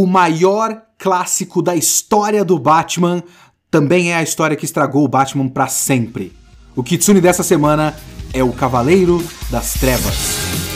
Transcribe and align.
o 0.00 0.06
maior 0.06 0.80
clássico 0.96 1.60
da 1.60 1.74
história 1.74 2.44
do 2.44 2.56
Batman, 2.56 3.20
também 3.68 4.12
é 4.12 4.14
a 4.14 4.22
história 4.22 4.56
que 4.56 4.64
estragou 4.64 5.04
o 5.04 5.08
Batman 5.08 5.48
para 5.48 5.66
sempre. 5.66 6.32
O 6.76 6.84
Kitsune 6.84 7.20
dessa 7.20 7.42
semana 7.42 7.96
é 8.32 8.40
o 8.40 8.52
Cavaleiro 8.52 9.20
das 9.50 9.74
Trevas. 9.74 10.67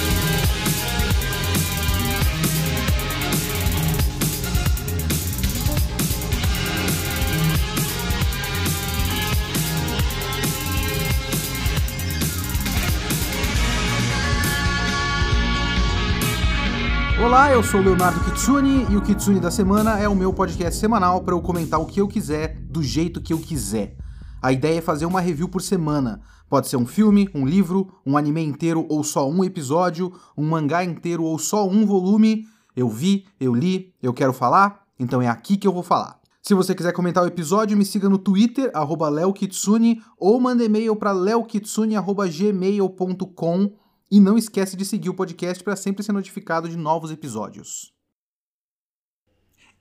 Sou 17.73 17.81
Leonardo 17.81 18.21
Kitsune 18.25 18.87
e 18.91 18.97
o 18.99 19.01
Kitsune 19.01 19.41
da 19.41 19.51
Semana 19.51 19.99
é 19.99 20.07
o 20.07 20.15
meu 20.15 20.31
podcast 20.31 20.79
semanal 20.79 21.23
para 21.23 21.35
eu 21.35 21.41
comentar 21.41 21.81
o 21.81 21.87
que 21.87 22.03
eu 22.03 22.07
quiser, 22.07 22.61
do 22.69 22.83
jeito 22.83 23.19
que 23.19 23.33
eu 23.33 23.39
quiser. 23.39 23.97
A 24.43 24.53
ideia 24.53 24.77
é 24.77 24.83
fazer 24.83 25.07
uma 25.07 25.23
review 25.23 25.49
por 25.49 25.63
semana. 25.63 26.21
Pode 26.51 26.69
ser 26.69 26.77
um 26.77 26.85
filme, 26.85 27.31
um 27.35 27.47
livro, 27.47 27.91
um 28.05 28.19
anime 28.19 28.45
inteiro 28.45 28.85
ou 28.91 29.03
só 29.03 29.27
um 29.27 29.43
episódio, 29.43 30.13
um 30.37 30.47
mangá 30.47 30.85
inteiro 30.85 31.25
ou 31.25 31.39
só 31.39 31.67
um 31.67 31.87
volume. 31.87 32.45
Eu 32.77 32.91
vi, 32.91 33.25
eu 33.41 33.55
li, 33.55 33.95
eu 34.03 34.13
quero 34.13 34.35
falar, 34.35 34.83
então 35.01 35.23
é 35.23 35.29
aqui 35.29 35.57
que 35.57 35.67
eu 35.67 35.73
vou 35.73 35.83
falar. 35.83 36.21
Se 36.43 36.53
você 36.53 36.75
quiser 36.75 36.93
comentar 36.93 37.25
o 37.25 37.27
episódio, 37.27 37.75
me 37.75 37.87
siga 37.87 38.07
no 38.07 38.19
Twitter, 38.19 38.71
leokitsune, 39.11 40.03
ou 40.19 40.39
manda 40.39 40.63
e-mail 40.63 40.95
para 40.95 41.13
leokitsune.gmail.com 41.13 43.73
e 44.13 44.21
não 44.21 44.37
esquece 44.37 44.77
de 44.77 44.85
seguir 44.85 45.09
o 45.09 45.15
podcast 45.15 45.65
para 45.65 45.75
sempre 45.75 46.05
ser 46.05 46.13
notificado 46.13 46.69
de 46.69 46.77
novos 46.77 47.11
episódios. 47.11 47.91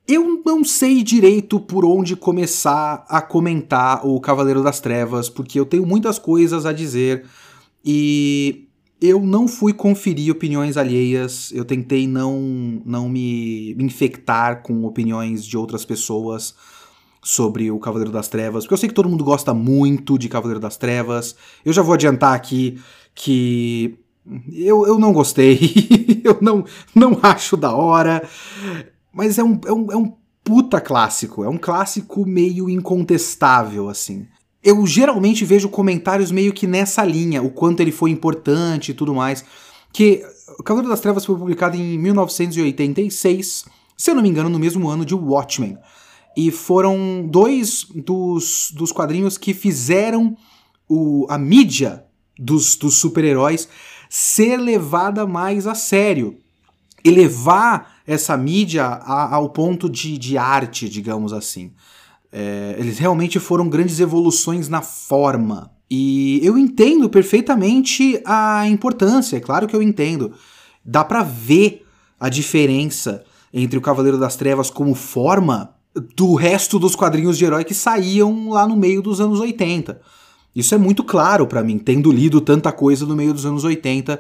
Eu 0.07 0.41
não 0.45 0.63
sei 0.63 1.04
direito 1.04 1.59
por 1.59 1.84
onde 1.84 2.16
começar 2.16 3.05
a 3.09 3.21
comentar 3.21 4.07
o 4.07 4.21
Cavaleiro 4.21 4.63
das 4.63 4.79
Trevas, 4.79 5.27
porque 5.27 5.59
eu 5.59 5.65
tenho 5.65 5.85
muitas 5.85 6.18
coisas 6.18 6.65
a 6.65 6.71
dizer 6.71 7.26
e 7.84 8.70
eu 9.02 9.20
não 9.20 9.49
fui 9.49 9.74
conferir 9.74 10.32
opiniões 10.32 10.77
alheias, 10.77 11.52
eu 11.52 11.65
tentei 11.65 12.07
não, 12.07 12.82
não 12.85 13.09
me, 13.09 13.74
infectar 13.74 14.63
com 14.63 14.85
opiniões 14.85 15.46
de 15.46 15.57
outras 15.57 15.84
pessoas 15.84 16.55
sobre 17.21 17.70
o 17.70 17.79
Cavaleiro 17.79 18.13
das 18.13 18.29
Trevas, 18.29 18.63
porque 18.63 18.76
eu 18.76 18.77
sei 18.77 18.87
que 18.87 18.96
todo 18.96 19.09
mundo 19.09 19.26
gosta 19.26 19.54
muito 19.54 20.18
de 20.18 20.29
Cavaleiro 20.29 20.59
das 20.59 20.77
Trevas. 20.77 21.35
Eu 21.65 21.74
já 21.74 21.82
vou 21.82 21.93
adiantar 21.93 22.34
aqui 22.34 22.79
que 23.13 23.99
eu, 24.54 24.86
eu 24.86 25.00
não 25.00 25.12
gostei, 25.12 25.60
eu 26.24 26.38
não, 26.41 26.64
não 26.94 27.20
acho 27.22 27.58
da 27.58 27.74
hora, 27.74 28.27
mas 29.12 29.38
é 29.38 29.44
um, 29.44 29.60
é, 29.66 29.72
um, 29.72 29.91
é 29.91 29.96
um 29.98 30.14
puta 30.44 30.80
clássico, 30.80 31.44
é 31.44 31.50
um 31.50 31.58
clássico 31.58 32.26
meio 32.26 32.70
incontestável, 32.70 33.90
assim. 33.90 34.27
Eu 34.64 34.86
geralmente 34.86 35.44
vejo 35.44 35.70
comentários 35.70 36.32
meio 36.32 36.54
que 36.54 36.68
nessa 36.68 37.04
linha, 37.04 37.42
o 37.42 37.49
quanto 37.49 37.80
ele 37.80 37.92
foi 37.92 38.12
importante 38.12 38.92
e 38.92 38.94
tudo 38.94 39.14
mais, 39.14 39.44
que 39.92 40.24
o 40.60 40.64
Cavaleiro 40.64 40.90
das 40.90 41.02
Trevas 41.02 41.26
foi 41.26 41.36
publicado 41.36 41.76
em 41.76 41.98
1986, 41.98 43.66
se 43.98 44.12
eu 44.12 44.16
não 44.16 44.22
me 44.22 44.30
engano, 44.30 44.49
no 44.49 44.60
mesmo 44.60 44.88
ano 44.88 45.05
de 45.05 45.16
Watchmen. 45.16 45.77
E 46.38 46.52
foram 46.52 47.27
dois 47.27 47.86
dos, 47.94 48.72
dos 48.74 48.92
quadrinhos 48.92 49.38
que 49.38 49.54
fizeram 49.54 50.38
o, 50.88 51.26
a 51.30 51.38
mídia 51.38 52.05
dos, 52.38 52.76
dos 52.76 52.96
super-heróis 52.96 53.68
ser 54.13 54.57
levada 54.57 55.26
mais 55.26 55.65
a 55.65 55.73
sério. 55.73 56.37
Elevar 57.01 57.93
essa 58.05 58.35
mídia 58.35 58.84
a, 58.84 59.34
ao 59.34 59.49
ponto 59.51 59.90
de, 59.90 60.18
de 60.18 60.37
arte, 60.37 60.90
digamos 60.90 61.31
assim. 61.31 61.71
É, 62.29 62.76
eles 62.77 62.99
realmente 62.99 63.40
foram 63.40 63.70
grandes 63.70 64.01
evoluções 64.01 64.68
na 64.68 64.81
forma. 64.81 65.72
E 65.90 66.41
eu 66.44 66.57
entendo 66.57 67.09
perfeitamente 67.09 68.22
a 68.25 68.68
importância, 68.68 69.38
é 69.38 69.40
claro 69.40 69.66
que 69.66 69.75
eu 69.75 69.81
entendo. 69.81 70.34
Dá 70.84 71.06
para 71.06 71.24
ver 71.24 71.86
a 72.19 72.28
diferença 72.28 73.24
entre 73.53 73.78
o 73.78 73.81
Cavaleiro 73.81 74.18
das 74.18 74.36
Trevas 74.36 74.69
como 74.69 74.94
forma 74.94 75.74
do 76.18 76.36
resto 76.36 76.78
dos 76.78 76.96
quadrinhos 76.96 77.38
de 77.38 77.46
herói 77.46 77.63
que 77.63 77.74
saíam 77.74 78.50
lá 78.50 78.68
no 78.68 78.75
meio 78.75 79.02
dos 79.02 79.22
anos 79.22 79.40
80. 79.40 80.02
Isso 80.56 80.75
é 80.75 80.78
muito 80.78 81.03
claro 81.03 81.47
para 81.47 81.63
mim, 81.63 81.78
tendo 81.78 82.12
lido 82.12 82.41
tanta 82.41 82.72
coisa 82.72 83.06
no 83.06 83.16
meio 83.16 83.34
dos 83.34 83.45
anos 83.45 83.63
80 83.63 84.19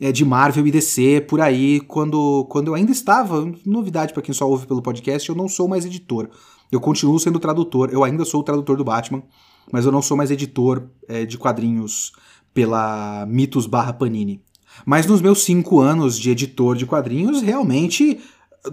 é, 0.00 0.12
de 0.12 0.24
Marvel 0.24 0.66
e 0.66 0.70
DC 0.70 1.22
por 1.28 1.40
aí, 1.40 1.80
quando, 1.80 2.44
quando 2.48 2.68
eu 2.68 2.74
ainda 2.74 2.92
estava. 2.92 3.50
Novidade 3.66 4.12
para 4.12 4.22
quem 4.22 4.34
só 4.34 4.48
ouve 4.48 4.66
pelo 4.66 4.82
podcast, 4.82 5.28
eu 5.28 5.34
não 5.34 5.48
sou 5.48 5.66
mais 5.66 5.84
editor. 5.84 6.28
Eu 6.70 6.80
continuo 6.80 7.18
sendo 7.18 7.38
tradutor, 7.38 7.90
eu 7.92 8.02
ainda 8.02 8.24
sou 8.24 8.40
o 8.40 8.44
tradutor 8.44 8.76
do 8.76 8.84
Batman, 8.84 9.22
mas 9.70 9.84
eu 9.84 9.92
não 9.92 10.00
sou 10.00 10.16
mais 10.16 10.30
editor 10.30 10.84
é, 11.08 11.24
de 11.24 11.36
quadrinhos 11.36 12.12
pela 12.54 13.26
Mitos 13.26 13.66
barra 13.66 13.92
Panini. 13.92 14.40
Mas 14.86 15.06
nos 15.06 15.20
meus 15.20 15.42
cinco 15.42 15.80
anos 15.80 16.18
de 16.18 16.30
editor 16.30 16.76
de 16.76 16.86
quadrinhos, 16.86 17.42
realmente, 17.42 18.20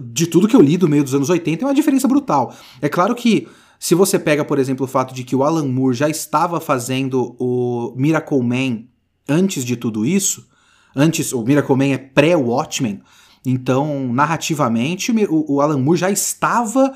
de 0.00 0.26
tudo 0.26 0.48
que 0.48 0.56
eu 0.56 0.62
li 0.62 0.76
do 0.76 0.88
meio 0.88 1.04
dos 1.04 1.14
anos 1.14 1.28
80, 1.28 1.64
é 1.64 1.66
uma 1.66 1.74
diferença 1.74 2.08
brutal. 2.08 2.54
É 2.80 2.88
claro 2.88 3.14
que 3.14 3.46
se 3.82 3.94
você 3.94 4.18
pega, 4.18 4.44
por 4.44 4.58
exemplo, 4.58 4.84
o 4.84 4.88
fato 4.88 5.14
de 5.14 5.24
que 5.24 5.34
o 5.34 5.42
Alan 5.42 5.66
Moore 5.66 5.96
já 5.96 6.06
estava 6.06 6.60
fazendo 6.60 7.34
o 7.38 7.94
Miracle 7.96 8.42
Man 8.42 8.84
antes 9.26 9.64
de 9.64 9.74
tudo 9.74 10.04
isso, 10.04 10.46
antes 10.94 11.32
o 11.32 11.42
Miracle 11.42 11.74
Man 11.74 11.94
é 11.94 11.96
pré-Watchmen, 11.96 13.00
então 13.44 14.12
narrativamente 14.12 15.10
o, 15.30 15.54
o 15.54 15.60
Alan 15.62 15.78
Moore 15.78 15.98
já 15.98 16.10
estava 16.10 16.92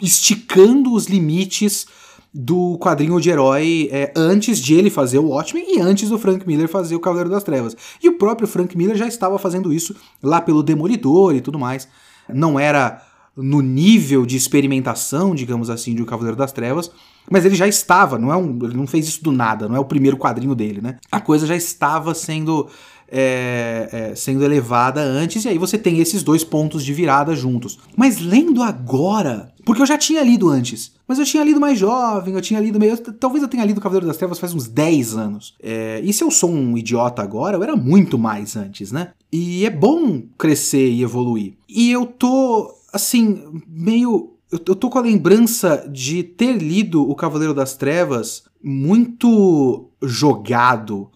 esticando 0.00 0.94
os 0.94 1.04
limites 1.04 1.86
do 2.32 2.78
quadrinho 2.78 3.20
de 3.20 3.28
herói 3.28 3.90
é, 3.92 4.10
antes 4.16 4.58
de 4.58 4.72
ele 4.72 4.88
fazer 4.88 5.18
o 5.18 5.28
Watchmen 5.28 5.76
e 5.76 5.80
antes 5.80 6.08
do 6.08 6.18
Frank 6.18 6.46
Miller 6.46 6.66
fazer 6.66 6.96
o 6.96 7.00
Cavaleiro 7.00 7.28
das 7.28 7.44
Trevas. 7.44 7.76
E 8.02 8.08
o 8.08 8.16
próprio 8.16 8.48
Frank 8.48 8.74
Miller 8.74 8.96
já 8.96 9.06
estava 9.06 9.38
fazendo 9.38 9.70
isso 9.70 9.94
lá 10.22 10.40
pelo 10.40 10.62
Demolidor 10.62 11.34
e 11.34 11.42
tudo 11.42 11.58
mais. 11.58 11.86
Não 12.26 12.58
era 12.58 13.05
no 13.36 13.60
nível 13.60 14.24
de 14.24 14.36
experimentação, 14.36 15.34
digamos 15.34 15.68
assim, 15.68 15.94
de 15.94 16.02
O 16.02 16.06
Cavaleiro 16.06 16.36
das 16.36 16.52
Trevas, 16.52 16.90
mas 17.30 17.44
ele 17.44 17.54
já 17.54 17.66
estava, 17.66 18.18
não 18.18 18.32
é 18.32 18.36
um, 18.36 18.58
ele 18.62 18.76
não 18.76 18.86
fez 18.86 19.06
isso 19.06 19.22
do 19.22 19.32
nada, 19.32 19.68
não 19.68 19.76
é 19.76 19.80
o 19.80 19.84
primeiro 19.84 20.16
quadrinho 20.16 20.54
dele, 20.54 20.80
né? 20.80 20.96
A 21.10 21.20
coisa 21.20 21.46
já 21.46 21.56
estava 21.56 22.14
sendo 22.14 22.68
é, 23.08 23.88
é, 23.92 24.14
sendo 24.14 24.44
elevada 24.44 25.00
antes, 25.00 25.44
e 25.44 25.48
aí 25.48 25.58
você 25.58 25.78
tem 25.78 25.98
esses 25.98 26.22
dois 26.22 26.42
pontos 26.42 26.84
de 26.84 26.92
virada 26.92 27.34
juntos. 27.34 27.78
Mas 27.96 28.18
lendo 28.18 28.62
agora, 28.62 29.52
porque 29.64 29.82
eu 29.82 29.86
já 29.86 29.98
tinha 29.98 30.22
lido 30.22 30.48
antes, 30.48 30.92
mas 31.06 31.18
eu 31.18 31.24
tinha 31.24 31.44
lido 31.44 31.60
mais 31.60 31.78
jovem, 31.78 32.34
eu 32.34 32.40
tinha 32.40 32.60
lido 32.60 32.80
meio. 32.80 32.96
Talvez 32.98 33.42
eu 33.42 33.48
tenha 33.48 33.64
lido 33.64 33.80
Cavaleiro 33.80 34.06
das 34.06 34.16
Trevas 34.16 34.38
faz 34.38 34.54
uns 34.54 34.66
10 34.66 35.16
anos. 35.16 35.54
É, 35.62 36.00
e 36.02 36.12
se 36.12 36.22
eu 36.24 36.30
sou 36.30 36.50
um 36.50 36.76
idiota 36.76 37.22
agora, 37.22 37.56
eu 37.56 37.62
era 37.62 37.76
muito 37.76 38.18
mais 38.18 38.56
antes, 38.56 38.90
né? 38.90 39.12
E 39.32 39.64
é 39.64 39.70
bom 39.70 40.22
crescer 40.36 40.88
e 40.88 41.02
evoluir. 41.02 41.54
E 41.68 41.90
eu 41.90 42.06
tô 42.06 42.75
assim, 42.96 43.62
meio. 43.66 44.32
Eu, 44.50 44.58
tô 44.58 44.88
com 44.88 44.98
a 44.98 45.02
lembrança 45.02 45.88
de 45.90 46.22
ter 46.22 46.56
lido 46.56 47.02
O 47.02 47.16
Cavaleiro 47.16 47.52
das 47.52 47.76
Trevas 47.76 48.44
muito 48.62 49.90
jogado 50.02 51.10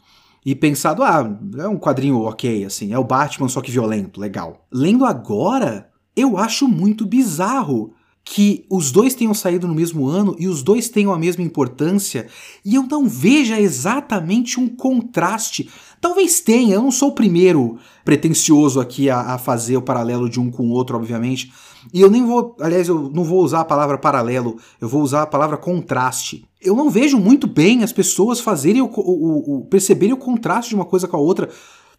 e 0.44 0.54
pensado, 0.54 1.02
ah, 1.02 1.38
é 1.58 1.68
um 1.68 1.78
quadrinho 1.78 2.20
ok, 2.22 2.64
assim, 2.64 2.92
é 2.92 2.98
o 2.98 3.04
Batman 3.04 3.48
só 3.48 3.60
que 3.60 3.70
violento, 3.70 4.20
legal. 4.20 4.66
Lendo 4.72 5.04
agora, 5.04 5.90
eu 6.16 6.36
acho 6.36 6.66
muito 6.66 7.06
bizarro 7.06 7.92
que 8.24 8.64
os 8.70 8.92
dois 8.92 9.14
tenham 9.14 9.34
saído 9.34 9.66
no 9.66 9.74
mesmo 9.74 10.06
ano 10.06 10.36
e 10.38 10.46
os 10.46 10.62
dois 10.62 10.88
tenham 10.88 11.12
a 11.12 11.18
mesma 11.18 11.42
importância 11.42 12.26
e 12.64 12.74
eu 12.74 12.84
não 12.84 13.08
veja 13.08 13.60
exatamente 13.60 14.60
um 14.60 14.68
contraste. 14.68 15.68
Talvez 16.00 16.40
tenha, 16.40 16.74
eu 16.74 16.82
não 16.82 16.92
sou 16.92 17.08
o 17.08 17.14
primeiro 17.14 17.78
pretencioso 18.04 18.80
aqui 18.80 19.10
a, 19.10 19.20
a 19.34 19.38
fazer 19.38 19.76
o 19.76 19.82
paralelo 19.82 20.28
de 20.28 20.38
um 20.38 20.50
com 20.50 20.64
o 20.64 20.70
outro, 20.70 20.96
obviamente, 20.96 21.52
e 21.92 22.00
eu 22.00 22.10
nem 22.10 22.24
vou, 22.24 22.56
aliás, 22.60 22.88
eu 22.88 23.10
não 23.12 23.24
vou 23.24 23.42
usar 23.42 23.60
a 23.60 23.64
palavra 23.64 23.98
paralelo, 23.98 24.58
eu 24.80 24.88
vou 24.88 25.02
usar 25.02 25.22
a 25.22 25.26
palavra 25.26 25.56
contraste. 25.56 26.44
Eu 26.60 26.76
não 26.76 26.90
vejo 26.90 27.18
muito 27.18 27.46
bem 27.46 27.82
as 27.82 27.92
pessoas 27.92 28.40
fazerem 28.40 28.82
o, 28.82 28.86
o, 28.86 29.58
o 29.58 29.64
perceberem 29.66 30.14
o 30.14 30.18
contraste 30.18 30.70
de 30.70 30.74
uma 30.74 30.84
coisa 30.84 31.08
com 31.08 31.16
a 31.16 31.20
outra, 31.20 31.48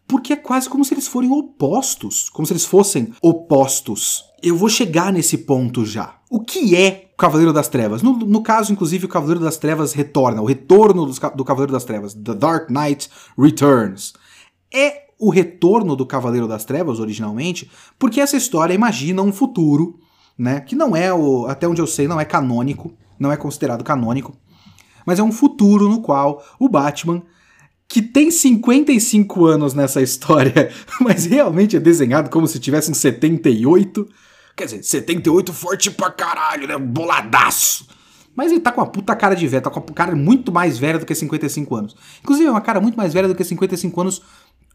porque 0.07 0.33
é 0.33 0.35
quase 0.35 0.69
como 0.69 0.83
se 0.83 0.93
eles 0.93 1.07
forem 1.07 1.31
opostos, 1.31 2.29
como 2.29 2.45
se 2.45 2.53
eles 2.53 2.65
fossem 2.65 3.13
opostos. 3.21 4.23
Eu 4.41 4.55
vou 4.55 4.69
chegar 4.69 5.13
nesse 5.13 5.39
ponto 5.39 5.85
já. 5.85 6.15
O 6.29 6.39
que 6.39 6.75
é 6.75 7.09
o 7.13 7.17
Cavaleiro 7.17 7.53
das 7.53 7.67
Trevas? 7.67 8.01
No, 8.01 8.13
no 8.13 8.41
caso, 8.41 8.71
inclusive, 8.71 9.05
o 9.05 9.09
Cavaleiro 9.09 9.39
das 9.39 9.57
Trevas 9.57 9.93
retorna, 9.93 10.41
o 10.41 10.45
retorno 10.45 11.05
do, 11.05 11.13
do 11.35 11.45
Cavaleiro 11.45 11.73
das 11.73 11.83
Trevas, 11.83 12.13
The 12.13 12.33
Dark 12.33 12.69
Knight 12.69 13.09
Returns. 13.37 14.13
É 14.73 15.10
o 15.21 15.29
retorno 15.29 15.95
do 15.95 16.03
Cavaleiro 16.03 16.47
das 16.47 16.65
Trevas 16.65 16.99
originalmente, 16.99 17.69
porque 17.99 18.19
essa 18.19 18.35
história 18.35 18.73
imagina 18.73 19.21
um 19.21 19.31
futuro, 19.31 19.99
né, 20.35 20.59
que 20.59 20.75
não 20.75 20.95
é 20.95 21.13
o, 21.13 21.45
até 21.45 21.67
onde 21.67 21.79
eu 21.79 21.85
sei, 21.85 22.07
não 22.07 22.19
é 22.19 22.25
canônico, 22.25 22.91
não 23.19 23.31
é 23.31 23.37
considerado 23.37 23.83
canônico, 23.83 24.35
mas 25.05 25.19
é 25.19 25.23
um 25.23 25.31
futuro 25.31 25.87
no 25.87 26.01
qual 26.01 26.43
o 26.59 26.67
Batman 26.67 27.21
que 27.87 28.01
tem 28.01 28.31
55 28.31 29.45
anos 29.45 29.73
nessa 29.75 30.01
história, 30.01 30.71
mas 30.99 31.25
realmente 31.25 31.75
é 31.75 31.79
desenhado 31.79 32.29
como 32.29 32.47
se 32.47 32.57
tivesse 32.57 32.89
uns 32.89 32.97
78. 32.97 34.07
Quer 34.55 34.65
dizer, 34.65 34.83
78 34.83 35.53
forte 35.53 35.91
pra 35.91 36.09
caralho, 36.09 36.67
né? 36.67 36.77
Boladaço. 36.77 37.85
Mas 38.33 38.49
ele 38.51 38.61
tá 38.61 38.71
com 38.71 38.79
uma 38.79 38.87
puta 38.87 39.13
cara 39.13 39.35
de 39.35 39.45
velho, 39.45 39.61
tá 39.61 39.69
com 39.69 39.81
uma 39.81 39.93
cara 39.93 40.15
muito 40.15 40.53
mais 40.53 40.77
velha 40.79 40.99
do 40.99 41.05
que 41.05 41.13
55 41.13 41.75
anos. 41.75 41.95
Inclusive, 42.21 42.47
é 42.47 42.51
uma 42.51 42.61
cara 42.61 42.79
muito 42.79 42.95
mais 42.95 43.13
velha 43.13 43.27
do 43.27 43.35
que 43.35 43.43
55 43.43 44.01
anos 44.01 44.21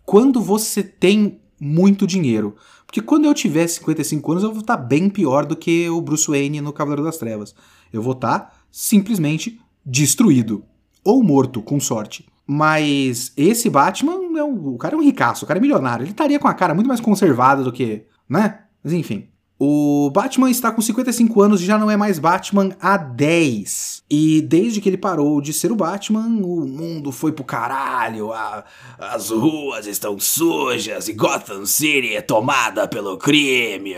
quando 0.07 0.41
você 0.41 0.83
tem 0.83 1.41
muito 1.61 2.07
dinheiro. 2.07 2.55
Porque 2.87 3.03
quando 3.03 3.25
eu 3.25 3.35
tiver 3.35 3.67
55 3.67 4.31
anos, 4.33 4.45
eu 4.45 4.53
vou 4.53 4.61
estar 4.61 4.77
tá 4.77 4.83
bem 4.83 5.11
pior 5.11 5.45
do 5.45 5.57
que 5.57 5.91
o 5.91 6.01
Bruce 6.01 6.29
Wayne 6.29 6.61
no 6.61 6.73
Cavaleiro 6.73 7.03
das 7.03 7.19
Trevas. 7.19 7.55
Eu 7.93 8.01
vou 8.01 8.13
estar 8.13 8.39
tá 8.39 8.53
simplesmente 8.71 9.61
destruído. 9.85 10.65
Ou 11.05 11.23
morto, 11.23 11.61
com 11.61 11.81
sorte. 11.81 12.27
Mas 12.47 13.33
esse 13.37 13.69
Batman, 13.69 14.13
é 14.39 14.45
um, 14.45 14.75
o 14.75 14.79
cara 14.79 14.95
é 14.95 14.99
um 14.99 15.03
ricaço, 15.03 15.45
o 15.45 15.49
cara 15.49 15.59
é 15.59 15.61
milionário. 15.61 16.05
Ele 16.05 16.13
estaria 16.13 16.39
com 16.39 16.47
a 16.47 16.55
cara 16.55 16.75
muito 16.75 16.87
mais 16.87 17.01
conservada 17.01 17.65
do 17.65 17.73
que. 17.73 18.05
né? 18.29 18.61
Mas 18.83 18.93
enfim. 18.93 19.29
O 19.59 20.11
Batman 20.11 20.51
está 20.51 20.71
com 20.71 20.83
55 20.83 21.43
anos 21.43 21.63
e 21.63 21.65
já 21.65 21.79
não 21.79 21.91
é 21.91 21.97
mais 21.97 22.19
Batman 22.19 22.77
há 22.81 22.97
10. 22.97 23.96
E 24.09 24.41
desde 24.41 24.81
que 24.81 24.89
ele 24.89 24.97
parou 24.97 25.41
de 25.41 25.53
ser 25.53 25.73
o 25.73 25.77
Batman, 25.77 26.29
o 26.29 26.65
mundo 26.65 27.11
foi 27.11 27.33
pro 27.33 27.43
caralho, 27.43 28.33
a, 28.33 28.65
as 28.99 29.31
ruas 29.31 29.87
estão 29.87 30.17
sujas 30.21 31.09
e 31.09 31.13
Gotham 31.13 31.67
City 31.67 32.15
é 32.15 32.23
tomada 32.23 32.87
pelo 32.87 33.19
crime. 33.19 33.95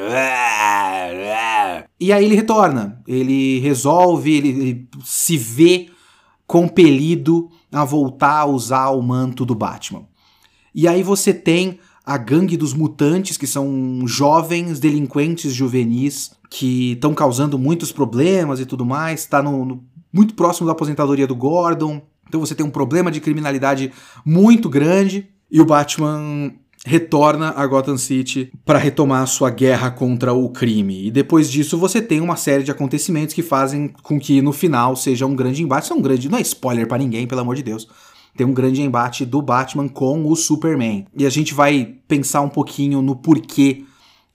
E 2.01 2.11
aí 2.11 2.25
ele 2.25 2.37
retorna, 2.37 3.03
ele 3.07 3.59
resolve, 3.59 4.35
ele, 4.35 4.49
ele 4.49 4.89
se 5.05 5.37
vê 5.37 5.91
compelido 6.47 7.51
a 7.71 7.85
voltar 7.85 8.39
a 8.39 8.47
usar 8.47 8.89
o 8.89 9.03
manto 9.03 9.45
do 9.45 9.55
Batman. 9.55 10.07
E 10.75 10.89
aí 10.89 11.03
você 11.03 11.35
tem 11.35 11.79
a 12.03 12.17
gangue 12.17 12.57
dos 12.57 12.73
mutantes, 12.73 13.37
que 13.37 13.47
são 13.47 14.07
jovens 14.07 14.81
delinquentes 14.81 15.53
juvenis 15.53 16.31
que 16.49 16.93
estão 16.93 17.13
causando 17.13 17.59
muitos 17.59 17.93
problemas 17.93 18.59
e 18.61 18.65
tudo 18.65 18.87
mais, 18.87 19.21
está 19.21 19.43
no, 19.43 19.67
no, 19.67 19.85
muito 20.13 20.35
próximo 20.35 20.67
da 20.67 20.73
aposentadoria 20.73 21.27
do 21.27 21.35
Gordon. 21.35 22.03
Então 22.29 22.41
você 22.41 22.55
tem 22.55 22.65
um 22.65 22.71
problema 22.71 23.11
de 23.11 23.21
criminalidade 23.21 23.93
muito 24.25 24.69
grande 24.69 25.29
e 25.51 25.61
o 25.61 25.65
Batman 25.65 26.53
retorna 26.87 27.53
a 27.57 27.67
Gotham 27.67 27.99
City 27.99 28.53
para 28.65 28.79
retomar 28.79 29.27
sua 29.27 29.51
guerra 29.51 29.91
contra 29.91 30.33
o 30.33 30.49
crime. 30.51 31.07
E 31.07 31.11
depois 31.11 31.51
disso 31.51 31.77
você 31.77 32.01
tem 32.01 32.21
uma 32.21 32.37
série 32.37 32.63
de 32.63 32.71
acontecimentos 32.71 33.35
que 33.35 33.43
fazem 33.43 33.93
com 34.03 34.19
que 34.19 34.41
no 34.41 34.53
final 34.53 34.95
seja 34.95 35.27
um 35.27 35.35
grande 35.35 35.63
embate. 35.63 35.85
Isso 35.85 35.93
é 35.93 35.97
um 35.97 36.03
grande, 36.03 36.29
não 36.29 36.39
é 36.39 36.43
spoiler 36.43 36.87
para 36.87 36.99
ninguém, 36.99 37.27
pelo 37.27 37.41
amor 37.41 37.57
de 37.57 37.63
Deus 37.63 37.89
tem 38.39 38.47
um 38.47 38.55
grande 38.55 38.81
embate 38.81 39.27
do 39.27 39.43
Batman 39.43 39.89
com 39.89 40.25
o 40.25 40.37
Superman. 40.37 41.07
E 41.17 41.27
a 41.27 41.31
gente 41.31 41.53
vai 41.53 41.97
pensar 42.07 42.41
um 42.41 42.49
pouquinho 42.49 43.03
no 43.03 43.17
porquê, 43.17 43.85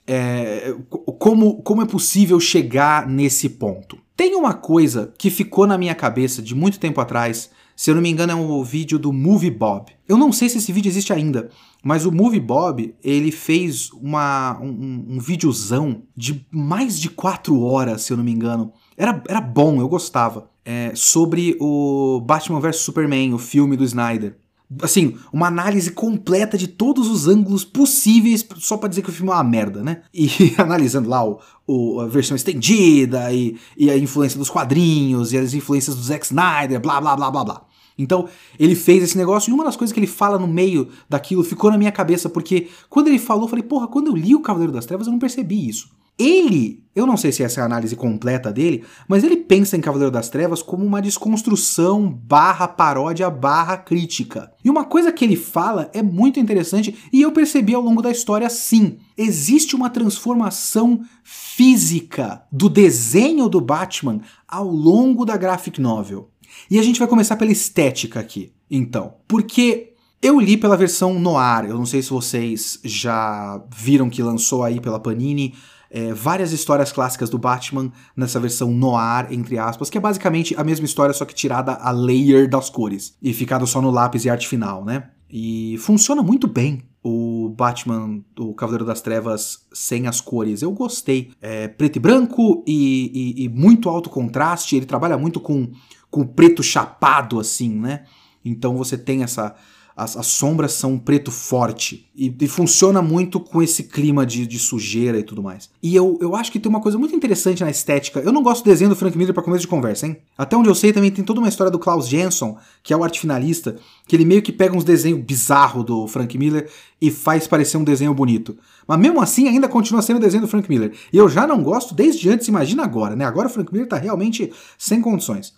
é, 0.08 0.76
como, 1.20 1.62
como 1.62 1.82
é 1.82 1.86
possível 1.86 2.40
chegar 2.40 3.08
nesse 3.08 3.50
ponto. 3.50 3.98
Tem 4.16 4.36
uma 4.36 4.54
coisa 4.54 5.14
que 5.18 5.30
ficou 5.30 5.66
na 5.66 5.78
minha 5.78 5.96
cabeça 5.96 6.42
de 6.42 6.54
muito 6.54 6.80
tempo 6.80 7.02
atrás, 7.02 7.50
se 7.76 7.90
eu 7.90 7.96
não 7.96 8.02
me 8.02 8.10
engano 8.10 8.32
é 8.32 8.36
um 8.36 8.64
vídeo 8.64 9.00
do 9.00 9.12
Movie 9.12 9.50
Bob. 9.50 9.92
Eu 10.08 10.18
não 10.18 10.32
sei 10.32 10.48
se 10.50 10.60
esse 10.60 10.72
vídeo 10.72 10.90
existe 10.90 11.12
ainda, 11.12 11.50
mas 11.84 12.06
o 12.06 12.12
Movie 12.12 12.40
Bob, 12.40 12.94
ele 13.04 13.32
fez 13.32 13.90
uma, 13.94 14.60
um, 14.62 15.06
um 15.10 15.20
videozão 15.20 16.04
de 16.16 16.46
mais 16.52 17.00
de 17.00 17.10
quatro 17.10 17.60
horas, 17.62 18.04
se 18.04 18.14
eu 18.14 18.18
não 18.18 18.24
me 18.24 18.32
engano. 18.32 18.72
Era, 18.96 19.24
era 19.28 19.42
bom, 19.42 19.82
eu 19.82 19.88
gostava 19.88 20.50
é, 20.64 20.92
sobre 20.96 21.58
o 21.60 22.22
Batman 22.22 22.60
vs 22.60 22.78
Superman, 22.78 23.34
o 23.34 23.40
filme 23.40 23.76
do 23.76 23.84
Snyder. 23.84 24.38
Assim, 24.82 25.18
uma 25.32 25.48
análise 25.48 25.92
completa 25.92 26.58
de 26.58 26.68
todos 26.68 27.08
os 27.08 27.28
ângulos 27.28 27.64
possíveis, 27.64 28.46
só 28.58 28.78
para 28.78 28.90
dizer 28.90 29.02
que 29.04 29.10
o 29.10 29.14
filme 29.14 29.32
é 29.32 29.36
uma 29.36 29.44
merda, 29.44 29.84
né? 29.84 30.02
E 30.14 30.30
analisando 30.58 31.10
lá 31.10 31.24
o, 31.24 31.40
o, 31.68 32.00
a 32.00 32.08
versão 32.08 32.36
estendida 32.36 33.32
e, 33.32 33.58
e 33.78 33.90
a 33.90 33.98
influência 33.98 34.38
dos 34.38 34.50
quadrinhos 34.50 35.32
e 35.32 35.38
as 35.38 35.54
influências 35.54 35.96
do 35.96 36.02
Zack 36.02 36.26
Snyder, 36.26 36.80
blá 36.80 37.00
blá 37.00 37.16
blá 37.16 37.30
blá 37.30 37.44
blá. 37.44 37.62
Então, 37.98 38.28
ele 38.60 38.76
fez 38.76 39.04
esse 39.04 39.18
negócio 39.18 39.52
e 39.52 39.54
uma 39.54 39.64
das 39.64 39.76
coisas 39.76 39.94
que 39.94 40.00
ele 40.00 40.08
fala 40.08 40.38
no 40.40 40.48
meio 40.48 40.90
daquilo 41.10 41.44
ficou 41.44 41.72
na 41.72 41.78
minha 41.78 41.92
cabeça, 41.92 42.30
porque 42.30 42.68
quando 42.90 43.08
ele 43.08 43.20
falou, 43.20 43.44
eu 43.44 43.50
falei, 43.50 43.64
porra, 43.64 43.88
quando 43.88 44.08
eu 44.08 44.16
li 44.16 44.36
o 44.36 44.42
Cavaleiro 44.42 44.74
das 44.74 44.86
Trevas 44.86 45.08
eu 45.08 45.14
não 45.14 45.20
percebi 45.20 45.68
isso. 45.68 45.90
Ele, 46.18 46.84
eu 46.96 47.08
não 47.08 47.18
sei 47.18 47.32
se 47.32 47.42
essa 47.42 47.60
é 47.60 47.64
a 47.64 47.66
análise 47.66 47.96
completa 47.96 48.54
dele, 48.54 48.84
mas 49.08 49.24
ele 49.24 49.36
pensa 49.36 49.76
em 49.76 49.82
Cavaleiro 49.82 50.12
das 50.12 50.30
Trevas 50.30 50.62
como 50.62 50.86
uma 50.86 51.02
desconstrução 51.02 52.08
barra 52.08 52.68
paródia 52.68 53.32
barra 53.32 53.78
crítica. 53.78 54.52
E 54.64 54.70
uma 54.70 54.86
coisa 54.86 55.12
que 55.12 55.26
ele 55.26 55.36
fala 55.36 55.90
é 55.92 56.04
muito 56.04 56.40
interessante 56.40 56.96
e 57.12 57.24
eu 57.24 57.32
percebi 57.32 57.74
ao 57.74 57.82
longo 57.82 58.02
da 58.02 58.12
história 58.12 58.48
sim. 58.48 58.98
Existe 59.18 59.76
uma 59.76 59.90
transformação 59.90 61.02
física 61.24 62.44
do 62.52 62.70
desenho 62.70 63.50
do 63.50 63.60
Batman 63.60 64.22
ao 64.48 64.68
longo 64.68 65.26
da 65.26 65.36
graphic 65.36 65.82
novel. 65.82 66.30
E 66.70 66.80
a 66.80 66.84
gente 66.84 67.00
vai 67.00 67.08
começar 67.08 67.36
pela 67.36 67.52
estética 67.52 68.20
aqui, 68.20 68.52
então. 68.70 69.16
Porque 69.28 69.94
eu 70.22 70.40
li 70.40 70.58
pela 70.58 70.78
versão 70.78 71.20
noir, 71.20 71.66
eu 71.66 71.78
não 71.78 71.86
sei 71.86 72.02
se 72.02 72.10
vocês 72.10 72.80
já 72.84 73.62
viram 73.76 74.10
que 74.10 74.24
lançou 74.24 74.64
aí 74.64 74.80
pela 74.80 75.00
Panini 75.00 75.54
é, 75.94 76.12
várias 76.12 76.52
histórias 76.52 76.92
clássicas 76.92 77.30
do 77.30 77.38
Batman 77.38 77.92
nessa 78.18 78.40
versão 78.40 78.72
noir, 78.72 79.28
entre 79.30 79.60
aspas, 79.60 79.92
que 79.92 79.98
é 79.98 80.02
basicamente 80.02 80.56
a 80.58 80.64
mesma 80.64 80.88
história, 80.88 81.14
só 81.14 81.24
que 81.24 81.36
tirada 81.36 81.74
a 81.74 81.92
layer 81.92 82.50
das 82.50 82.68
cores 82.68 83.16
e 83.22 83.32
ficado 83.32 83.68
só 83.68 83.80
no 83.80 83.92
lápis 83.92 84.26
e 84.26 84.30
arte 84.30 84.48
final, 84.48 84.84
né? 84.84 85.12
E 85.30 85.78
funciona 85.80 86.24
muito 86.24 86.48
bem 86.48 86.82
o 87.04 87.54
Batman, 87.56 88.22
o 88.40 88.54
Cavaleiro 88.54 88.86
das 88.86 89.02
Trevas 89.02 89.68
sem 89.74 90.08
as 90.08 90.22
cores. 90.22 90.62
Eu 90.62 90.72
gostei. 90.72 91.32
É 91.42 91.68
preto 91.68 91.98
e 91.98 92.00
branco 92.00 92.64
e, 92.66 93.36
e, 93.38 93.44
e 93.44 93.50
muito 93.50 93.90
alto 93.90 94.10
contraste. 94.10 94.76
Ele 94.76 94.86
trabalha 94.86 95.18
muito 95.18 95.40
com, 95.40 95.72
com 96.14 96.24
preto 96.24 96.62
chapado, 96.62 97.40
assim, 97.40 97.72
né? 97.72 98.04
Então 98.46 98.78
você 98.78 98.96
tem 98.96 99.24
essa, 99.24 99.56
as, 99.98 100.16
as 100.16 100.28
sombras 100.28 100.74
são 100.74 100.94
um 100.94 101.00
preto 101.00 101.32
forte. 101.32 102.08
E, 102.16 102.32
e, 102.40 102.48
funciona 102.48 103.02
muito 103.02 103.40
com 103.40 103.64
esse 103.64 103.86
clima 103.86 104.24
de, 104.24 104.46
de, 104.46 104.60
sujeira 104.60 105.18
e 105.18 105.24
tudo 105.24 105.42
mais. 105.42 105.72
E 105.82 105.96
eu, 105.96 106.20
eu 106.22 106.36
acho 106.36 106.52
que 106.52 106.60
tem 106.60 106.70
uma 106.70 106.80
coisa 106.80 107.00
muito 107.00 107.16
interessante 107.16 107.64
na 107.64 107.72
estética. 107.72 108.20
Eu 108.20 108.32
não 108.32 108.44
gosto 108.44 108.64
do 108.64 108.70
desenho 108.70 108.92
do 108.92 108.96
Frank 108.96 109.18
Miller 109.18 109.34
para 109.34 109.42
começo 109.42 109.62
de 109.62 109.68
conversa, 109.68 110.06
hein? 110.06 110.18
Até 110.38 110.56
onde 110.56 110.70
eu 110.70 110.76
sei, 110.76 110.94
também 110.94 111.10
tem 111.10 111.24
toda 111.24 111.40
uma 111.40 111.50
história 111.50 111.72
do 111.72 111.80
Klaus 111.80 112.08
Jensen, 112.08 112.58
que 112.84 112.94
é 112.94 112.98
o 112.98 113.04
arte 113.04 113.20
finalista, 113.20 113.76
que 114.08 114.16
ele 114.16 114.24
meio 114.24 114.44
que 114.44 114.52
pega 114.52 114.78
uns 114.78 114.84
desenhos 114.84 115.20
bizarros 115.20 115.84
do 115.84 116.08
Frank 116.08 116.38
Miller 116.38 116.70
e 117.02 117.10
faz 117.10 117.48
parecer 117.48 117.78
um 117.78 117.84
desenho 117.84 118.14
bonito. 118.14 118.56
Mas 118.88 119.00
mesmo 119.00 119.20
assim, 119.20 119.48
ainda 119.48 119.68
continua 119.68 120.04
sendo 120.04 120.18
o 120.18 120.20
desenho 120.20 120.42
do 120.42 120.48
Frank 120.48 120.70
Miller. 120.70 120.94
E 121.12 121.18
eu 121.18 121.28
já 121.28 121.48
não 121.48 121.64
gosto 121.64 121.96
desde 121.96 122.30
antes, 122.30 122.48
imagina 122.48 122.84
agora, 122.84 123.16
né? 123.16 123.26
Agora 123.26 123.48
o 123.48 123.50
Frank 123.50 123.74
Miller 123.74 123.90
tá 123.90 123.98
realmente 123.98 124.52
sem 124.78 125.02
condições. 125.02 125.54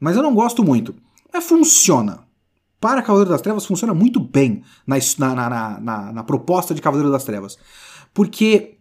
Mas 0.00 0.16
eu 0.16 0.22
não 0.22 0.34
gosto 0.34 0.64
muito. 0.64 0.94
Mas 1.32 1.44
funciona 1.44 2.30
para 2.80 3.02
Cavaleiro 3.02 3.30
das 3.30 3.42
Trevas 3.42 3.66
funciona 3.66 3.92
muito 3.92 4.18
bem 4.18 4.62
na, 4.86 4.96
na, 5.18 5.80
na, 5.80 6.12
na, 6.12 6.24
proposta 6.24 6.74
de 6.74 6.80
Cavaleiro 6.80 7.12
das 7.12 7.24
Trevas. 7.24 7.58
Porque 8.14 8.78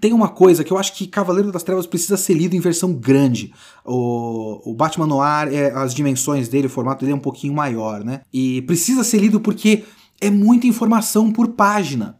tem 0.00 0.14
uma 0.14 0.28
coisa 0.28 0.64
que 0.64 0.72
eu 0.72 0.78
acho 0.78 0.94
que 0.94 1.06
Cavaleiro 1.06 1.52
das 1.52 1.62
Trevas 1.62 1.86
precisa 1.86 2.16
ser 2.16 2.34
lido 2.34 2.56
em 2.56 2.60
versão 2.60 2.94
grande. 2.94 3.52
O, 3.84 4.70
o 4.70 4.74
Batman 4.74 5.06
Noir, 5.06 5.52
é, 5.52 5.70
as 5.72 5.92
dimensões 5.92 6.48
dele, 6.48 6.68
o 6.68 6.70
formato 6.70 7.00
dele 7.00 7.12
é 7.12 7.16
um 7.16 7.20
pouquinho 7.20 7.52
maior, 7.52 8.02
né? 8.02 8.22
E 8.32 8.62
precisa 8.62 9.04
ser 9.04 9.18
lido 9.18 9.40
porque 9.40 9.84
é 10.20 10.30
muita 10.30 10.66
informação 10.66 11.30
por 11.30 11.48
página. 11.48 12.17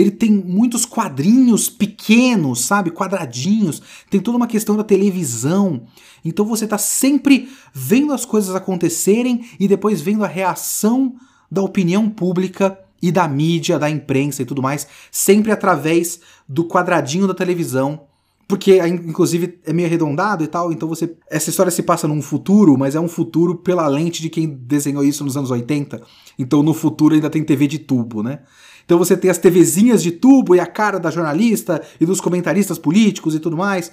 Ele 0.00 0.12
tem 0.12 0.30
muitos 0.30 0.84
quadrinhos 0.84 1.68
pequenos, 1.68 2.64
sabe? 2.64 2.92
Quadradinhos. 2.92 3.82
Tem 4.08 4.20
toda 4.20 4.36
uma 4.36 4.46
questão 4.46 4.76
da 4.76 4.84
televisão. 4.84 5.82
Então 6.24 6.44
você 6.44 6.64
está 6.66 6.78
sempre 6.78 7.48
vendo 7.74 8.12
as 8.12 8.24
coisas 8.24 8.54
acontecerem 8.54 9.44
e 9.58 9.66
depois 9.66 10.00
vendo 10.00 10.24
a 10.24 10.28
reação 10.28 11.16
da 11.50 11.62
opinião 11.62 12.08
pública 12.08 12.78
e 13.02 13.10
da 13.10 13.26
mídia, 13.26 13.78
da 13.78 13.90
imprensa 13.90 14.42
e 14.42 14.44
tudo 14.44 14.62
mais, 14.62 14.86
sempre 15.10 15.50
através 15.50 16.20
do 16.48 16.64
quadradinho 16.64 17.26
da 17.26 17.34
televisão. 17.34 18.02
Porque, 18.46 18.78
inclusive, 18.86 19.58
é 19.66 19.74
meio 19.74 19.86
arredondado 19.86 20.42
e 20.42 20.46
tal, 20.46 20.72
então 20.72 20.88
você. 20.88 21.14
Essa 21.28 21.50
história 21.50 21.70
se 21.70 21.82
passa 21.82 22.08
num 22.08 22.22
futuro, 22.22 22.78
mas 22.78 22.94
é 22.94 23.00
um 23.00 23.08
futuro 23.08 23.56
pela 23.56 23.86
lente 23.86 24.22
de 24.22 24.30
quem 24.30 24.48
desenhou 24.48 25.04
isso 25.04 25.22
nos 25.22 25.36
anos 25.36 25.50
80. 25.50 26.00
Então 26.38 26.62
no 26.62 26.72
futuro 26.72 27.14
ainda 27.14 27.28
tem 27.28 27.44
TV 27.44 27.66
de 27.66 27.78
tubo, 27.78 28.22
né? 28.22 28.40
Então 28.88 28.96
você 28.96 29.14
tem 29.18 29.30
as 29.30 29.36
TVzinhas 29.36 30.02
de 30.02 30.10
tubo 30.10 30.54
e 30.54 30.60
a 30.60 30.66
cara 30.66 30.98
da 30.98 31.10
jornalista 31.10 31.82
e 32.00 32.06
dos 32.06 32.22
comentaristas 32.22 32.78
políticos 32.78 33.34
e 33.34 33.38
tudo 33.38 33.54
mais. 33.54 33.92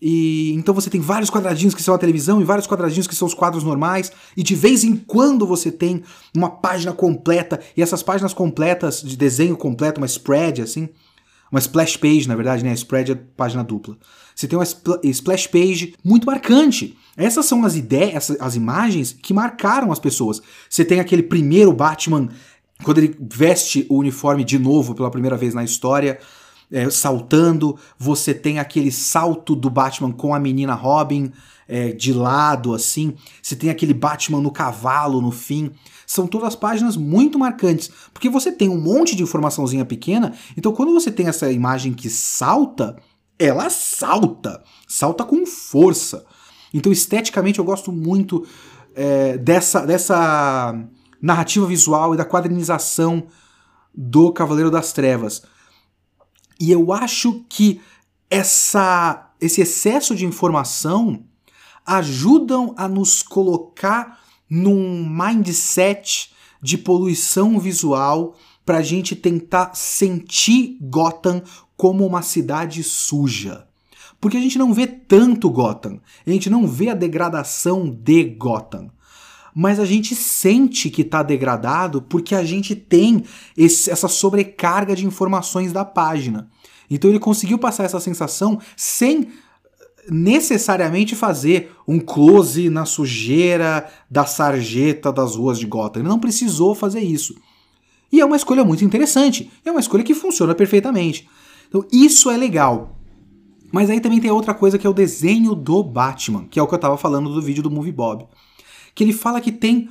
E 0.00 0.54
então 0.54 0.74
você 0.74 0.88
tem 0.88 0.98
vários 0.98 1.28
quadradinhos 1.28 1.74
que 1.74 1.82
são 1.82 1.94
a 1.94 1.98
televisão 1.98 2.40
e 2.40 2.44
vários 2.44 2.66
quadradinhos 2.66 3.06
que 3.06 3.14
são 3.14 3.28
os 3.28 3.34
quadros 3.34 3.62
normais, 3.62 4.10
e 4.34 4.42
de 4.42 4.54
vez 4.54 4.82
em 4.82 4.96
quando 4.96 5.46
você 5.46 5.70
tem 5.70 6.02
uma 6.34 6.48
página 6.48 6.94
completa, 6.94 7.60
e 7.76 7.82
essas 7.82 8.02
páginas 8.02 8.32
completas 8.32 9.02
de 9.02 9.14
desenho 9.14 9.58
completo, 9.58 10.00
uma 10.00 10.06
spread 10.06 10.62
assim, 10.62 10.88
uma 11.52 11.60
splash 11.60 11.98
page, 11.98 12.26
na 12.26 12.34
verdade, 12.34 12.64
né? 12.64 12.72
Spread 12.72 13.12
é 13.12 13.14
página 13.14 13.62
dupla. 13.62 13.98
Você 14.34 14.48
tem 14.48 14.58
uma 14.58 14.64
splash 15.04 15.46
page 15.48 15.94
muito 16.02 16.26
marcante. 16.26 16.96
Essas 17.14 17.44
são 17.44 17.62
as 17.62 17.76
ideias, 17.76 18.34
as 18.40 18.56
imagens 18.56 19.12
que 19.12 19.34
marcaram 19.34 19.92
as 19.92 19.98
pessoas. 19.98 20.40
Você 20.68 20.82
tem 20.82 20.98
aquele 20.98 21.22
primeiro 21.22 21.72
Batman 21.72 22.28
quando 22.82 22.98
ele 22.98 23.16
veste 23.20 23.86
o 23.88 23.98
uniforme 23.98 24.44
de 24.44 24.58
novo 24.58 24.94
pela 24.94 25.10
primeira 25.10 25.36
vez 25.36 25.54
na 25.54 25.62
história, 25.62 26.18
é, 26.70 26.88
saltando, 26.90 27.78
você 27.98 28.34
tem 28.34 28.58
aquele 28.58 28.90
salto 28.90 29.54
do 29.54 29.70
Batman 29.70 30.12
com 30.12 30.34
a 30.34 30.40
menina 30.40 30.74
Robin 30.74 31.32
é, 31.68 31.92
de 31.92 32.12
lado, 32.12 32.74
assim, 32.74 33.14
você 33.42 33.54
tem 33.54 33.70
aquele 33.70 33.94
Batman 33.94 34.40
no 34.40 34.50
cavalo 34.50 35.20
no 35.20 35.30
fim. 35.30 35.70
São 36.06 36.26
todas 36.26 36.54
páginas 36.54 36.96
muito 36.96 37.38
marcantes, 37.38 37.90
porque 38.12 38.28
você 38.28 38.52
tem 38.52 38.68
um 38.68 38.80
monte 38.80 39.16
de 39.16 39.22
informaçãozinha 39.22 39.84
pequena, 39.84 40.34
então 40.56 40.72
quando 40.72 40.92
você 40.92 41.10
tem 41.10 41.28
essa 41.28 41.50
imagem 41.50 41.94
que 41.94 42.10
salta, 42.10 42.96
ela 43.38 43.70
salta, 43.70 44.62
salta 44.86 45.24
com 45.24 45.46
força. 45.46 46.24
Então, 46.72 46.90
esteticamente, 46.90 47.60
eu 47.60 47.64
gosto 47.64 47.92
muito 47.92 48.44
é, 48.96 49.38
dessa, 49.38 49.86
dessa 49.86 50.76
narrativa 51.24 51.64
visual 51.64 52.12
e 52.12 52.18
da 52.18 52.24
quadrinização 52.24 53.26
do 53.94 54.30
Cavaleiro 54.30 54.70
das 54.70 54.92
Trevas. 54.92 55.42
E 56.60 56.70
eu 56.70 56.92
acho 56.92 57.44
que 57.48 57.80
essa, 58.28 59.30
esse 59.40 59.62
excesso 59.62 60.14
de 60.14 60.26
informação 60.26 61.24
ajudam 61.86 62.74
a 62.76 62.86
nos 62.86 63.22
colocar 63.22 64.20
num 64.50 65.08
mindset 65.08 66.30
de 66.60 66.76
poluição 66.76 67.58
visual 67.58 68.36
para 68.64 68.78
a 68.78 68.82
gente 68.82 69.16
tentar 69.16 69.74
sentir 69.74 70.76
Gotham 70.82 71.42
como 71.74 72.06
uma 72.06 72.20
cidade 72.20 72.82
suja. 72.82 73.66
Porque 74.20 74.36
a 74.36 74.40
gente 74.40 74.58
não 74.58 74.74
vê 74.74 74.86
tanto 74.86 75.50
Gotham, 75.50 76.00
a 76.26 76.30
gente 76.30 76.50
não 76.50 76.66
vê 76.66 76.90
a 76.90 76.94
degradação 76.94 77.88
de 77.88 78.24
Gotham. 78.24 78.90
Mas 79.54 79.78
a 79.78 79.84
gente 79.84 80.14
sente 80.14 80.90
que 80.90 81.02
está 81.02 81.22
degradado 81.22 82.02
porque 82.02 82.34
a 82.34 82.42
gente 82.42 82.74
tem 82.74 83.22
esse, 83.56 83.90
essa 83.90 84.08
sobrecarga 84.08 84.96
de 84.96 85.06
informações 85.06 85.72
da 85.72 85.84
página. 85.84 86.50
Então 86.90 87.08
ele 87.08 87.20
conseguiu 87.20 87.58
passar 87.58 87.84
essa 87.84 88.00
sensação 88.00 88.58
sem 88.76 89.28
necessariamente 90.10 91.14
fazer 91.14 91.72
um 91.86 91.98
close 91.98 92.68
na 92.68 92.84
sujeira 92.84 93.88
da 94.10 94.26
sarjeta 94.26 95.12
das 95.12 95.36
ruas 95.36 95.58
de 95.58 95.66
Gotham. 95.66 96.00
Ele 96.00 96.08
não 96.08 96.18
precisou 96.18 96.74
fazer 96.74 97.00
isso. 97.00 97.34
E 98.12 98.20
é 98.20 98.24
uma 98.24 98.36
escolha 98.36 98.64
muito 98.64 98.84
interessante. 98.84 99.50
É 99.64 99.70
uma 99.70 99.80
escolha 99.80 100.04
que 100.04 100.14
funciona 100.14 100.54
perfeitamente. 100.54 101.28
Então 101.68 101.84
isso 101.92 102.30
é 102.30 102.36
legal. 102.36 102.98
Mas 103.72 103.90
aí 103.90 104.00
também 104.00 104.20
tem 104.20 104.30
outra 104.30 104.54
coisa 104.54 104.78
que 104.78 104.86
é 104.86 104.90
o 104.90 104.94
desenho 104.94 105.54
do 105.54 105.82
Batman, 105.82 106.46
que 106.48 106.60
é 106.60 106.62
o 106.62 106.66
que 106.66 106.74
eu 106.74 106.76
estava 106.76 106.96
falando 106.96 107.32
do 107.32 107.42
vídeo 107.42 107.62
do 107.62 107.70
Movie 107.70 107.90
Bob. 107.90 108.26
Que 108.94 109.04
ele 109.04 109.12
fala 109.12 109.40
que 109.40 109.52
tem 109.52 109.88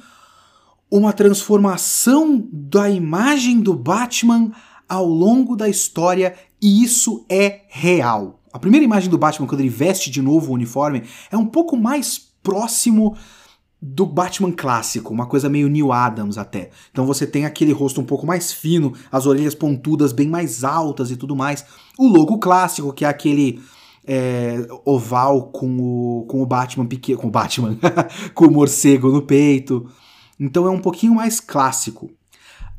uma 0.89 1.11
transformação 1.11 2.47
da 2.51 2.89
imagem 2.89 3.59
do 3.61 3.73
Batman 3.73 4.51
ao 4.87 5.05
longo 5.05 5.55
da 5.55 5.67
história 5.67 6.35
e 6.61 6.83
isso 6.83 7.25
é 7.27 7.61
real. 7.67 8.39
A 8.53 8.59
primeira 8.59 8.85
imagem 8.85 9.09
do 9.09 9.17
Batman, 9.17 9.47
quando 9.47 9.61
ele 9.61 9.69
veste 9.69 10.11
de 10.11 10.21
novo 10.21 10.51
o 10.51 10.53
uniforme, 10.53 11.03
é 11.31 11.37
um 11.37 11.47
pouco 11.47 11.75
mais 11.75 12.19
próximo 12.43 13.17
do 13.81 14.05
Batman 14.05 14.51
clássico, 14.51 15.11
uma 15.11 15.25
coisa 15.25 15.49
meio 15.49 15.67
Neil 15.67 15.91
Adams 15.91 16.37
até. 16.37 16.69
Então 16.91 17.05
você 17.05 17.27
tem 17.27 17.45
aquele 17.45 17.73
rosto 17.73 17.99
um 17.99 18.05
pouco 18.05 18.25
mais 18.25 18.53
fino, 18.53 18.93
as 19.11 19.25
orelhas 19.25 19.55
pontudas 19.55 20.13
bem 20.13 20.29
mais 20.29 20.63
altas 20.63 21.11
e 21.11 21.17
tudo 21.17 21.35
mais. 21.35 21.65
O 21.97 22.07
logo 22.07 22.37
clássico, 22.37 22.93
que 22.93 23.03
é 23.03 23.07
aquele 23.09 23.59
é, 24.05 24.65
oval 24.85 25.47
com 25.47 25.77
o, 25.79 26.25
com 26.25 26.41
o 26.41 26.45
Batman 26.45 26.85
pequeno, 26.85 27.19
com 27.19 27.27
o 27.27 27.31
Batman, 27.31 27.77
com 28.33 28.45
o 28.45 28.51
morcego 28.51 29.09
no 29.09 29.21
peito. 29.21 29.89
Então 30.39 30.65
é 30.67 30.69
um 30.69 30.79
pouquinho 30.79 31.15
mais 31.15 31.39
clássico. 31.39 32.11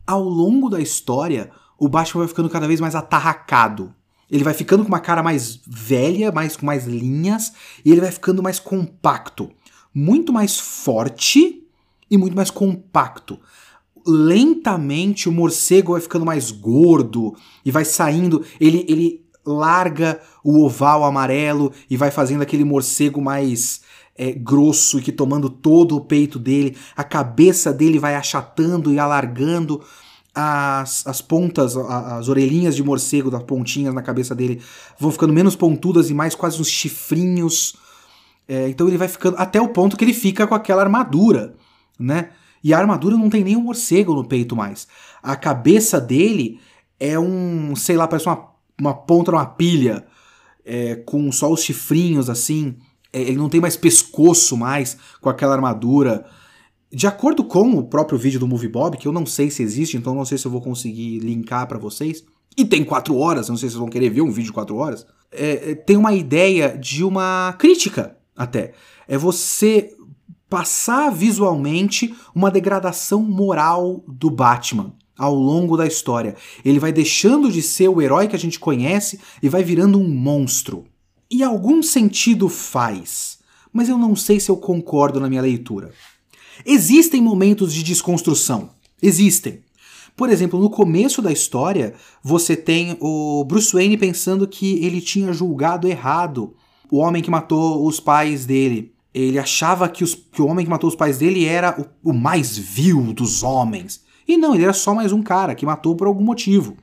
Ao 0.06 0.22
longo 0.22 0.68
da 0.68 0.80
história, 0.80 1.50
o 1.78 1.88
Batman 1.88 2.20
vai 2.20 2.28
ficando 2.28 2.50
cada 2.50 2.68
vez 2.68 2.80
mais 2.80 2.94
atarracado. 2.94 3.94
Ele 4.30 4.44
vai 4.44 4.54
ficando 4.54 4.82
com 4.82 4.88
uma 4.88 5.00
cara 5.00 5.22
mais 5.22 5.60
velha, 5.66 6.32
mais 6.32 6.56
com 6.56 6.66
mais 6.66 6.86
linhas, 6.86 7.52
e 7.84 7.92
ele 7.92 8.00
vai 8.00 8.10
ficando 8.10 8.42
mais 8.42 8.58
compacto. 8.58 9.50
Muito 9.94 10.32
mais 10.32 10.58
forte 10.58 11.62
e 12.10 12.16
muito 12.16 12.34
mais 12.34 12.50
compacto. 12.50 13.38
Lentamente 14.06 15.28
o 15.28 15.32
morcego 15.32 15.92
vai 15.92 16.00
ficando 16.00 16.26
mais 16.26 16.50
gordo 16.50 17.34
e 17.64 17.70
vai 17.70 17.84
saindo. 17.84 18.44
Ele, 18.60 18.84
ele 18.88 19.23
larga 19.46 20.20
o 20.42 20.64
oval 20.64 21.04
amarelo 21.04 21.72
e 21.88 21.96
vai 21.96 22.10
fazendo 22.10 22.42
aquele 22.42 22.64
morcego 22.64 23.20
mais 23.20 23.82
é, 24.16 24.32
grosso 24.32 24.98
e 24.98 25.02
que 25.02 25.12
tomando 25.12 25.50
todo 25.50 25.96
o 25.96 26.00
peito 26.00 26.38
dele. 26.38 26.76
A 26.96 27.04
cabeça 27.04 27.72
dele 27.72 27.98
vai 27.98 28.14
achatando 28.14 28.92
e 28.92 28.98
alargando 28.98 29.82
as, 30.34 31.06
as 31.06 31.20
pontas, 31.20 31.76
as 31.76 32.28
orelhinhas 32.28 32.74
de 32.74 32.82
morcego, 32.82 33.30
das 33.30 33.42
pontinhas 33.42 33.94
na 33.94 34.02
cabeça 34.02 34.34
dele, 34.34 34.60
vão 34.98 35.12
ficando 35.12 35.32
menos 35.32 35.54
pontudas 35.54 36.10
e 36.10 36.14
mais 36.14 36.34
quase 36.34 36.60
uns 36.60 36.68
chifrinhos. 36.68 37.76
É, 38.48 38.68
então 38.68 38.88
ele 38.88 38.98
vai 38.98 39.08
ficando 39.08 39.36
até 39.38 39.60
o 39.60 39.68
ponto 39.68 39.96
que 39.96 40.04
ele 40.04 40.12
fica 40.12 40.46
com 40.46 40.54
aquela 40.54 40.82
armadura, 40.82 41.54
né? 41.98 42.30
E 42.62 42.72
a 42.72 42.78
armadura 42.78 43.16
não 43.16 43.28
tem 43.28 43.44
nem 43.44 43.56
um 43.56 43.62
morcego 43.62 44.14
no 44.14 44.24
peito 44.24 44.56
mais. 44.56 44.88
A 45.22 45.36
cabeça 45.36 46.00
dele 46.00 46.58
é 46.98 47.18
um, 47.18 47.76
sei 47.76 47.96
lá, 47.96 48.08
parece 48.08 48.26
uma, 48.26 48.53
uma 48.80 48.94
ponta 48.94 49.30
uma 49.30 49.46
pilha, 49.46 50.04
é, 50.64 50.96
com 50.96 51.30
só 51.30 51.52
os 51.52 51.62
chifrinhos 51.62 52.28
assim. 52.28 52.76
É, 53.12 53.20
ele 53.20 53.36
não 53.36 53.48
tem 53.48 53.60
mais 53.60 53.76
pescoço 53.76 54.56
mais 54.56 54.96
com 55.20 55.28
aquela 55.28 55.54
armadura. 55.54 56.24
De 56.90 57.06
acordo 57.06 57.44
com 57.44 57.72
o 57.72 57.84
próprio 57.84 58.18
vídeo 58.18 58.38
do 58.38 58.46
Movie 58.46 58.68
Bob, 58.68 58.96
que 58.96 59.08
eu 59.08 59.12
não 59.12 59.26
sei 59.26 59.50
se 59.50 59.62
existe, 59.62 59.96
então 59.96 60.14
não 60.14 60.24
sei 60.24 60.38
se 60.38 60.46
eu 60.46 60.50
vou 60.50 60.60
conseguir 60.60 61.18
linkar 61.18 61.66
para 61.66 61.78
vocês, 61.78 62.24
e 62.56 62.64
tem 62.64 62.84
quatro 62.84 63.16
horas, 63.16 63.48
não 63.48 63.56
sei 63.56 63.68
se 63.68 63.72
vocês 63.72 63.80
vão 63.80 63.88
querer 63.88 64.10
ver 64.10 64.20
um 64.20 64.30
vídeo 64.30 64.46
de 64.46 64.52
quatro 64.52 64.76
horas, 64.76 65.04
é, 65.32 65.72
é, 65.72 65.74
tem 65.74 65.96
uma 65.96 66.14
ideia 66.14 66.78
de 66.78 67.02
uma 67.02 67.54
crítica 67.58 68.16
até. 68.36 68.72
É 69.08 69.18
você 69.18 69.92
passar 70.48 71.10
visualmente 71.10 72.14
uma 72.32 72.48
degradação 72.50 73.20
moral 73.20 74.04
do 74.06 74.30
Batman 74.30 74.94
ao 75.18 75.34
longo 75.34 75.76
da 75.76 75.86
história. 75.86 76.36
Ele 76.64 76.78
vai 76.78 76.92
deixando 76.92 77.50
de 77.50 77.62
ser 77.62 77.88
o 77.88 78.00
herói 78.00 78.28
que 78.28 78.36
a 78.36 78.38
gente 78.38 78.58
conhece 78.58 79.20
e 79.42 79.48
vai 79.48 79.62
virando 79.62 79.98
um 79.98 80.08
monstro. 80.08 80.84
E 81.30 81.42
algum 81.42 81.82
sentido 81.82 82.48
faz, 82.48 83.38
mas 83.72 83.88
eu 83.88 83.98
não 83.98 84.14
sei 84.14 84.38
se 84.38 84.50
eu 84.50 84.56
concordo 84.56 85.18
na 85.18 85.28
minha 85.28 85.42
leitura. 85.42 85.92
Existem 86.64 87.20
momentos 87.20 87.72
de 87.72 87.82
desconstrução. 87.82 88.70
Existem. 89.02 89.62
Por 90.16 90.30
exemplo, 90.30 90.60
no 90.60 90.70
começo 90.70 91.20
da 91.20 91.32
história, 91.32 91.94
você 92.22 92.56
tem 92.56 92.96
o 93.00 93.44
Bruce 93.44 93.72
Wayne 93.72 93.96
pensando 93.96 94.46
que 94.46 94.84
ele 94.84 95.00
tinha 95.00 95.32
julgado 95.32 95.88
errado 95.88 96.54
o 96.90 96.98
homem 96.98 97.22
que 97.22 97.30
matou 97.30 97.84
os 97.84 97.98
pais 97.98 98.46
dele. 98.46 98.94
Ele 99.12 99.38
achava 99.38 99.88
que, 99.88 100.04
os, 100.04 100.14
que 100.14 100.40
o 100.40 100.46
homem 100.46 100.64
que 100.64 100.70
matou 100.70 100.88
os 100.88 100.94
pais 100.94 101.18
dele 101.18 101.44
era 101.44 101.80
o, 102.02 102.10
o 102.10 102.12
mais 102.12 102.56
vil 102.56 103.12
dos 103.12 103.42
homens. 103.42 104.03
E 104.26 104.36
não, 104.36 104.54
ele 104.54 104.64
era 104.64 104.72
só 104.72 104.94
mais 104.94 105.12
um 105.12 105.22
cara 105.22 105.54
que 105.54 105.66
matou 105.66 105.94
por 105.94 106.06
algum 106.06 106.24
motivo. 106.24 106.76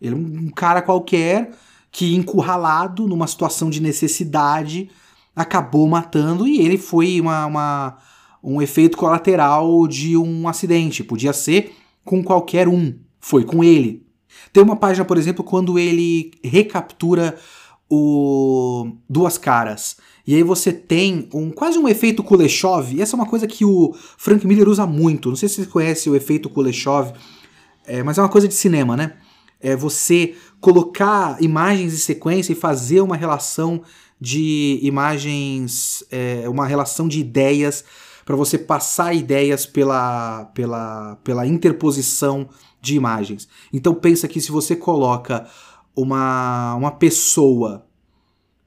Ele 0.00 0.14
é 0.14 0.16
um 0.16 0.50
cara 0.50 0.80
qualquer 0.80 1.50
que, 1.90 2.14
encurralado 2.14 3.06
numa 3.06 3.26
situação 3.26 3.70
de 3.70 3.80
necessidade, 3.80 4.90
acabou 5.34 5.88
matando 5.88 6.46
e 6.46 6.60
ele 6.60 6.78
foi 6.78 7.20
uma, 7.20 7.46
uma 7.46 7.96
um 8.42 8.62
efeito 8.62 8.96
colateral 8.96 9.86
de 9.86 10.16
um 10.16 10.48
acidente. 10.48 11.02
Podia 11.02 11.32
ser 11.32 11.74
com 12.04 12.22
qualquer 12.22 12.68
um. 12.68 12.94
Foi 13.20 13.44
com 13.44 13.62
ele. 13.62 14.06
Tem 14.52 14.62
uma 14.62 14.76
página, 14.76 15.04
por 15.04 15.18
exemplo, 15.18 15.44
quando 15.44 15.78
ele 15.78 16.30
recaptura 16.42 17.36
o 17.90 18.92
Duas 19.08 19.36
Caras. 19.36 19.96
E 20.28 20.34
aí 20.34 20.42
você 20.42 20.70
tem 20.74 21.26
um 21.32 21.50
quase 21.50 21.78
um 21.78 21.88
efeito 21.88 22.22
Kuleshov. 22.22 22.94
E 22.94 23.00
essa 23.00 23.16
é 23.16 23.18
uma 23.18 23.24
coisa 23.24 23.46
que 23.46 23.64
o 23.64 23.94
Frank 24.18 24.46
Miller 24.46 24.68
usa 24.68 24.86
muito. 24.86 25.30
Não 25.30 25.36
sei 25.36 25.48
se 25.48 25.64
você 25.64 25.70
conhece 25.70 26.10
o 26.10 26.14
efeito 26.14 26.50
Kuleshov, 26.50 27.14
é, 27.86 28.02
mas 28.02 28.18
é 28.18 28.20
uma 28.20 28.28
coisa 28.28 28.46
de 28.46 28.52
cinema, 28.52 28.94
né? 28.94 29.16
É 29.58 29.74
você 29.74 30.34
colocar 30.60 31.42
imagens 31.42 31.94
em 31.94 31.96
sequência 31.96 32.52
e 32.52 32.54
fazer 32.54 33.00
uma 33.00 33.16
relação 33.16 33.80
de 34.20 34.78
imagens, 34.82 36.04
é, 36.10 36.46
uma 36.46 36.66
relação 36.66 37.08
de 37.08 37.20
ideias 37.20 37.82
para 38.26 38.36
você 38.36 38.58
passar 38.58 39.14
ideias 39.14 39.64
pela, 39.64 40.44
pela, 40.52 41.16
pela 41.24 41.46
interposição 41.46 42.50
de 42.82 42.96
imagens. 42.96 43.48
Então 43.72 43.94
pensa 43.94 44.28
que 44.28 44.42
se 44.42 44.52
você 44.52 44.76
coloca 44.76 45.48
uma, 45.96 46.74
uma 46.74 46.90
pessoa 46.90 47.87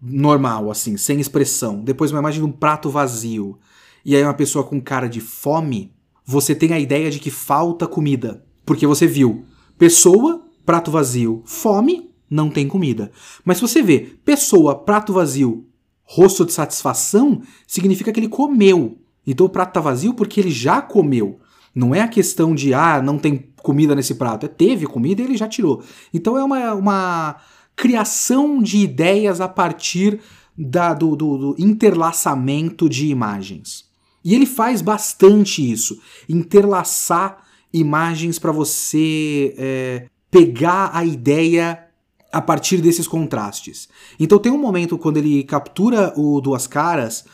normal, 0.02 0.72
assim, 0.72 0.98
sem 0.98 1.20
expressão, 1.20 1.84
depois 1.84 2.12
uma 2.12 2.20
imagem 2.20 2.42
de 2.42 2.48
um 2.48 2.52
prato 2.52 2.90
vazio, 2.90 3.60
e 4.04 4.16
aí 4.16 4.24
uma 4.24 4.34
pessoa 4.34 4.64
com 4.64 4.82
cara 4.82 5.08
de 5.08 5.22
fome, 5.22 5.94
você 6.26 6.56
tem 6.56 6.74
a 6.74 6.80
ideia 6.80 7.12
de 7.12 7.20
que 7.20 7.30
falta 7.30 7.88
comida. 7.88 8.44
Porque 8.66 8.88
você 8.88 9.06
viu 9.06 9.46
pessoa, 9.78 10.44
prato 10.66 10.90
vazio, 10.90 11.44
fome, 11.46 12.12
não 12.30 12.50
tem 12.50 12.68
comida. 12.68 13.12
Mas 13.44 13.58
se 13.58 13.62
você 13.62 13.82
vê 13.84 14.00
pessoa, 14.24 14.76
prato 14.76 15.14
vazio, 15.14 15.68
rosto 16.04 16.46
de 16.46 16.54
satisfação, 16.54 17.42
significa 17.68 18.12
que 18.12 18.20
ele 18.20 18.30
comeu. 18.30 18.98
Então 19.26 19.46
o 19.46 19.50
prato 19.50 19.70
está 19.70 19.82
vazio 19.82 20.14
porque 20.14 20.40
ele 20.40 20.52
já 20.52 20.82
comeu. 20.82 21.40
Não 21.74 21.96
é 21.96 22.02
a 22.02 22.08
questão 22.08 22.54
de, 22.54 22.74
ah, 22.74 23.02
não 23.02 23.18
tem 23.18 23.52
comida 23.62 23.96
nesse 23.96 24.16
prato. 24.16 24.46
É, 24.46 24.50
teve 24.50 24.86
comida 24.86 25.22
e 25.22 25.26
ele 25.26 25.38
já 25.38 25.48
tirou. 25.48 25.84
Então 26.14 26.38
é 26.38 26.44
uma, 26.44 26.74
uma 26.74 27.36
criação 27.76 28.62
de 28.62 28.78
ideias 28.78 29.42
a 29.42 29.48
partir 29.48 30.20
da, 30.58 30.94
do, 30.94 31.16
do, 31.16 31.38
do 31.38 31.56
interlaçamento 31.58 32.88
de 32.90 33.08
imagens. 33.08 33.90
E 34.24 34.36
ele 34.36 34.46
faz 34.46 34.82
bastante 34.82 35.70
isso, 35.72 36.00
interlaçar 36.30 37.44
imagens 37.74 38.38
para 38.38 38.52
você 38.52 39.56
é, 39.58 40.08
pegar 40.30 40.92
a 40.94 41.04
ideia 41.04 41.88
a 42.32 42.42
partir 42.42 42.78
desses 42.78 43.08
contrastes. 43.08 43.90
Então 44.20 44.38
tem 44.38 44.52
um 44.52 44.58
momento 44.58 44.98
quando 44.98 45.18
ele 45.18 45.44
captura 45.44 46.14
o 46.16 46.40
Duas 46.40 46.68
Caras, 46.68 47.26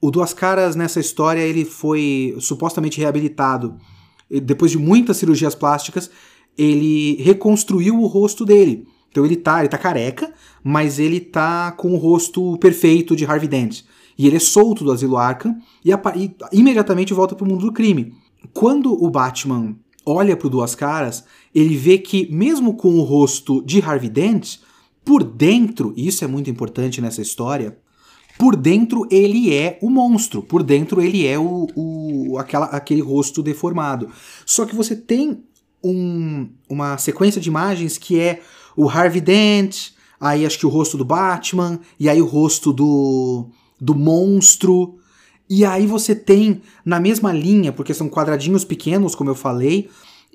o 0.00 0.10
Duas 0.10 0.32
Caras 0.32 0.76
nessa 0.76 1.00
história 1.00 1.40
ele 1.40 1.64
foi 1.64 2.36
supostamente 2.38 2.98
reabilitado 2.98 3.76
depois 4.30 4.70
de 4.70 4.78
muitas 4.78 5.16
cirurgias 5.16 5.54
plásticas, 5.54 6.10
ele 6.56 7.16
reconstruiu 7.22 8.00
o 8.00 8.06
rosto 8.06 8.44
dele. 8.44 8.86
Então 9.10 9.24
ele 9.24 9.36
tá, 9.36 9.60
ele 9.60 9.68
tá 9.68 9.78
careca, 9.78 10.32
mas 10.62 10.98
ele 10.98 11.20
tá 11.20 11.72
com 11.72 11.92
o 11.92 11.96
rosto 11.96 12.56
perfeito 12.58 13.16
de 13.16 13.24
Harvey 13.24 13.48
Dent. 13.48 13.82
E 14.16 14.26
ele 14.26 14.36
é 14.36 14.40
solto 14.40 14.84
do 14.84 14.92
asilo 14.92 15.16
Arkham 15.16 15.58
e, 15.84 15.90
e 15.90 16.34
imediatamente 16.52 17.14
volta 17.14 17.34
pro 17.34 17.46
mundo 17.46 17.66
do 17.66 17.72
crime. 17.72 18.14
Quando 18.52 18.92
o 18.92 19.10
Batman 19.10 19.76
olha 20.04 20.36
pro 20.36 20.50
Duas 20.50 20.74
Caras, 20.74 21.24
ele 21.54 21.76
vê 21.76 21.98
que 21.98 22.30
mesmo 22.32 22.74
com 22.74 22.94
o 22.94 23.02
rosto 23.02 23.62
de 23.62 23.80
Harvey 23.80 24.08
Dent, 24.08 24.58
por 25.04 25.24
dentro, 25.24 25.92
e 25.96 26.06
isso 26.06 26.24
é 26.24 26.26
muito 26.26 26.50
importante 26.50 27.00
nessa 27.00 27.22
história, 27.22 27.78
por 28.38 28.56
dentro 28.56 29.06
ele 29.10 29.54
é 29.54 29.78
o 29.82 29.90
monstro, 29.90 30.42
por 30.42 30.62
dentro 30.62 31.02
ele 31.02 31.26
é 31.26 31.38
o, 31.38 31.66
o 31.74 32.38
aquela, 32.38 32.66
aquele 32.66 33.00
rosto 33.00 33.42
deformado. 33.42 34.08
Só 34.46 34.64
que 34.64 34.74
você 34.74 34.96
tem 34.96 35.44
um, 35.82 36.48
uma 36.68 36.96
sequência 36.98 37.40
de 37.40 37.48
imagens 37.48 37.98
que 37.98 38.18
é 38.18 38.40
o 38.80 38.88
Harvey 38.88 39.20
Dent, 39.20 39.90
aí 40.18 40.46
acho 40.46 40.58
que 40.58 40.64
o 40.64 40.70
rosto 40.70 40.96
do 40.96 41.04
Batman, 41.04 41.78
e 41.98 42.08
aí 42.08 42.22
o 42.22 42.24
rosto 42.24 42.72
do, 42.72 43.50
do 43.78 43.94
monstro. 43.94 44.96
E 45.48 45.66
aí 45.66 45.86
você 45.86 46.14
tem 46.14 46.62
na 46.82 46.98
mesma 46.98 47.30
linha, 47.30 47.72
porque 47.72 47.92
são 47.92 48.08
quadradinhos 48.08 48.64
pequenos, 48.64 49.14
como 49.14 49.28
eu 49.28 49.34
falei, 49.34 49.90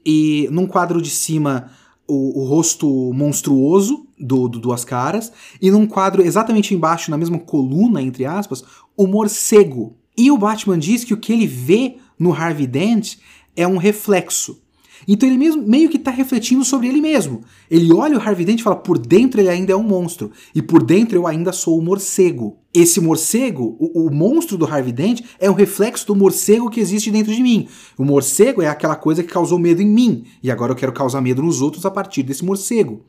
e 0.06 0.48
num 0.52 0.68
quadro 0.68 1.02
de 1.02 1.10
cima 1.10 1.72
o, 2.08 2.42
o 2.42 2.46
rosto 2.46 2.88
monstruoso 3.14 4.06
do, 4.20 4.48
do, 4.48 4.60
Duas 4.60 4.86
Caras, 4.86 5.32
e 5.60 5.72
num 5.72 5.88
quadro 5.88 6.22
exatamente 6.22 6.76
embaixo, 6.76 7.10
na 7.10 7.18
mesma 7.18 7.40
coluna, 7.40 8.00
entre 8.00 8.26
aspas, 8.26 8.64
o 8.96 9.08
morcego. 9.08 9.98
E 10.16 10.30
o 10.30 10.38
Batman 10.38 10.78
diz 10.78 11.04
que 11.04 11.16
o 11.16 11.18
que 11.18 11.34
ele 11.34 11.48
vê 11.48 11.98
no 12.20 12.32
Harvey 12.32 12.68
Dent 12.68 13.16
é 13.56 13.68
um 13.68 13.78
reflexo. 13.78 14.62
Então 15.08 15.28
ele 15.28 15.38
mesmo 15.38 15.62
meio 15.62 15.90
que 15.90 15.98
está 15.98 16.12
refletindo 16.12 16.64
sobre 16.64 16.88
ele 16.88 17.02
mesmo. 17.02 17.42
Ele 17.70 17.92
olha 17.94 18.18
o 18.18 18.22
Harvey 18.22 18.46
Dent 18.46 18.60
e 18.60 18.64
fala: 18.64 18.76
por 18.76 18.98
dentro 18.98 19.40
ele 19.40 19.50
ainda 19.50 19.74
é 19.74 19.76
um 19.76 19.84
monstro. 19.84 20.32
E 20.54 20.62
por 20.62 20.84
dentro 20.84 21.18
eu 21.18 21.28
ainda 21.28 21.52
sou 21.52 21.78
o 21.78 21.82
morcego. 21.82 22.58
Esse 22.74 23.00
morcego, 23.00 23.78
o, 23.80 24.08
o 24.08 24.14
monstro 24.14 24.58
do 24.58 24.66
Harvey 24.66 24.92
Dent, 24.92 25.22
é 25.40 25.50
um 25.50 25.54
reflexo 25.54 26.08
do 26.08 26.16
morcego 26.16 26.70
que 26.70 26.80
existe 26.80 27.10
dentro 27.10 27.34
de 27.34 27.42
mim. 27.42 27.68
O 27.98 28.04
morcego 28.04 28.62
é 28.62 28.68
aquela 28.68 28.96
coisa 28.96 29.24
que 29.24 29.32
causou 29.32 29.58
medo 29.58 29.82
em 29.82 29.88
mim. 29.88 30.26
E 30.44 30.52
agora 30.52 30.72
eu 30.72 30.76
quero 30.76 30.92
causar 30.92 31.22
medo 31.22 31.42
nos 31.42 31.62
outros 31.62 31.86
a 31.86 31.92
partir 31.92 32.24
desse 32.24 32.44
morcego. 32.44 33.02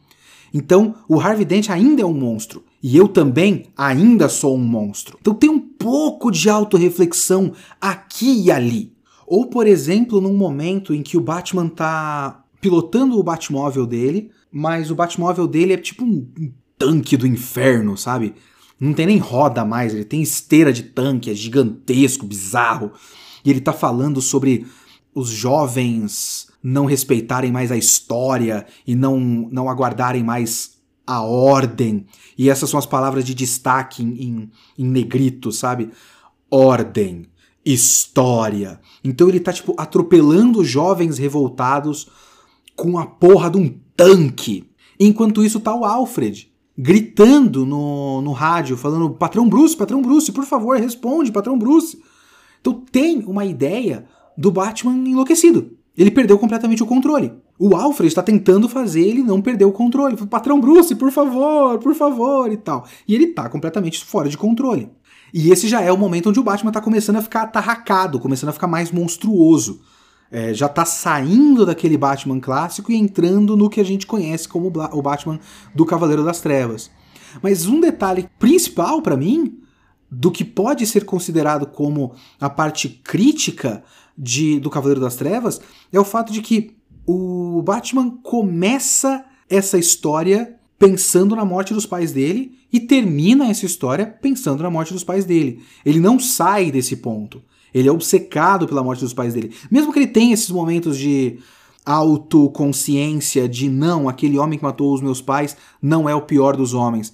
Então, 0.55 0.95
o 1.09 1.21
Harvey 1.21 1.45
Dent 1.45 1.69
ainda 1.69 2.03
é 2.03 2.07
um 2.07 2.15
monstro. 2.15 2.63
E 2.83 2.97
eu 2.97 3.09
também 3.09 3.67
ainda 3.77 4.29
sou 4.29 4.55
um 4.55 4.65
monstro. 4.65 5.19
Então 5.21 5.35
tem 5.35 5.51
um 5.51 5.59
pouco 5.59 6.31
de 6.31 6.49
autorreflexão 6.49 7.53
aqui 7.81 8.45
e 8.45 8.51
ali. 8.51 8.96
Ou, 9.27 9.47
por 9.47 9.67
exemplo, 9.67 10.21
num 10.21 10.37
momento 10.37 10.95
em 10.95 11.03
que 11.03 11.17
o 11.17 11.21
Batman 11.21 11.69
tá 11.69 12.45
pilotando 12.61 13.19
o 13.19 13.23
Batmóvel 13.23 13.87
dele, 13.87 14.31
mas 14.51 14.91
o 14.91 14.95
Batmóvel 14.95 15.47
dele 15.47 15.73
é 15.73 15.77
tipo 15.77 16.05
um, 16.05 16.29
um 16.39 16.53
tanque 16.79 17.17
do 17.17 17.27
inferno, 17.27 17.97
sabe? 17.97 18.35
Não 18.79 18.93
tem 18.93 19.07
nem 19.07 19.19
roda 19.19 19.65
mais, 19.65 19.95
ele 19.95 20.05
tem 20.05 20.23
esteira 20.23 20.73
de 20.73 20.85
tanque, 20.85 21.31
é 21.31 21.35
gigantesco, 21.35 22.27
bizarro. 22.27 22.93
E 23.45 23.51
ele 23.51 23.61
tá 23.61 23.73
falando 23.73 24.21
sobre 24.21 24.67
os 25.15 25.29
jovens 25.29 26.49
não 26.63 26.85
respeitarem 26.85 27.51
mais 27.51 27.73
a 27.73 27.77
história 27.77 28.67
e 28.87 28.95
não, 28.95 29.19
não 29.19 29.69
aguardarem 29.69 30.23
mais 30.23 30.77
a 31.07 31.23
ordem. 31.23 32.07
E 32.37 32.51
essas 32.51 32.69
são 32.69 32.79
as 32.79 32.87
palavras 32.87 33.25
de 33.25 33.35
destaque 33.35 34.03
em, 34.03 34.23
em, 34.23 34.51
em 34.79 34.85
negrito, 34.85 35.51
sabe? 35.51 35.91
Ordem 36.51 37.27
história. 37.67 38.81
Então 39.03 39.29
ele 39.29 39.41
tá, 39.41 39.53
tipo, 39.53 39.75
atropelando 39.77 40.65
jovens 40.65 41.19
revoltados 41.19 42.09
com 42.77 42.99
a 42.99 43.05
porra 43.05 43.51
de 43.51 43.59
um 43.59 43.75
tanque. 43.97 44.71
Enquanto 44.99 45.45
isso 45.45 45.59
tá 45.59 45.75
o 45.75 45.85
Alfred 45.85 46.51
gritando 46.79 47.67
no, 47.67 48.21
no 48.23 48.33
rádio, 48.33 48.77
falando: 48.77 49.11
Patrão 49.11 49.49
Bruce, 49.49 49.77
Patrão 49.77 50.01
Bruce, 50.01 50.31
por 50.31 50.45
favor, 50.45 50.79
responde, 50.79 51.33
Patrão 51.33 51.59
Bruce. 51.59 52.01
Então 52.61 52.83
tem 52.93 53.25
uma 53.27 53.45
ideia 53.45 54.07
do 54.39 54.51
Batman 54.51 54.95
enlouquecido. 55.09 55.73
Ele 55.97 56.11
perdeu 56.11 56.39
completamente 56.39 56.83
o 56.83 56.87
controle. 56.87 57.33
O 57.59 57.75
Alfred 57.75 58.09
está 58.09 58.23
tentando 58.23 58.69
fazer 58.69 59.01
ele 59.01 59.23
não 59.23 59.41
perder 59.41 59.65
o 59.65 59.73
controle. 59.73 60.15
Patrão 60.27 60.61
Bruce, 60.61 60.95
por 60.95 61.11
favor, 61.11 61.79
por 61.79 61.95
favor 61.95 62.53
e 62.53 62.57
tal. 62.59 62.87
E 63.09 63.15
ele 63.15 63.29
tá 63.29 63.49
completamente 63.49 64.05
fora 64.05 64.29
de 64.29 64.37
controle. 64.37 64.91
E 65.33 65.51
esse 65.51 65.69
já 65.69 65.81
é 65.81 65.93
o 65.93 65.99
momento 65.99 66.31
onde 66.31 66.41
o 66.41 66.45
Batman 66.45 66.73
tá 66.73 66.81
começando 66.81 67.17
a 67.17 67.23
ficar 67.23 67.43
atarracado, 67.43 68.21
começando 68.21 68.51
a 68.51 68.53
ficar 68.53 68.67
mais 68.67 68.91
monstruoso. 68.91 69.81
É, 70.31 70.53
já 70.53 70.69
tá 70.69 70.85
saindo 70.85 71.65
daquele 71.65 71.97
Batman 71.97 72.41
clássico 72.41 72.91
e 72.91 72.97
entrando 72.97 73.57
no 73.57 73.71
que 73.71 73.81
a 73.81 73.85
gente 73.85 74.07
conhece 74.07 74.49
como 74.49 74.73
o 74.93 75.03
Batman 75.03 75.39
do 75.75 75.87
Cavaleiro 75.87 76.25
das 76.25 76.41
Trevas. 76.41 76.91
Mas 77.43 77.67
um 77.67 77.81
detalhe 77.81 78.29
principal 78.39 79.03
para 79.03 79.17
mim, 79.17 79.61
do 80.11 80.31
que 80.31 80.45
pode 80.45 80.87
ser 80.87 81.05
considerado 81.05 81.67
como 81.67 82.15
a 82.41 82.49
parte 82.49 82.89
crítica 82.89 83.85
de, 84.17 84.59
do 84.59 84.71
Cavaleiro 84.71 85.01
das 85.01 85.17
Trevas, 85.17 85.61
é 85.93 86.01
o 86.01 86.05
fato 86.05 86.33
de 86.33 86.41
que 86.41 86.77
o 87.07 87.63
Batman 87.63 88.11
começa 88.23 89.25
essa 89.49 89.79
história 89.79 90.56
pensando 90.79 91.35
na 91.35 91.45
morte 91.45 91.73
dos 91.73 91.87
pais 91.87 92.13
dele 92.13 92.53
e 92.73 92.81
termina 92.81 93.49
essa 93.49 93.65
história 93.65 94.07
pensando 94.07 94.63
na 94.63 94.71
morte 94.71 94.93
dos 94.93 95.05
pais 95.05 95.25
dele. 95.25 95.63
Ele 95.85 96.01
não 96.01 96.19
sai 96.19 96.71
desse 96.71 96.97
ponto. 96.97 97.43
Ele 97.73 97.89
é 97.89 97.93
obcecado 97.93 98.67
pela 98.67 98.83
morte 98.83 99.01
dos 99.01 99.15
pais 99.15 99.35
dele. 99.35 99.55
Mesmo 99.71 99.93
que 99.93 99.99
ele 99.99 100.07
tenha 100.07 100.35
esses 100.35 100.51
momentos 100.51 100.99
de 100.99 101.39
autoconsciência 101.85 103.49
de 103.49 103.69
não, 103.69 104.09
aquele 104.09 104.39
homem 104.39 104.59
que 104.59 104.65
matou 104.65 104.93
os 104.93 105.01
meus 105.01 105.21
pais 105.21 105.57
não 105.81 106.09
é 106.09 106.15
o 106.15 106.23
pior 106.23 106.57
dos 106.57 106.75
homens. 106.75 107.13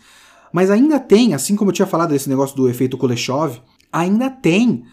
Mas 0.52 0.70
ainda 0.70 0.98
tem, 0.98 1.34
assim 1.34 1.56
como 1.56 1.70
eu 1.70 1.74
tinha 1.74 1.86
falado 1.86 2.10
desse 2.10 2.28
negócio 2.28 2.56
do 2.56 2.68
efeito 2.68 2.96
Kuleshov, 2.96 3.60
ainda 3.92 4.30
tem 4.30 4.84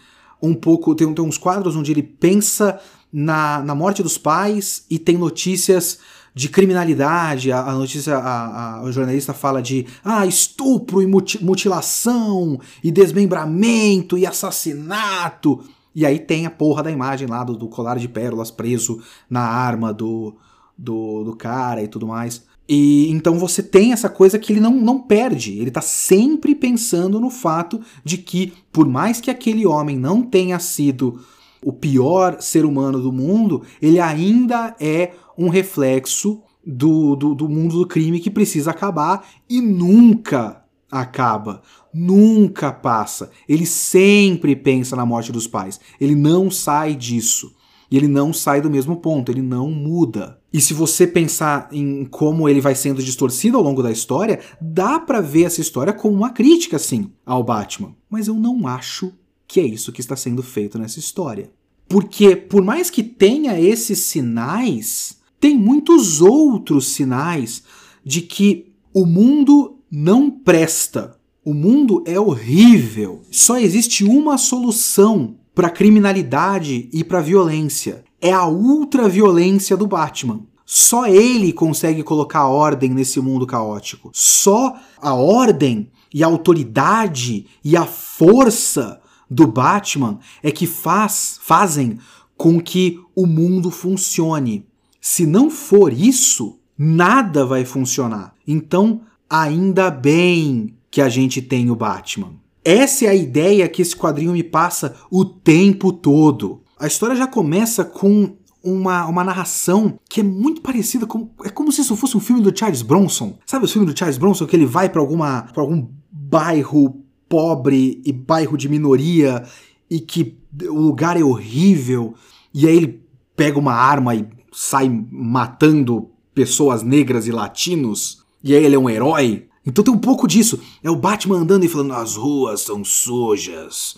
um 0.42 0.54
pouco, 0.54 0.94
tem, 0.94 1.12
tem 1.12 1.24
uns 1.24 1.38
quadros 1.38 1.76
onde 1.76 1.92
ele 1.92 2.02
pensa 2.02 2.80
na, 3.12 3.62
na 3.62 3.74
morte 3.74 4.02
dos 4.02 4.16
pais 4.16 4.84
e 4.88 4.98
tem 4.98 5.16
notícias 5.16 5.98
de 6.40 6.48
criminalidade, 6.48 7.52
a, 7.52 7.60
a 7.60 7.74
notícia, 7.74 8.16
a, 8.16 8.78
a, 8.78 8.82
o 8.82 8.90
jornalista 8.90 9.34
fala 9.34 9.60
de 9.60 9.84
ah, 10.02 10.24
estupro 10.24 11.02
e 11.02 11.06
mutilação 11.06 12.58
e 12.82 12.90
desmembramento 12.90 14.16
e 14.16 14.24
assassinato. 14.24 15.62
E 15.94 16.06
aí 16.06 16.18
tem 16.18 16.46
a 16.46 16.50
porra 16.50 16.82
da 16.82 16.90
imagem 16.90 17.28
lá 17.28 17.44
do, 17.44 17.54
do 17.54 17.68
colar 17.68 17.98
de 17.98 18.08
pérolas 18.08 18.50
preso 18.50 19.02
na 19.28 19.42
arma 19.42 19.92
do, 19.92 20.34
do, 20.78 21.24
do, 21.24 21.36
cara 21.36 21.82
e 21.82 21.88
tudo 21.88 22.06
mais. 22.06 22.42
E 22.66 23.10
então 23.10 23.38
você 23.38 23.62
tem 23.62 23.92
essa 23.92 24.08
coisa 24.08 24.38
que 24.38 24.50
ele 24.50 24.60
não, 24.60 24.72
não 24.72 24.98
perde. 24.98 25.58
Ele 25.58 25.70
tá 25.70 25.82
sempre 25.82 26.54
pensando 26.54 27.20
no 27.20 27.28
fato 27.28 27.82
de 28.02 28.16
que, 28.16 28.54
por 28.72 28.88
mais 28.88 29.20
que 29.20 29.30
aquele 29.30 29.66
homem 29.66 29.98
não 29.98 30.22
tenha 30.22 30.58
sido 30.58 31.20
o 31.64 31.72
pior 31.72 32.40
ser 32.40 32.64
humano 32.64 33.00
do 33.00 33.12
mundo, 33.12 33.62
ele 33.80 34.00
ainda 34.00 34.74
é 34.80 35.12
um 35.36 35.48
reflexo 35.48 36.42
do, 36.64 37.16
do, 37.16 37.34
do 37.34 37.48
mundo 37.48 37.78
do 37.78 37.86
crime 37.86 38.20
que 38.20 38.30
precisa 38.30 38.70
acabar 38.70 39.26
e 39.48 39.60
nunca 39.60 40.62
acaba, 40.90 41.62
nunca 41.92 42.72
passa. 42.72 43.30
Ele 43.48 43.66
sempre 43.66 44.56
pensa 44.56 44.96
na 44.96 45.06
morte 45.06 45.32
dos 45.32 45.46
pais. 45.46 45.80
Ele 46.00 46.14
não 46.14 46.50
sai 46.50 46.94
disso. 46.94 47.54
E 47.90 47.96
ele 47.96 48.06
não 48.06 48.32
sai 48.32 48.60
do 48.60 48.70
mesmo 48.70 48.96
ponto, 48.96 49.32
ele 49.32 49.42
não 49.42 49.68
muda. 49.68 50.38
E 50.52 50.60
se 50.60 50.72
você 50.72 51.08
pensar 51.08 51.68
em 51.72 52.04
como 52.04 52.48
ele 52.48 52.60
vai 52.60 52.74
sendo 52.74 53.02
distorcido 53.02 53.56
ao 53.56 53.64
longo 53.64 53.82
da 53.82 53.90
história, 53.90 54.38
dá 54.60 55.00
para 55.00 55.20
ver 55.20 55.44
essa 55.44 55.60
história 55.60 55.92
como 55.92 56.14
uma 56.14 56.30
crítica, 56.30 56.78
sim, 56.78 57.10
ao 57.26 57.42
Batman. 57.42 57.94
Mas 58.08 58.28
eu 58.28 58.34
não 58.34 58.66
acho 58.68 59.12
que 59.50 59.58
é 59.58 59.64
isso 59.64 59.90
que 59.90 60.00
está 60.00 60.14
sendo 60.14 60.44
feito 60.44 60.78
nessa 60.78 61.00
história. 61.00 61.50
Porque, 61.88 62.36
por 62.36 62.62
mais 62.62 62.88
que 62.88 63.02
tenha 63.02 63.58
esses 63.58 63.98
sinais, 63.98 65.18
tem 65.40 65.58
muitos 65.58 66.20
outros 66.20 66.86
sinais 66.90 67.64
de 68.04 68.20
que 68.20 68.70
o 68.94 69.04
mundo 69.04 69.78
não 69.90 70.30
presta. 70.30 71.16
O 71.44 71.52
mundo 71.52 72.04
é 72.06 72.18
horrível. 72.18 73.22
Só 73.32 73.58
existe 73.58 74.04
uma 74.04 74.38
solução 74.38 75.34
para 75.52 75.66
a 75.66 75.72
criminalidade 75.72 76.88
e 76.92 77.02
para 77.02 77.18
a 77.18 77.22
violência. 77.22 78.04
É 78.20 78.32
a 78.32 78.46
ultraviolência 78.46 79.76
do 79.76 79.88
Batman. 79.88 80.42
Só 80.64 81.08
ele 81.08 81.52
consegue 81.52 82.04
colocar 82.04 82.46
ordem 82.46 82.90
nesse 82.90 83.18
mundo 83.18 83.48
caótico. 83.48 84.12
Só 84.14 84.76
a 84.96 85.12
ordem 85.12 85.90
e 86.14 86.22
a 86.22 86.28
autoridade 86.28 87.46
e 87.64 87.76
a 87.76 87.84
força 87.84 88.99
do 89.30 89.46
Batman 89.46 90.18
é 90.42 90.50
que 90.50 90.66
faz, 90.66 91.38
fazem 91.40 91.98
com 92.36 92.60
que 92.60 92.98
o 93.14 93.26
mundo 93.26 93.70
funcione. 93.70 94.66
Se 95.00 95.24
não 95.24 95.48
for 95.48 95.92
isso, 95.92 96.58
nada 96.76 97.46
vai 97.46 97.64
funcionar. 97.64 98.34
Então, 98.46 99.02
ainda 99.28 99.90
bem 99.90 100.74
que 100.90 101.00
a 101.00 101.08
gente 101.08 101.40
tem 101.40 101.70
o 101.70 101.76
Batman. 101.76 102.34
Essa 102.64 103.06
é 103.06 103.08
a 103.08 103.14
ideia 103.14 103.68
que 103.68 103.80
esse 103.80 103.96
quadrinho 103.96 104.32
me 104.32 104.42
passa 104.42 104.96
o 105.10 105.24
tempo 105.24 105.92
todo. 105.92 106.62
A 106.78 106.86
história 106.86 107.14
já 107.14 107.26
começa 107.26 107.84
com 107.84 108.36
uma, 108.62 109.06
uma 109.06 109.24
narração 109.24 109.98
que 110.08 110.20
é 110.20 110.22
muito 110.22 110.60
parecida 110.60 111.06
com. 111.06 111.30
É 111.44 111.48
como 111.48 111.72
se 111.72 111.80
isso 111.80 111.96
fosse 111.96 112.16
um 112.16 112.20
filme 112.20 112.42
do 112.42 112.56
Charles 112.56 112.82
Bronson. 112.82 113.38
Sabe 113.46 113.64
o 113.64 113.68
filme 113.68 113.90
do 113.90 113.98
Charles 113.98 114.18
Bronson 114.18 114.46
que 114.46 114.56
ele 114.56 114.66
vai 114.66 114.88
para 114.88 115.00
alguma 115.00 115.46
algum 115.56 115.88
bairro 116.10 117.02
pobre 117.30 118.02
e 118.04 118.12
bairro 118.12 118.58
de 118.58 118.68
minoria 118.68 119.44
e 119.88 120.00
que 120.00 120.36
o 120.68 120.80
lugar 120.80 121.16
é 121.16 121.22
horrível 121.22 122.14
e 122.52 122.66
aí 122.66 122.76
ele 122.76 123.00
pega 123.36 123.56
uma 123.56 123.72
arma 123.72 124.16
e 124.16 124.26
sai 124.52 124.88
matando 125.10 126.10
pessoas 126.34 126.82
negras 126.82 127.28
e 127.28 127.30
latinos 127.32 128.24
e 128.42 128.54
aí 128.54 128.64
ele 128.64 128.74
é 128.74 128.78
um 128.78 128.90
herói. 128.90 129.46
Então 129.64 129.84
tem 129.84 129.94
um 129.94 129.98
pouco 129.98 130.26
disso. 130.26 130.58
É 130.82 130.90
o 130.90 130.96
Batman 130.96 131.38
andando 131.38 131.64
e 131.64 131.68
falando: 131.68 131.92
as 131.92 132.16
ruas 132.16 132.62
são 132.62 132.84
sujas. 132.84 133.94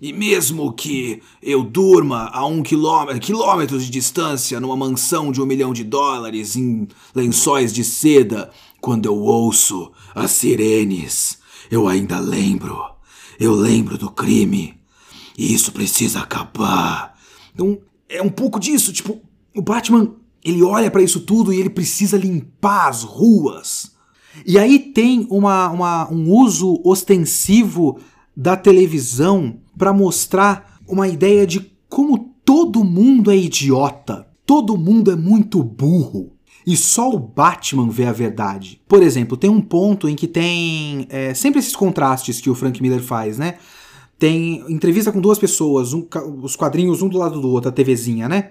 E 0.00 0.12
mesmo 0.12 0.72
que 0.74 1.22
eu 1.42 1.64
durma 1.64 2.28
a 2.32 2.46
um 2.46 2.62
quilômetro, 2.62 3.18
quilômetros 3.18 3.84
de 3.84 3.90
distância 3.90 4.60
numa 4.60 4.76
mansão 4.76 5.32
de 5.32 5.40
um 5.40 5.46
milhão 5.46 5.72
de 5.72 5.82
dólares 5.82 6.54
em 6.54 6.86
lençóis 7.14 7.72
de 7.72 7.82
seda, 7.82 8.50
quando 8.78 9.06
eu 9.06 9.16
ouço 9.16 9.90
as 10.14 10.32
sirenes, 10.32 11.38
eu 11.70 11.88
ainda 11.88 12.18
lembro. 12.18 12.78
Eu 13.38 13.54
lembro 13.54 13.98
do 13.98 14.10
crime. 14.10 14.74
E 15.36 15.52
isso 15.52 15.72
precisa 15.72 16.20
acabar. 16.20 17.14
Então, 17.54 17.78
é 18.08 18.22
um 18.22 18.30
pouco 18.30 18.58
disso. 18.58 18.92
Tipo, 18.92 19.20
o 19.54 19.62
Batman, 19.62 20.14
ele 20.44 20.62
olha 20.62 20.90
para 20.90 21.02
isso 21.02 21.20
tudo 21.20 21.52
e 21.52 21.60
ele 21.60 21.70
precisa 21.70 22.16
limpar 22.16 22.88
as 22.88 23.02
ruas. 23.02 23.92
E 24.44 24.58
aí 24.58 24.78
tem 24.78 25.26
uma, 25.30 25.70
uma 25.70 26.12
um 26.12 26.30
uso 26.30 26.80
ostensivo 26.84 27.98
da 28.36 28.56
televisão 28.56 29.58
para 29.76 29.92
mostrar 29.92 30.78
uma 30.86 31.08
ideia 31.08 31.46
de 31.46 31.72
como 31.88 32.34
todo 32.44 32.84
mundo 32.84 33.30
é 33.30 33.36
idiota. 33.36 34.26
Todo 34.44 34.76
mundo 34.76 35.10
é 35.10 35.16
muito 35.16 35.62
burro. 35.62 36.35
E 36.66 36.76
só 36.76 37.08
o 37.08 37.18
Batman 37.18 37.88
vê 37.88 38.06
a 38.06 38.12
verdade. 38.12 38.82
Por 38.88 39.00
exemplo, 39.00 39.36
tem 39.36 39.48
um 39.48 39.60
ponto 39.60 40.08
em 40.08 40.16
que 40.16 40.26
tem 40.26 41.06
é, 41.08 41.32
sempre 41.32 41.60
esses 41.60 41.76
contrastes 41.76 42.40
que 42.40 42.50
o 42.50 42.56
Frank 42.56 42.82
Miller 42.82 43.00
faz, 43.00 43.38
né? 43.38 43.54
Tem 44.18 44.64
entrevista 44.68 45.12
com 45.12 45.20
duas 45.20 45.38
pessoas, 45.38 45.92
um, 45.92 46.04
os 46.42 46.56
quadrinhos 46.56 47.02
um 47.02 47.08
do 47.08 47.18
lado 47.18 47.40
do 47.40 47.48
outro, 47.48 47.68
a 47.68 47.72
TVzinha, 47.72 48.28
né? 48.28 48.50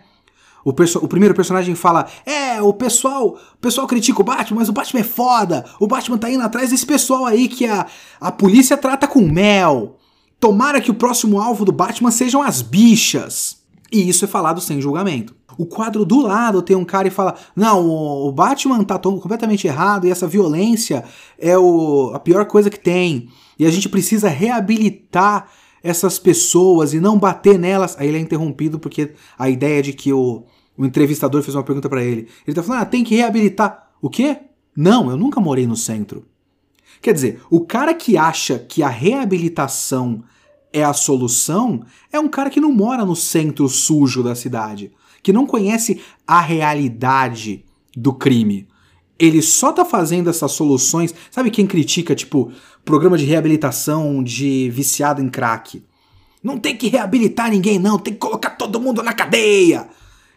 O, 0.63 0.69
o, 0.69 1.07
primeiro 1.07 1.35
personagem 1.35 1.75
fala: 1.75 2.07
É, 2.25 2.61
o 2.61 2.73
pessoal, 2.73 3.37
o 3.53 3.57
pessoal 3.59 3.85
critica 3.85 4.21
o 4.21 4.23
Batman, 4.23 4.59
mas 4.59 4.69
o 4.69 4.73
Batman 4.73 5.01
é 5.01 5.03
foda. 5.03 5.65
O 5.77 5.85
Batman 5.85 6.17
tá 6.17 6.29
indo 6.29 6.43
atrás 6.43 6.69
desse 6.69 6.85
pessoal 6.85 7.25
aí 7.25 7.49
que 7.49 7.67
a, 7.67 7.85
a 8.19 8.31
polícia 8.31 8.77
trata 8.77 9.07
com 9.07 9.21
mel. 9.21 9.97
Tomara 10.39 10.79
que 10.79 10.89
o 10.89 10.95
próximo 10.95 11.39
alvo 11.39 11.65
do 11.65 11.71
Batman 11.71 12.11
sejam 12.11 12.41
as 12.41 12.61
bichas. 12.61 13.57
E 13.91 14.07
isso 14.07 14.23
é 14.23 14.27
falado 14.27 14.61
sem 14.61 14.79
julgamento. 14.79 15.34
O 15.57 15.65
quadro 15.65 16.05
do 16.05 16.21
lado 16.21 16.61
tem 16.61 16.75
um 16.75 16.85
cara 16.85 17.07
e 17.07 17.11
fala: 17.11 17.35
Não, 17.55 17.87
o 17.87 18.31
Batman 18.31 18.83
tá 18.83 18.97
completamente 18.99 19.67
errado 19.67 20.07
e 20.07 20.11
essa 20.11 20.27
violência 20.27 21.03
é 21.37 21.57
o, 21.57 22.11
a 22.13 22.19
pior 22.19 22.45
coisa 22.45 22.69
que 22.69 22.79
tem. 22.79 23.29
E 23.57 23.65
a 23.65 23.71
gente 23.71 23.89
precisa 23.89 24.27
reabilitar 24.27 25.47
essas 25.83 26.17
pessoas 26.17 26.93
e 26.93 26.99
não 26.99 27.17
bater 27.17 27.59
nelas. 27.59 27.95
Aí 27.99 28.07
ele 28.07 28.17
é 28.17 28.21
interrompido 28.21 28.79
porque 28.79 29.13
a 29.37 29.49
ideia 29.49 29.81
de 29.81 29.93
que 29.93 30.11
o, 30.11 30.43
o 30.77 30.85
entrevistador 30.85 31.41
fez 31.41 31.55
uma 31.55 31.63
pergunta 31.63 31.87
para 31.87 32.03
ele. 32.03 32.27
Ele 32.45 32.55
tá 32.55 32.63
falando: 32.63 32.81
Ah, 32.81 32.85
tem 32.85 33.03
que 33.03 33.15
reabilitar. 33.15 33.91
O 34.01 34.09
quê? 34.09 34.37
Não, 34.75 35.09
eu 35.09 35.17
nunca 35.17 35.39
morei 35.39 35.65
no 35.65 35.75
centro. 35.75 36.25
Quer 37.01 37.13
dizer, 37.13 37.41
o 37.49 37.61
cara 37.61 37.93
que 37.93 38.17
acha 38.17 38.57
que 38.57 38.81
a 38.81 38.89
reabilitação 38.89 40.23
é 40.73 40.83
a 40.83 40.91
solução 40.91 41.85
é 42.11 42.19
um 42.19 42.27
cara 42.27 42.49
que 42.49 42.59
não 42.59 42.73
mora 42.73 43.05
no 43.05 43.15
centro 43.15 43.69
sujo 43.69 44.21
da 44.21 44.35
cidade 44.35 44.91
que 45.25 45.33
não 45.33 45.47
conhece 45.47 45.99
a 46.27 46.39
realidade 46.39 47.65
do 47.97 48.13
crime. 48.13 48.67
Ele 49.17 49.41
só 49.41 49.71
tá 49.71 49.83
fazendo 49.83 50.29
essas 50.29 50.51
soluções. 50.51 51.15
Sabe 51.31 51.49
quem 51.49 51.65
critica, 51.65 52.13
tipo, 52.13 52.51
programa 52.85 53.17
de 53.17 53.25
reabilitação 53.25 54.21
de 54.21 54.69
viciado 54.69 55.23
em 55.23 55.27
crack? 55.27 55.83
Não 56.43 56.59
tem 56.59 56.77
que 56.77 56.89
reabilitar 56.89 57.49
ninguém, 57.49 57.79
não, 57.79 57.97
tem 57.97 58.13
que 58.13 58.19
colocar 58.19 58.51
todo 58.51 58.79
mundo 58.79 59.01
na 59.01 59.13
cadeia. 59.13 59.87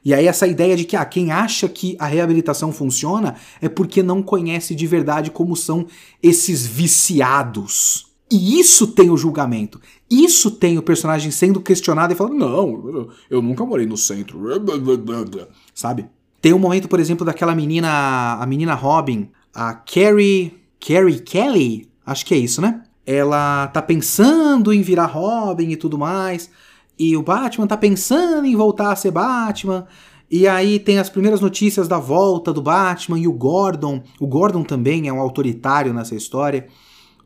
E 0.02 0.14
aí 0.14 0.26
essa 0.26 0.46
ideia 0.46 0.74
de 0.74 0.86
que 0.86 0.96
ah, 0.96 1.04
quem 1.04 1.30
acha 1.30 1.68
que 1.68 1.94
a 1.98 2.06
reabilitação 2.06 2.72
funciona 2.72 3.34
é 3.60 3.68
porque 3.68 4.02
não 4.02 4.22
conhece 4.22 4.74
de 4.74 4.86
verdade 4.86 5.30
como 5.30 5.54
são 5.54 5.86
esses 6.22 6.66
viciados. 6.66 8.07
E 8.30 8.60
isso 8.60 8.86
tem 8.86 9.10
o 9.10 9.16
julgamento. 9.16 9.80
Isso 10.10 10.50
tem 10.50 10.76
o 10.76 10.82
personagem 10.82 11.30
sendo 11.30 11.60
questionado 11.60 12.12
e 12.12 12.16
falando: 12.16 12.36
Não, 12.36 13.08
eu 13.30 13.40
nunca 13.40 13.64
morei 13.64 13.86
no 13.86 13.96
centro. 13.96 14.40
Sabe? 15.74 16.06
Tem 16.40 16.52
um 16.52 16.58
momento, 16.58 16.88
por 16.88 17.00
exemplo, 17.00 17.24
daquela 17.24 17.54
menina, 17.54 18.34
a 18.34 18.46
menina 18.46 18.74
Robin, 18.74 19.28
a 19.54 19.74
Carrie. 19.74 20.56
Carrie 20.80 21.18
Kelly? 21.18 21.88
Acho 22.06 22.24
que 22.24 22.34
é 22.34 22.38
isso, 22.38 22.60
né? 22.62 22.82
Ela 23.04 23.66
tá 23.68 23.82
pensando 23.82 24.72
em 24.72 24.82
virar 24.82 25.06
Robin 25.06 25.70
e 25.70 25.76
tudo 25.76 25.98
mais. 25.98 26.50
E 26.98 27.16
o 27.16 27.22
Batman 27.22 27.66
tá 27.66 27.76
pensando 27.76 28.46
em 28.46 28.54
voltar 28.54 28.92
a 28.92 28.96
ser 28.96 29.10
Batman. 29.10 29.86
E 30.30 30.46
aí 30.46 30.78
tem 30.78 30.98
as 30.98 31.08
primeiras 31.08 31.40
notícias 31.40 31.88
da 31.88 31.98
volta 31.98 32.52
do 32.52 32.62
Batman 32.62 33.18
e 33.18 33.26
o 33.26 33.32
Gordon. 33.32 34.02
O 34.20 34.26
Gordon 34.26 34.62
também 34.62 35.08
é 35.08 35.12
um 35.12 35.20
autoritário 35.20 35.92
nessa 35.94 36.14
história 36.14 36.68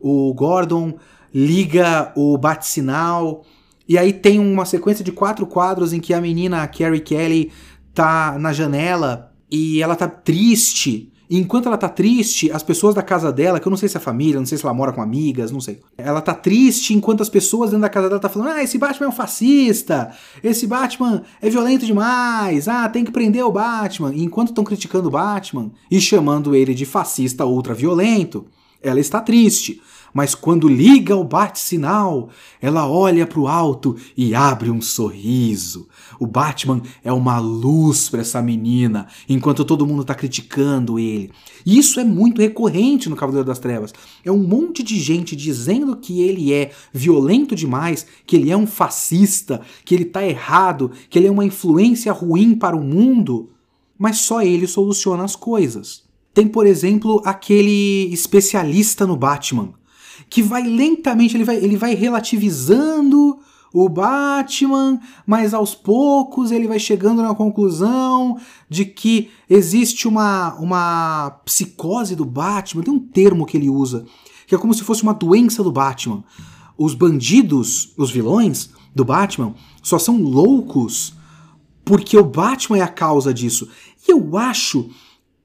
o 0.03 0.35
Gordon 0.35 0.95
liga 1.33 2.13
o 2.15 2.37
bate-sinal, 2.37 3.45
e 3.89 3.97
aí 3.99 4.13
tem 4.13 4.39
uma 4.39 4.65
sequência 4.65 5.05
de 5.05 5.13
quatro 5.13 5.47
quadros 5.47 5.93
em 5.93 6.01
que 6.01 6.15
a 6.15 6.21
menina 6.21 6.63
a 6.63 6.69
Carrie 6.69 7.01
Kelly 7.01 7.53
tá 7.95 8.37
na 8.39 8.53
janela 8.53 9.33
e 9.51 9.83
ela 9.83 9.97
tá 9.97 10.09
triste. 10.09 11.13
E 11.29 11.39
enquanto 11.39 11.67
ela 11.67 11.79
tá 11.79 11.89
triste, 11.89 12.51
as 12.51 12.63
pessoas 12.63 12.95
da 12.95 13.03
casa 13.03 13.33
dela, 13.33 13.59
que 13.59 13.67
eu 13.67 13.71
não 13.71 13.77
sei 13.77 13.89
se 13.89 13.97
é 13.97 14.01
família, 14.01 14.39
não 14.39 14.45
sei 14.45 14.59
se 14.59 14.65
ela 14.65 14.75
mora 14.75 14.93
com 14.93 15.01
amigas, 15.01 15.51
não 15.51 15.61
sei. 15.61 15.81
Ela 15.97 16.21
tá 16.21 16.35
triste 16.35 16.93
enquanto 16.93 17.23
as 17.23 17.29
pessoas 17.31 17.71
dentro 17.71 17.83
da 17.83 17.89
casa 17.89 18.09
dela 18.09 18.21
tá 18.21 18.29
falando: 18.29 18.49
"Ah, 18.49 18.63
esse 18.63 18.77
Batman 18.77 19.07
é 19.07 19.09
um 19.09 19.13
fascista. 19.13 20.11
Esse 20.45 20.67
Batman 20.67 21.23
é 21.41 21.49
violento 21.49 21.87
demais. 21.87 22.69
Ah, 22.69 22.87
tem 22.89 23.03
que 23.03 23.11
prender 23.11 23.45
o 23.45 23.53
Batman". 23.53 24.13
E 24.15 24.23
enquanto 24.23 24.49
estão 24.49 24.63
criticando 24.63 25.09
o 25.09 25.11
Batman 25.11 25.71
e 25.91 25.99
chamando 26.01 26.55
ele 26.55 26.75
de 26.75 26.85
fascista 26.85 27.47
ultra 27.47 27.73
violento, 27.73 28.47
ela 28.83 29.01
está 29.01 29.19
triste 29.21 29.81
mas 30.13 30.35
quando 30.35 30.69
liga 30.69 31.17
o 31.17 31.25
bate-sinal, 31.25 32.29
ela 32.61 32.89
olha 32.89 33.27
para 33.27 33.41
o 33.41 33.49
alto 33.49 33.97
e 34.17 34.35
abre 34.35 34.71
um 34.71 34.81
sorriso. 34.81 35.89
O 36.21 36.27
Batman 36.27 36.83
é 37.03 37.13
uma 37.13 37.39
luz 37.39 38.09
para 38.09 38.21
essa 38.21 38.43
menina, 38.43 39.07
enquanto 39.29 39.65
todo 39.65 39.87
mundo 39.87 40.03
está 40.03 40.15
criticando 40.15 40.99
ele. 40.99 41.31
E 41.65 41.79
isso 41.79 41.99
é 41.99 42.05
muito 42.05 42.41
recorrente 42.41 43.09
no 43.09 43.17
Cavaleiro 43.17 43.47
das 43.47 43.59
Trevas. 43.59 43.93
É 44.25 44.31
um 44.31 44.43
monte 44.43 44.83
de 44.83 45.01
gente 45.01 45.35
dizendo 45.35 45.97
que 45.97 46.23
ele 46.23 46.53
é 46.53 46.71
violento 46.93 47.55
demais, 47.55 48.07
que 48.27 48.37
ele 48.37 48.51
é 48.51 48.57
um 48.57 48.67
fascista, 48.67 49.63
que 49.85 49.95
ele 49.95 50.05
está 50.05 50.25
errado, 50.25 50.91
que 51.09 51.19
ele 51.19 51.29
é 51.29 51.31
uma 51.31 51.45
influência 51.45 52.13
ruim 52.13 52.55
para 52.55 52.77
o 52.77 52.85
mundo, 52.85 53.51
mas 53.99 54.19
só 54.19 54.43
ele 54.43 54.67
soluciona 54.67 55.25
as 55.25 55.37
coisas. 55.37 56.03
Tem, 56.35 56.49
por 56.49 56.67
exemplo, 56.67 57.21
aquele 57.25 58.09
especialista 58.13 59.07
no 59.07 59.17
Batman, 59.17 59.75
que 60.33 60.41
vai 60.41 60.63
lentamente, 60.63 61.37
ele 61.37 61.45
vai, 61.45 61.57
ele 61.57 61.77
vai 61.77 61.95
relativizando 61.95 63.39
o 63.71 63.87
Batman, 63.87 64.99
mas 65.27 65.53
aos 65.53 65.75
poucos 65.75 66.51
ele 66.51 66.67
vai 66.67 66.79
chegando 66.79 67.21
na 67.21 67.35
conclusão 67.35 68.39
de 68.67 68.87
que 68.87 69.29
existe 69.49 70.09
uma, 70.09 70.55
uma 70.55 71.39
psicose 71.45 72.17
do 72.17 72.25
Batman. 72.25 72.83
Tem 72.83 72.95
um 72.95 72.99
termo 72.99 73.45
que 73.45 73.59
ele 73.59 73.69
usa, 73.69 74.07
que 74.47 74.55
é 74.55 74.59
como 74.59 74.73
se 74.73 74.83
fosse 74.83 75.03
uma 75.03 75.13
doença 75.13 75.63
do 75.63 75.71
Batman. 75.71 76.25
Os 76.79 76.95
bandidos, 76.95 77.93
os 77.99 78.11
vilões 78.11 78.71
do 78.95 79.05
Batman, 79.05 79.55
só 79.83 79.99
são 79.99 80.17
loucos 80.17 81.13
porque 81.85 82.17
o 82.17 82.25
Batman 82.25 82.79
é 82.79 82.83
a 82.83 82.89
causa 82.89 83.35
disso. 83.35 83.69
E 84.09 84.11
eu 84.11 84.39
acho 84.39 84.89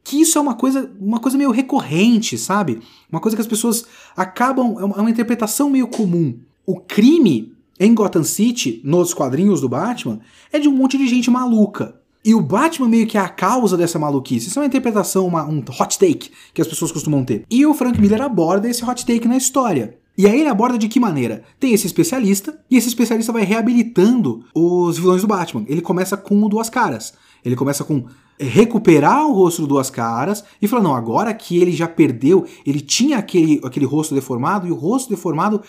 que 0.07 0.21
isso 0.21 0.37
é 0.37 0.41
uma 0.41 0.55
coisa, 0.55 0.89
uma 1.01 1.19
coisa 1.19 1.37
meio 1.37 1.51
recorrente, 1.51 2.37
sabe? 2.37 2.79
Uma 3.11 3.19
coisa 3.19 3.35
que 3.35 3.41
as 3.41 3.47
pessoas 3.47 3.85
acabam. 4.15 4.77
É 4.79 4.85
uma, 4.85 4.95
é 4.95 5.01
uma 5.01 5.09
interpretação 5.09 5.69
meio 5.69 5.85
comum. 5.85 6.39
O 6.65 6.79
crime 6.79 7.51
em 7.77 7.93
Gotham 7.93 8.23
City, 8.23 8.79
nos 8.85 9.13
quadrinhos 9.13 9.59
do 9.59 9.67
Batman, 9.67 10.21
é 10.49 10.59
de 10.59 10.69
um 10.69 10.71
monte 10.71 10.97
de 10.97 11.09
gente 11.09 11.29
maluca. 11.29 11.99
E 12.23 12.33
o 12.33 12.39
Batman 12.39 12.87
meio 12.87 13.05
que 13.05 13.17
é 13.17 13.21
a 13.21 13.27
causa 13.27 13.75
dessa 13.75 13.99
maluquice. 13.99 14.47
Isso 14.47 14.57
é 14.57 14.61
uma 14.61 14.67
interpretação, 14.67 15.27
uma, 15.27 15.43
um 15.43 15.59
hot 15.59 15.99
take 15.99 16.31
que 16.53 16.61
as 16.61 16.67
pessoas 16.67 16.91
costumam 16.91 17.25
ter. 17.25 17.43
E 17.49 17.65
o 17.65 17.73
Frank 17.73 17.99
Miller 17.99 18.21
aborda 18.21 18.69
esse 18.69 18.85
hot 18.85 19.05
take 19.05 19.27
na 19.27 19.35
história. 19.35 19.97
E 20.17 20.25
aí 20.25 20.39
ele 20.39 20.49
aborda 20.49 20.77
de 20.77 20.87
que 20.87 21.01
maneira? 21.01 21.43
Tem 21.59 21.73
esse 21.73 21.85
especialista, 21.85 22.57
e 22.71 22.77
esse 22.77 22.87
especialista 22.87 23.33
vai 23.33 23.43
reabilitando 23.43 24.45
os 24.55 24.97
vilões 24.97 25.21
do 25.21 25.27
Batman. 25.27 25.65
Ele 25.67 25.81
começa 25.81 26.15
com 26.15 26.41
o 26.41 26.47
Duas 26.47 26.69
Caras. 26.69 27.13
Ele 27.43 27.57
começa 27.57 27.83
com 27.83 28.05
recuperar 28.39 29.25
o 29.25 29.33
rosto 29.33 29.61
do 29.61 29.67
Duas 29.67 29.89
Caras 29.89 30.43
e 30.61 30.67
fala: 30.67 30.83
não, 30.83 30.95
agora 30.95 31.33
que 31.33 31.57
ele 31.57 31.71
já 31.71 31.87
perdeu, 31.87 32.45
ele 32.65 32.81
tinha 32.81 33.17
aquele, 33.17 33.59
aquele 33.63 33.85
rosto 33.85 34.13
deformado, 34.13 34.67
e 34.67 34.71
o 34.71 34.75
rosto 34.75 35.09
deformado 35.09 35.61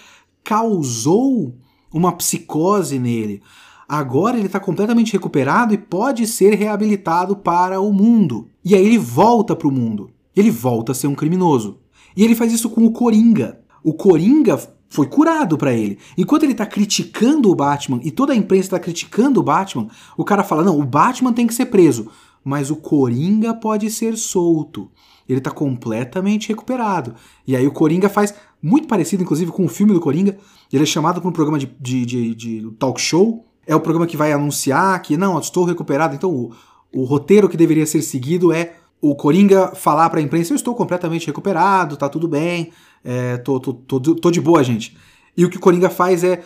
causou 0.45 1.55
uma 1.93 2.13
psicose 2.13 2.99
nele. 2.99 3.43
Agora 3.89 4.37
ele 4.37 4.47
está 4.47 4.61
completamente 4.61 5.15
recuperado 5.15 5.73
e 5.73 5.79
pode 5.79 6.27
ser 6.27 6.55
reabilitado 6.55 7.35
para 7.35 7.81
o 7.81 7.91
mundo. 7.91 8.49
E 8.63 8.75
aí 8.75 8.85
ele 8.85 8.99
volta 8.99 9.57
para 9.57 9.67
o 9.67 9.73
mundo. 9.73 10.11
Ele 10.37 10.51
volta 10.51 10.93
a 10.93 10.95
ser 10.95 11.07
um 11.07 11.15
criminoso. 11.15 11.79
E 12.15 12.23
ele 12.23 12.35
faz 12.35 12.53
isso 12.53 12.69
com 12.69 12.85
o 12.85 12.93
Coringa. 12.93 13.61
O 13.83 13.95
Coringa 13.95 14.61
foi 14.91 15.07
curado 15.07 15.57
para 15.57 15.73
ele. 15.73 15.99
Enquanto 16.19 16.43
ele 16.43 16.55
tá 16.55 16.67
criticando 16.67 17.51
o 17.51 17.55
Batman 17.55 18.01
e 18.03 18.11
toda 18.11 18.35
a 18.35 18.37
imprensa 18.37 18.71
tá 18.71 18.79
criticando 18.79 19.41
o 19.41 19.43
Batman, 19.43 19.89
o 20.17 20.25
cara 20.25 20.45
fala: 20.45 20.63
"Não, 20.63 20.79
o 20.79 20.85
Batman 20.85 21.33
tem 21.33 21.47
que 21.47 21.55
ser 21.55 21.67
preso, 21.67 22.11
mas 22.45 22.71
o 22.71 22.77
Coringa 22.77 23.55
pode 23.55 23.91
ser 23.91 24.17
solto. 24.17 24.91
Ele 25.29 25.41
tá 25.41 25.51
completamente 25.51 26.49
recuperado". 26.49 27.15
E 27.47 27.55
aí 27.57 27.67
o 27.67 27.73
Coringa 27.73 28.09
faz 28.09 28.35
muito 28.63 28.89
parecido 28.89 29.23
inclusive 29.23 29.53
com 29.53 29.65
o 29.65 29.69
filme 29.69 29.93
do 29.93 30.01
Coringa. 30.01 30.37
Ele 30.73 30.83
é 30.83 30.87
chamado 30.87 31.21
para 31.21 31.29
um 31.29 31.33
programa 31.33 31.59
de, 31.59 31.67
de, 31.81 32.05
de, 32.05 32.35
de 32.35 32.71
talk 32.79 33.01
show 33.01 33.45
é 33.69 33.77
o 33.77 33.81
programa 33.81 34.07
que 34.07 34.17
vai 34.17 34.33
anunciar 34.33 35.01
que, 35.03 35.15
não, 35.19 35.39
estou 35.39 35.65
recuperado. 35.65 36.15
Então, 36.15 36.31
o, 36.31 36.53
o 36.91 37.05
roteiro 37.05 37.51
que 37.51 37.57
deveria 37.57 37.85
ser 37.85 38.01
seguido 38.01 38.51
é 38.51 38.77
o 38.99 39.15
Coringa 39.15 39.75
falar 39.75 40.09
para 40.09 40.21
a 40.21 40.23
imprensa: 40.23 40.55
eu 40.55 40.57
estou 40.57 40.75
completamente 40.75 41.27
recuperado, 41.27 41.99
tá 41.99 42.09
tudo 42.09 42.27
bem, 42.27 42.73
é, 43.05 43.37
tô, 43.37 43.61
tô, 43.61 43.75
tô, 43.75 44.01
tô 44.01 44.31
de 44.31 44.41
boa, 44.41 44.65
gente. 44.65 44.97
E 45.37 45.45
o 45.45 45.51
que 45.51 45.59
o 45.59 45.61
Coringa 45.61 45.91
faz 45.91 46.25
é: 46.25 46.43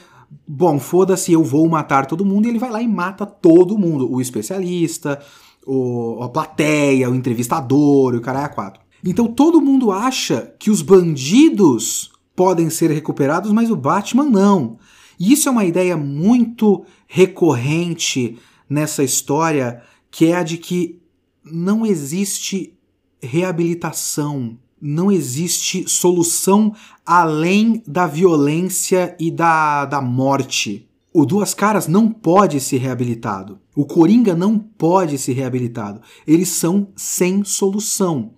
bom, 0.46 0.80
foda-se, 0.80 1.32
eu 1.32 1.44
vou 1.44 1.68
matar 1.68 2.06
todo 2.06 2.24
mundo, 2.24 2.46
e 2.46 2.48
ele 2.48 2.58
vai 2.58 2.70
lá 2.70 2.82
e 2.82 2.88
mata 2.88 3.24
todo 3.24 3.78
mundo. 3.78 4.12
O 4.12 4.20
especialista, 4.20 5.22
o, 5.66 6.22
a 6.22 6.28
plateia, 6.28 7.10
o 7.10 7.14
entrevistador, 7.14 8.14
o 8.14 8.20
caralho 8.20 8.46
a 8.46 8.48
quatro. 8.48 8.82
Então 9.04 9.26
todo 9.26 9.60
mundo 9.60 9.90
acha 9.90 10.54
que 10.58 10.70
os 10.70 10.82
bandidos 10.82 12.12
podem 12.36 12.70
ser 12.70 12.90
recuperados, 12.90 13.52
mas 13.52 13.70
o 13.70 13.76
Batman 13.76 14.24
não. 14.24 14.78
E 15.18 15.32
isso 15.32 15.48
é 15.48 15.52
uma 15.52 15.64
ideia 15.64 15.96
muito 15.96 16.84
recorrente 17.06 18.38
nessa 18.68 19.04
história, 19.04 19.82
que 20.10 20.26
é 20.26 20.36
a 20.36 20.42
de 20.42 20.56
que 20.56 21.00
não 21.44 21.84
existe 21.84 22.74
reabilitação, 23.20 24.56
não 24.80 25.12
existe 25.12 25.88
solução 25.88 26.74
além 27.06 27.82
da 27.86 28.06
violência 28.06 29.16
e 29.18 29.30
da, 29.30 29.84
da 29.84 30.00
morte. 30.00 30.88
O 31.12 31.24
Duas 31.24 31.54
Caras 31.54 31.86
não 31.86 32.08
pode 32.08 32.58
ser 32.58 32.78
reabilitado. 32.78 33.60
O 33.74 33.84
Coringa 33.84 34.34
não 34.34 34.58
pode 34.58 35.18
ser 35.18 35.32
reabilitado. 35.32 36.00
Eles 36.26 36.48
são 36.48 36.88
sem 36.94 37.42
solução. 37.44 38.32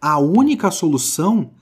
A 0.00 0.18
única 0.18 0.70
solução 0.70 1.52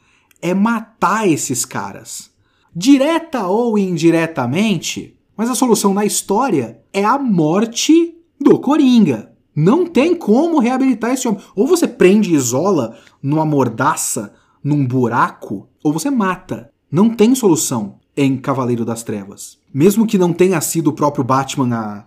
é 0.41 0.55
matar 0.55 1.29
esses 1.29 1.65
caras 1.65 2.31
direta 2.79 3.47
ou 3.49 3.77
indiretamente, 3.77 5.17
mas 5.37 5.51
a 5.51 5.55
solução 5.57 5.93
na 5.93 6.05
história 6.05 6.81
é 6.93 7.05
a 7.05 7.19
morte 7.19 8.15
do 8.41 8.59
Coringa. 8.61 9.33
Não 9.55 9.85
tem 9.85 10.15
como 10.15 10.61
reabilitar 10.61 11.11
esse 11.11 11.27
homem. 11.27 11.43
Ou 11.57 11.67
você 11.67 11.89
prende 11.89 12.31
e 12.31 12.37
isola 12.37 12.97
numa 13.21 13.45
mordaça, 13.45 14.33
num 14.63 14.87
buraco, 14.87 15.69
ou 15.83 15.93
você 15.93 16.09
mata. 16.09 16.71
Não 16.91 17.11
tem 17.11 17.35
solução 17.35 17.97
em 18.17 18.37
Cavaleiro 18.37 18.85
das 18.85 19.03
Trevas. 19.03 19.59
Mesmo 19.75 20.07
que 20.07 20.17
não 20.17 20.33
tenha 20.33 20.61
sido 20.61 20.91
o 20.91 20.93
próprio 20.93 21.25
Batman 21.25 21.75
a, 21.75 22.05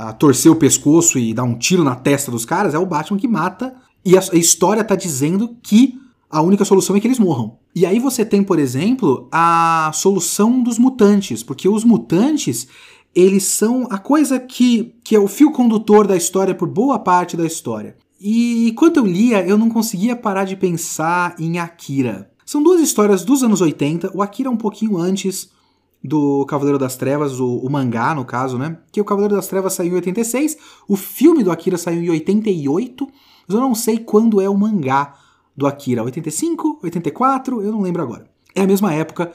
a 0.00 0.12
torcer 0.14 0.50
o 0.50 0.56
pescoço 0.56 1.18
e 1.18 1.34
dar 1.34 1.44
um 1.44 1.58
tiro 1.58 1.84
na 1.84 1.94
testa 1.94 2.30
dos 2.30 2.46
caras, 2.46 2.72
é 2.72 2.78
o 2.78 2.86
Batman 2.86 3.18
que 3.18 3.28
mata. 3.28 3.74
E 4.04 4.16
a, 4.16 4.20
a 4.32 4.36
história 4.36 4.82
tá 4.82 4.96
dizendo 4.96 5.56
que 5.62 6.00
a 6.30 6.40
única 6.40 6.64
solução 6.64 6.96
é 6.96 7.00
que 7.00 7.06
eles 7.06 7.18
morram. 7.18 7.58
E 7.74 7.84
aí 7.84 7.98
você 7.98 8.24
tem, 8.24 8.42
por 8.42 8.58
exemplo, 8.58 9.28
a 9.30 9.90
solução 9.92 10.62
dos 10.62 10.78
mutantes, 10.78 11.42
porque 11.42 11.68
os 11.68 11.84
mutantes, 11.84 12.66
eles 13.14 13.44
são 13.44 13.86
a 13.90 13.98
coisa 13.98 14.40
que, 14.40 14.94
que 15.04 15.14
é 15.14 15.18
o 15.18 15.28
fio 15.28 15.52
condutor 15.52 16.06
da 16.06 16.16
história 16.16 16.54
por 16.54 16.68
boa 16.68 16.98
parte 16.98 17.36
da 17.36 17.44
história. 17.44 17.96
E 18.18 18.68
enquanto 18.70 18.98
eu 18.98 19.06
lia, 19.06 19.46
eu 19.46 19.58
não 19.58 19.68
conseguia 19.68 20.16
parar 20.16 20.44
de 20.44 20.56
pensar 20.56 21.34
em 21.38 21.58
Akira. 21.58 22.30
São 22.46 22.62
duas 22.62 22.80
histórias 22.80 23.24
dos 23.24 23.42
anos 23.42 23.60
80, 23.60 24.12
o 24.14 24.22
Akira 24.22 24.48
é 24.48 24.52
um 24.52 24.56
pouquinho 24.56 24.96
antes 24.96 25.50
do 26.02 26.44
Cavaleiro 26.46 26.78
das 26.78 26.96
Trevas, 26.96 27.38
o, 27.38 27.58
o, 27.58 27.70
mangá 27.70 28.14
no 28.14 28.24
caso, 28.24 28.56
né? 28.56 28.78
Que 28.90 29.00
o 29.00 29.04
Cavaleiro 29.04 29.36
das 29.36 29.46
Trevas 29.46 29.74
saiu 29.74 29.92
em 29.92 29.96
86, 29.96 30.56
o 30.88 30.96
filme 30.96 31.44
do 31.44 31.50
Akira 31.50 31.76
saiu 31.76 32.02
em 32.02 32.10
88, 32.10 33.08
mas 33.46 33.54
eu 33.54 33.60
não 33.60 33.74
sei 33.74 33.98
quando 33.98 34.40
é 34.40 34.48
o 34.48 34.56
mangá 34.56 35.14
do 35.56 35.66
Akira, 35.66 36.02
85, 36.02 36.80
84, 36.82 37.62
eu 37.62 37.70
não 37.70 37.82
lembro 37.82 38.02
agora. 38.02 38.26
É 38.54 38.62
a 38.62 38.66
mesma 38.66 38.92
época. 38.94 39.30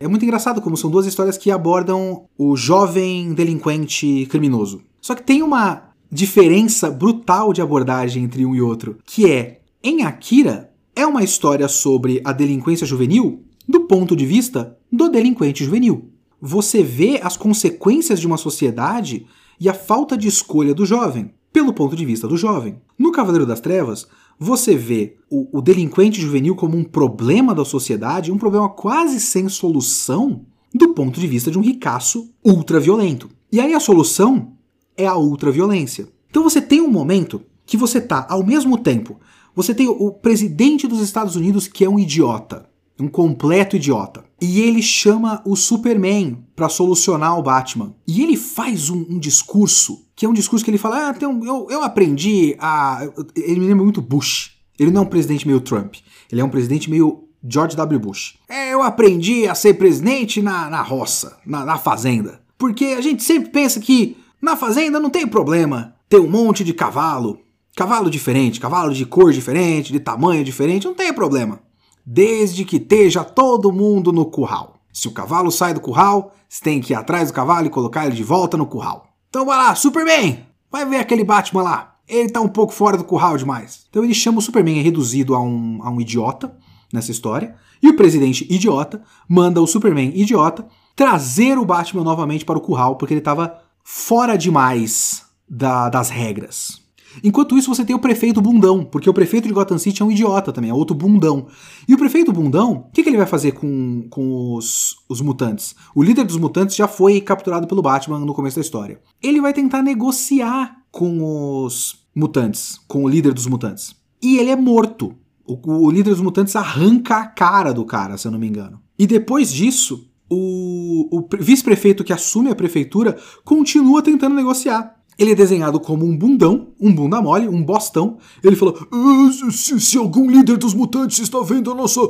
É 0.00 0.06
muito 0.06 0.24
engraçado 0.24 0.60
como 0.60 0.76
são 0.76 0.90
duas 0.90 1.06
histórias 1.06 1.36
que 1.36 1.50
abordam 1.50 2.26
o 2.36 2.56
jovem 2.56 3.32
delinquente 3.32 4.26
criminoso. 4.30 4.82
Só 5.00 5.14
que 5.14 5.22
tem 5.22 5.42
uma 5.42 5.88
diferença 6.10 6.90
brutal 6.90 7.52
de 7.52 7.60
abordagem 7.60 8.24
entre 8.24 8.44
um 8.44 8.54
e 8.54 8.62
outro, 8.62 8.98
que 9.04 9.30
é 9.30 9.60
em 9.82 10.04
Akira 10.04 10.72
é 10.94 11.06
uma 11.06 11.22
história 11.22 11.68
sobre 11.68 12.20
a 12.24 12.32
delinquência 12.32 12.86
juvenil 12.86 13.44
do 13.68 13.80
ponto 13.80 14.16
de 14.16 14.24
vista 14.24 14.76
do 14.90 15.10
delinquente 15.10 15.62
juvenil. 15.62 16.10
Você 16.40 16.82
vê 16.82 17.20
as 17.22 17.36
consequências 17.36 18.18
de 18.18 18.26
uma 18.26 18.38
sociedade 18.38 19.26
e 19.60 19.68
a 19.68 19.74
falta 19.74 20.16
de 20.16 20.26
escolha 20.26 20.72
do 20.72 20.86
jovem, 20.86 21.34
pelo 21.52 21.74
ponto 21.74 21.94
de 21.94 22.06
vista 22.06 22.26
do 22.26 22.36
jovem. 22.36 22.80
No 22.98 23.12
Cavaleiro 23.12 23.44
das 23.44 23.60
Trevas, 23.60 24.06
você 24.38 24.76
vê 24.76 25.16
o, 25.28 25.58
o, 25.58 25.60
delinquente 25.60 26.20
juvenil 26.20 26.54
como 26.54 26.76
um 26.76 26.84
problema 26.84 27.54
da 27.54 27.64
sociedade, 27.64 28.30
um 28.30 28.38
problema 28.38 28.68
quase 28.68 29.20
sem 29.20 29.48
solução, 29.48 30.42
do 30.72 30.94
ponto 30.94 31.18
de 31.18 31.26
vista 31.26 31.50
de 31.50 31.58
um 31.58 31.62
ricaço 31.62 32.30
ultraviolento. 32.44 33.28
E 33.50 33.60
aí 33.60 33.74
a 33.74 33.80
solução 33.80 34.52
é 34.96 35.06
a 35.06 35.16
ultraviolência. 35.16 36.08
Então 36.30 36.42
você 36.42 36.60
tem 36.60 36.80
um 36.80 36.90
momento 36.90 37.42
que 37.66 37.76
você 37.76 38.00
tá, 38.00 38.26
ao 38.30 38.46
mesmo 38.46 38.78
tempo, 38.78 39.18
você 39.54 39.74
tem 39.74 39.88
o 39.88 40.12
presidente 40.12 40.86
dos 40.86 41.00
Estados 41.00 41.34
Unidos 41.34 41.66
que 41.66 41.84
é 41.84 41.88
um 41.88 41.98
idiota, 41.98 42.67
um 43.00 43.08
completo 43.08 43.76
idiota. 43.76 44.24
E 44.40 44.60
ele 44.60 44.82
chama 44.82 45.42
o 45.44 45.56
Superman 45.56 46.44
para 46.54 46.68
solucionar 46.68 47.38
o 47.38 47.42
Batman. 47.42 47.94
E 48.06 48.22
ele 48.22 48.36
faz 48.36 48.90
um, 48.90 49.04
um, 49.10 49.18
discurso, 49.18 50.06
que 50.14 50.24
é 50.24 50.28
um 50.28 50.32
discurso 50.32 50.64
que 50.64 50.70
ele 50.70 50.78
fala: 50.78 51.10
ah, 51.10 51.26
um, 51.26 51.44
eu, 51.44 51.66
eu 51.70 51.82
aprendi 51.82 52.56
a. 52.58 53.08
Ele 53.34 53.60
me 53.60 53.66
lembra 53.66 53.84
muito 53.84 54.02
Bush. 54.02 54.52
Ele 54.78 54.90
não 54.90 55.02
é 55.02 55.04
um 55.04 55.08
presidente 55.08 55.46
meio 55.46 55.60
Trump. 55.60 55.96
Ele 56.30 56.40
é 56.40 56.44
um 56.44 56.50
presidente 56.50 56.88
meio 56.88 57.24
George 57.42 57.76
W. 57.76 57.98
Bush. 57.98 58.38
É, 58.48 58.72
eu 58.72 58.82
aprendi 58.82 59.48
a 59.48 59.54
ser 59.54 59.74
presidente 59.74 60.40
na, 60.40 60.70
na 60.70 60.82
roça, 60.82 61.38
na, 61.44 61.64
na 61.64 61.78
fazenda. 61.78 62.40
Porque 62.56 62.86
a 62.86 63.00
gente 63.00 63.24
sempre 63.24 63.50
pensa 63.50 63.80
que 63.80 64.16
na 64.40 64.56
fazenda 64.56 65.00
não 65.00 65.10
tem 65.10 65.26
problema 65.26 65.94
ter 66.08 66.20
um 66.20 66.30
monte 66.30 66.62
de 66.62 66.72
cavalo. 66.72 67.40
Cavalo 67.76 68.10
diferente, 68.10 68.60
cavalo 68.60 68.92
de 68.92 69.04
cor 69.04 69.32
diferente, 69.32 69.92
de 69.92 70.00
tamanho 70.00 70.44
diferente, 70.44 70.86
não 70.86 70.94
tem 70.94 71.12
problema 71.12 71.60
desde 72.10 72.64
que 72.64 72.76
esteja 72.76 73.22
todo 73.22 73.70
mundo 73.70 74.10
no 74.10 74.24
curral. 74.24 74.80
Se 74.90 75.06
o 75.06 75.12
cavalo 75.12 75.52
sai 75.52 75.74
do 75.74 75.80
curral, 75.80 76.32
você 76.48 76.64
tem 76.64 76.80
que 76.80 76.94
ir 76.94 76.96
atrás 76.96 77.28
do 77.28 77.34
cavalo 77.34 77.66
e 77.66 77.70
colocar 77.70 78.06
ele 78.06 78.14
de 78.14 78.24
volta 78.24 78.56
no 78.56 78.64
curral. 78.64 79.08
Então 79.28 79.44
vai 79.44 79.58
lá, 79.58 79.74
Superman! 79.74 80.46
Vai 80.72 80.86
ver 80.86 80.96
aquele 80.96 81.22
Batman 81.22 81.62
lá. 81.62 81.96
Ele 82.08 82.30
tá 82.30 82.40
um 82.40 82.48
pouco 82.48 82.72
fora 82.72 82.96
do 82.96 83.04
curral 83.04 83.36
demais. 83.36 83.84
Então 83.90 84.02
ele 84.02 84.14
chama 84.14 84.38
o 84.38 84.42
Superman, 84.42 84.78
é 84.78 84.82
reduzido 84.82 85.34
a 85.34 85.40
um, 85.42 85.80
a 85.82 85.90
um 85.90 86.00
idiota 86.00 86.56
nessa 86.90 87.10
história. 87.10 87.54
E 87.82 87.90
o 87.90 87.96
presidente 87.96 88.46
idiota 88.50 89.02
manda 89.28 89.60
o 89.60 89.66
Superman 89.66 90.10
idiota 90.14 90.66
trazer 90.96 91.58
o 91.58 91.66
Batman 91.66 92.04
novamente 92.04 92.46
para 92.46 92.56
o 92.56 92.62
curral, 92.62 92.96
porque 92.96 93.12
ele 93.12 93.20
estava 93.20 93.60
fora 93.84 94.38
demais 94.38 95.26
da, 95.46 95.90
das 95.90 96.08
regras. 96.08 96.87
Enquanto 97.22 97.56
isso, 97.56 97.74
você 97.74 97.84
tem 97.84 97.96
o 97.96 97.98
prefeito 97.98 98.40
bundão, 98.40 98.84
porque 98.84 99.08
o 99.08 99.14
prefeito 99.14 99.48
de 99.48 99.54
Gotham 99.54 99.78
City 99.78 100.02
é 100.02 100.04
um 100.04 100.10
idiota 100.10 100.52
também, 100.52 100.70
é 100.70 100.74
outro 100.74 100.94
bundão. 100.94 101.46
E 101.86 101.94
o 101.94 101.98
prefeito 101.98 102.32
bundão, 102.32 102.86
o 102.88 102.92
que, 102.92 103.02
que, 103.02 103.08
ele 103.08 103.16
vai 103.16 103.26
fazer 103.26 103.52
com, 103.52 104.06
com 104.10 104.54
os, 104.54 104.96
os 105.08 105.20
mutantes? 105.20 105.74
O 105.94 106.02
líder 106.02 106.24
dos 106.24 106.36
mutantes 106.36 106.76
já 106.76 106.86
foi 106.86 107.20
capturado 107.20 107.66
pelo 107.66 107.82
Batman 107.82 108.18
no 108.20 108.34
começo 108.34 108.56
da 108.56 108.62
história. 108.62 109.00
Ele 109.22 109.40
vai 109.40 109.52
tentar 109.52 109.82
negociar 109.82 110.76
com 110.90 111.64
os 111.64 112.06
mutantes, 112.14 112.80
com 112.86 113.04
o 113.04 113.08
líder 113.08 113.32
dos 113.32 113.46
mutantes. 113.46 113.94
E 114.22 114.38
ele 114.38 114.50
é 114.50 114.56
morto. 114.56 115.14
O, 115.46 115.86
o 115.86 115.90
líder 115.90 116.10
dos 116.10 116.20
mutantes 116.20 116.56
arranca 116.56 117.16
a 117.16 117.26
cara 117.26 117.72
do 117.72 117.84
cara, 117.84 118.18
se 118.18 118.26
eu 118.26 118.32
não 118.32 118.38
me 118.38 118.48
engano. 118.48 118.80
E 118.98 119.06
depois 119.06 119.52
disso, 119.52 120.08
o, 120.30 121.08
o 121.10 121.28
vice-prefeito 121.38 122.04
que 122.04 122.12
assume 122.12 122.50
a 122.50 122.54
prefeitura 122.54 123.16
continua 123.44 124.02
tentando 124.02 124.34
negociar. 124.34 124.97
Ele 125.18 125.32
é 125.32 125.34
desenhado 125.34 125.80
como 125.80 126.06
um 126.06 126.16
bundão, 126.16 126.68
um 126.80 126.94
bunda 126.94 127.20
mole, 127.20 127.48
um 127.48 127.62
bostão. 127.62 128.18
Ele 128.42 128.54
fala: 128.54 128.74
ah, 128.92 129.50
se, 129.50 129.80
se, 129.80 129.98
algum 129.98 130.30
líder 130.30 130.56
dos 130.56 130.72
mutantes 130.72 131.18
está 131.18 131.40
vendo 131.40 131.72
a 131.72 131.74
nossa 131.74 132.00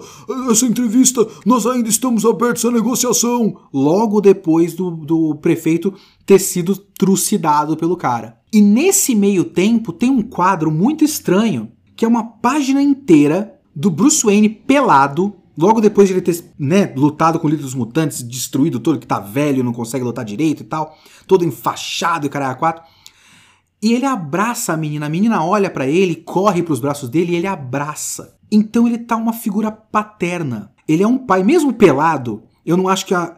essa 0.51 0.67
entrevista, 0.67 1.27
nós 1.47 1.67
ainda 1.67 1.89
estamos 1.89 2.27
abertos 2.27 2.67
à 2.67 2.71
negociação. 2.71 3.57
Logo 3.73 4.21
depois 4.21 4.75
do, 4.75 4.91
do 4.91 5.37
prefeito 5.37 5.95
ter 6.27 6.39
sido 6.39 6.77
trucidado 6.77 7.79
pelo 7.79 7.97
cara. 7.97 8.39
E 8.53 8.61
nesse 8.61 9.15
meio 9.15 9.45
tempo 9.45 9.93
tem 9.93 10.11
um 10.11 10.23
quadro 10.23 10.71
muito 10.71 11.03
estranho, 11.03 11.71
que 11.97 12.05
é 12.05 12.09
uma 12.09 12.25
página 12.25 12.83
inteira 12.83 13.59
do 13.75 13.91
Bruce 13.91 14.25
Wayne 14.25 14.49
pelado, 14.49 15.35
logo 15.57 15.81
depois 15.81 16.09
de 16.09 16.15
ele 16.15 16.21
ter 16.21 16.45
né, 16.59 16.93
lutado 16.97 17.39
com 17.39 17.47
o 17.47 17.51
líder 17.51 17.63
dos 17.63 17.75
mutantes, 17.75 18.23
destruído 18.23 18.81
todo, 18.81 18.99
que 18.99 19.07
tá 19.07 19.21
velho, 19.21 19.65
não 19.65 19.73
consegue 19.73 20.05
lutar 20.05 20.25
direito 20.25 20.63
e 20.63 20.67
tal, 20.67 20.97
todo 21.27 21.45
enfaixado 21.45 22.27
e 22.27 22.29
caralho 22.29 22.53
a 22.53 22.57
quatro. 22.57 22.83
E 23.83 23.93
ele 23.93 24.07
abraça 24.07 24.73
a 24.73 24.77
menina, 24.77 25.07
a 25.07 25.09
menina 25.09 25.45
olha 25.45 25.71
para 25.71 25.87
ele, 25.87 26.17
corre 26.17 26.63
para 26.63 26.73
os 26.73 26.81
braços 26.81 27.09
dele 27.09 27.33
e 27.33 27.37
ele 27.37 27.47
abraça. 27.47 28.37
Então 28.51 28.87
ele 28.87 28.99
tá 28.99 29.17
uma 29.17 29.33
figura 29.33 29.71
paterna. 29.71 30.73
Ele 30.87 31.03
é 31.03 31.07
um 31.07 31.19
pai, 31.19 31.43
mesmo 31.43 31.73
pelado. 31.73 32.43
Eu 32.65 32.77
não 32.77 32.89
acho 32.89 33.07
que 33.07 33.15
a, 33.15 33.37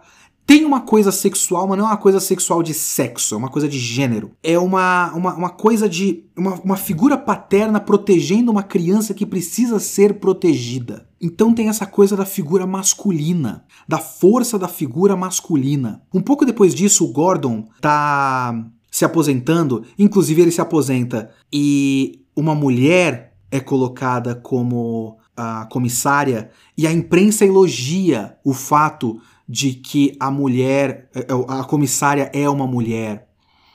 tem 0.50 0.64
uma 0.64 0.80
coisa 0.80 1.12
sexual, 1.12 1.68
mas 1.68 1.78
não 1.78 1.84
é 1.84 1.90
uma 1.90 1.96
coisa 1.96 2.18
sexual 2.18 2.60
de 2.60 2.74
sexo, 2.74 3.36
é 3.36 3.38
uma 3.38 3.48
coisa 3.48 3.68
de 3.68 3.78
gênero. 3.78 4.32
É 4.42 4.58
uma, 4.58 5.12
uma, 5.12 5.34
uma 5.34 5.50
coisa 5.50 5.88
de. 5.88 6.24
Uma, 6.36 6.54
uma 6.54 6.76
figura 6.76 7.16
paterna 7.16 7.78
protegendo 7.78 8.50
uma 8.50 8.64
criança 8.64 9.14
que 9.14 9.24
precisa 9.24 9.78
ser 9.78 10.14
protegida. 10.14 11.08
Então 11.20 11.54
tem 11.54 11.68
essa 11.68 11.86
coisa 11.86 12.16
da 12.16 12.24
figura 12.24 12.66
masculina, 12.66 13.64
da 13.86 13.98
força 13.98 14.58
da 14.58 14.66
figura 14.66 15.14
masculina. 15.14 16.02
Um 16.12 16.20
pouco 16.20 16.44
depois 16.44 16.74
disso, 16.74 17.04
o 17.04 17.12
Gordon 17.12 17.68
tá 17.80 18.52
se 18.90 19.04
aposentando, 19.04 19.84
inclusive 19.98 20.42
ele 20.42 20.50
se 20.50 20.60
aposenta 20.60 21.30
e 21.52 22.20
uma 22.34 22.54
mulher 22.54 23.36
é 23.50 23.60
colocada 23.60 24.34
como 24.34 25.18
a 25.36 25.66
comissária 25.66 26.50
e 26.76 26.86
a 26.86 26.92
imprensa 26.92 27.44
elogia 27.44 28.36
o 28.44 28.52
fato 28.52 29.20
de 29.48 29.72
que 29.72 30.16
a 30.20 30.30
mulher, 30.30 31.10
é, 31.14 31.20
é, 31.20 31.26
a 31.48 31.64
comissária 31.64 32.30
é 32.32 32.48
uma 32.48 32.66
mulher. 32.66 33.28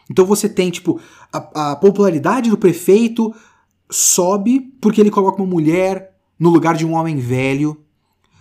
Então 0.10 0.26
você 0.26 0.48
tem, 0.48 0.70
tipo, 0.70 1.00
a, 1.34 1.72
a 1.72 1.76
popularidade 1.76 2.50
do 2.50 2.58
prefeito 2.58 3.34
sobe 3.90 4.62
porque 4.80 5.02
ele 5.02 5.12
coloca 5.12 5.42
uma 5.42 5.50
mulher 5.50 6.16
no 6.40 6.50
lugar 6.50 6.76
de 6.76 6.86
um 6.86 6.94
homem 6.94 7.18
velho. 7.18 7.85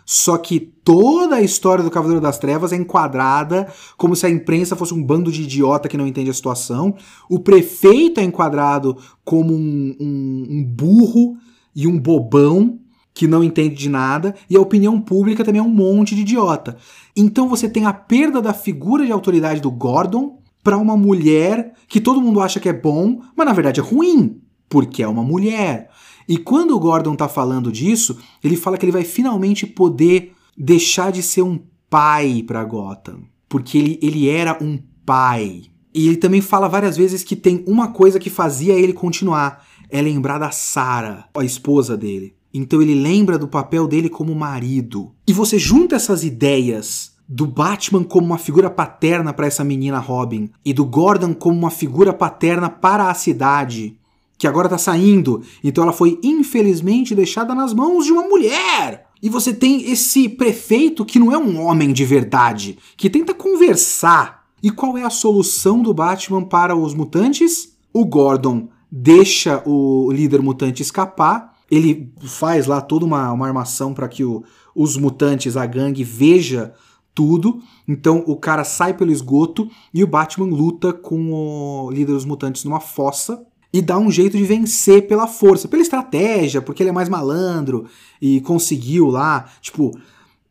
Só 0.06 0.36
que 0.36 0.60
toda 0.60 1.36
a 1.36 1.42
história 1.42 1.82
do 1.82 1.90
Cavaleiro 1.90 2.20
das 2.20 2.38
Trevas 2.38 2.72
é 2.72 2.76
enquadrada 2.76 3.72
como 3.96 4.14
se 4.14 4.26
a 4.26 4.30
imprensa 4.30 4.76
fosse 4.76 4.92
um 4.92 5.02
bando 5.02 5.32
de 5.32 5.42
idiota 5.42 5.88
que 5.88 5.96
não 5.96 6.06
entende 6.06 6.30
a 6.30 6.34
situação. 6.34 6.94
O 7.28 7.38
prefeito 7.38 8.20
é 8.20 8.22
enquadrado 8.22 8.96
como 9.24 9.54
um, 9.54 9.96
um, 10.00 10.46
um 10.50 10.64
burro 10.64 11.36
e 11.74 11.86
um 11.86 11.98
bobão 11.98 12.78
que 13.14 13.28
não 13.28 13.44
entende 13.44 13.76
de 13.76 13.88
nada, 13.88 14.34
e 14.50 14.56
a 14.56 14.60
opinião 14.60 15.00
pública 15.00 15.44
também 15.44 15.60
é 15.60 15.62
um 15.62 15.68
monte 15.68 16.16
de 16.16 16.22
idiota. 16.22 16.76
Então 17.16 17.48
você 17.48 17.68
tem 17.68 17.86
a 17.86 17.92
perda 17.92 18.42
da 18.42 18.52
figura 18.52 19.06
de 19.06 19.12
autoridade 19.12 19.60
do 19.60 19.70
Gordon 19.70 20.40
para 20.64 20.76
uma 20.76 20.96
mulher 20.96 21.74
que 21.86 22.00
todo 22.00 22.20
mundo 22.20 22.40
acha 22.40 22.58
que 22.58 22.68
é 22.68 22.72
bom, 22.72 23.20
mas 23.36 23.46
na 23.46 23.52
verdade 23.52 23.78
é 23.78 23.82
ruim, 23.82 24.40
porque 24.68 25.00
é 25.00 25.06
uma 25.06 25.22
mulher. 25.22 25.90
E 26.28 26.38
quando 26.38 26.74
o 26.74 26.80
Gordon 26.80 27.14
tá 27.14 27.28
falando 27.28 27.70
disso, 27.70 28.18
ele 28.42 28.56
fala 28.56 28.78
que 28.78 28.84
ele 28.84 28.92
vai 28.92 29.04
finalmente 29.04 29.66
poder 29.66 30.32
deixar 30.56 31.12
de 31.12 31.22
ser 31.22 31.42
um 31.42 31.60
pai 31.88 32.42
para 32.46 32.64
Gotham, 32.64 33.20
porque 33.48 33.78
ele, 33.78 33.98
ele 34.02 34.28
era 34.28 34.58
um 34.60 34.78
pai. 35.04 35.62
E 35.94 36.08
ele 36.08 36.16
também 36.16 36.40
fala 36.40 36.68
várias 36.68 36.96
vezes 36.96 37.22
que 37.22 37.36
tem 37.36 37.62
uma 37.66 37.88
coisa 37.88 38.18
que 38.18 38.30
fazia 38.30 38.74
ele 38.74 38.92
continuar, 38.92 39.64
é 39.88 40.02
lembrar 40.02 40.38
da 40.38 40.50
Sarah, 40.50 41.28
a 41.34 41.44
esposa 41.44 41.96
dele. 41.96 42.34
Então 42.52 42.80
ele 42.80 42.94
lembra 42.94 43.38
do 43.38 43.48
papel 43.48 43.86
dele 43.86 44.08
como 44.08 44.34
marido. 44.34 45.12
E 45.26 45.32
você 45.32 45.58
junta 45.58 45.96
essas 45.96 46.24
ideias 46.24 47.14
do 47.28 47.46
Batman 47.46 48.04
como 48.04 48.26
uma 48.26 48.38
figura 48.38 48.70
paterna 48.70 49.32
para 49.32 49.46
essa 49.46 49.64
menina 49.64 49.98
Robin 49.98 50.50
e 50.64 50.72
do 50.72 50.84
Gordon 50.84 51.34
como 51.34 51.58
uma 51.58 51.70
figura 51.70 52.12
paterna 52.12 52.68
para 52.68 53.10
a 53.10 53.14
cidade, 53.14 53.98
que 54.38 54.46
agora 54.46 54.68
tá 54.68 54.78
saindo. 54.78 55.42
Então 55.62 55.84
ela 55.84 55.92
foi 55.92 56.18
infelizmente 56.22 57.14
deixada 57.14 57.54
nas 57.54 57.72
mãos 57.72 58.04
de 58.04 58.12
uma 58.12 58.22
mulher. 58.22 59.06
E 59.22 59.28
você 59.28 59.54
tem 59.54 59.90
esse 59.90 60.28
prefeito 60.28 61.04
que 61.04 61.18
não 61.18 61.32
é 61.32 61.38
um 61.38 61.60
homem 61.60 61.92
de 61.92 62.04
verdade, 62.04 62.78
que 62.96 63.08
tenta 63.08 63.32
conversar. 63.32 64.44
E 64.62 64.70
qual 64.70 64.96
é 64.98 65.02
a 65.02 65.10
solução 65.10 65.82
do 65.82 65.94
Batman 65.94 66.44
para 66.44 66.76
os 66.76 66.94
mutantes? 66.94 67.74
O 67.92 68.04
Gordon 68.04 68.68
deixa 68.90 69.62
o 69.66 70.10
líder 70.10 70.42
mutante 70.42 70.82
escapar 70.82 71.54
ele 71.70 72.12
faz 72.22 72.66
lá 72.66 72.80
toda 72.80 73.04
uma, 73.04 73.32
uma 73.32 73.46
armação 73.46 73.94
para 73.94 74.08
que 74.08 74.24
o, 74.24 74.44
os 74.74 74.96
mutantes, 74.96 75.56
a 75.56 75.66
gangue, 75.66 76.04
veja 76.04 76.74
tudo. 77.14 77.60
Então 77.86 78.22
o 78.26 78.36
cara 78.36 78.64
sai 78.64 78.94
pelo 78.94 79.12
esgoto 79.12 79.68
e 79.92 80.02
o 80.02 80.06
Batman 80.06 80.46
luta 80.46 80.92
com 80.92 81.32
o 81.32 81.90
líder 81.90 82.12
dos 82.12 82.24
mutantes 82.24 82.64
numa 82.64 82.80
fossa 82.80 83.44
e 83.74 83.82
dá 83.82 83.98
um 83.98 84.08
jeito 84.08 84.36
de 84.36 84.44
vencer 84.44 85.08
pela 85.08 85.26
força, 85.26 85.66
pela 85.66 85.82
estratégia, 85.82 86.62
porque 86.62 86.80
ele 86.80 86.90
é 86.90 86.92
mais 86.92 87.08
malandro 87.08 87.86
e 88.22 88.40
conseguiu 88.42 89.08
lá, 89.08 89.46
tipo, 89.60 89.90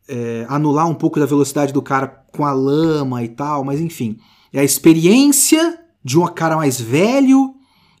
é, 0.06 0.44
anular 0.46 0.86
um 0.86 0.94
pouco 0.94 1.18
da 1.18 1.24
velocidade 1.24 1.72
do 1.72 1.80
cara 1.80 2.06
com 2.06 2.44
a 2.44 2.52
lama 2.52 3.24
e 3.24 3.28
tal, 3.28 3.64
mas 3.64 3.80
enfim. 3.80 4.18
É 4.52 4.60
a 4.60 4.64
experiência 4.64 5.80
de 6.04 6.18
um 6.18 6.26
cara 6.26 6.54
mais 6.54 6.78
velho 6.78 7.54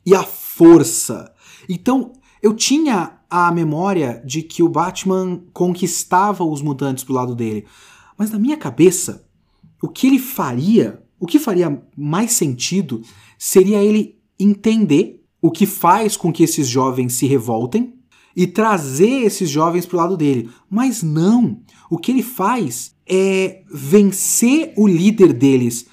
e 0.04 0.14
a 0.14 0.22
força. 0.22 1.32
Então, 1.70 2.12
eu 2.42 2.52
tinha 2.52 3.18
a 3.30 3.50
memória 3.50 4.22
de 4.26 4.42
que 4.42 4.62
o 4.62 4.68
Batman 4.68 5.40
conquistava 5.54 6.44
os 6.44 6.60
mutantes 6.60 7.02
pro 7.02 7.14
lado 7.14 7.34
dele, 7.34 7.64
mas 8.18 8.30
na 8.30 8.38
minha 8.38 8.58
cabeça, 8.58 9.26
o 9.82 9.88
que 9.88 10.06
ele 10.06 10.18
faria, 10.18 11.02
o 11.18 11.24
que 11.26 11.38
faria 11.38 11.82
mais 11.96 12.32
sentido 12.32 13.00
seria 13.38 13.82
ele 13.82 14.22
entender 14.38 15.22
o 15.40 15.50
que 15.50 15.66
faz 15.66 16.16
com 16.16 16.32
que 16.32 16.42
esses 16.42 16.66
jovens 16.66 17.14
se 17.14 17.26
revoltem 17.26 17.94
e 18.36 18.46
trazer 18.46 19.22
esses 19.22 19.48
jovens 19.48 19.86
pro 19.86 19.98
lado 19.98 20.16
dele. 20.16 20.50
Mas 20.68 21.02
não, 21.02 21.60
o 21.88 21.98
que 21.98 22.10
ele 22.10 22.22
faz 22.22 22.94
é 23.06 23.62
vencer 23.70 24.72
o 24.76 24.86
líder 24.86 25.32
deles 25.32 25.86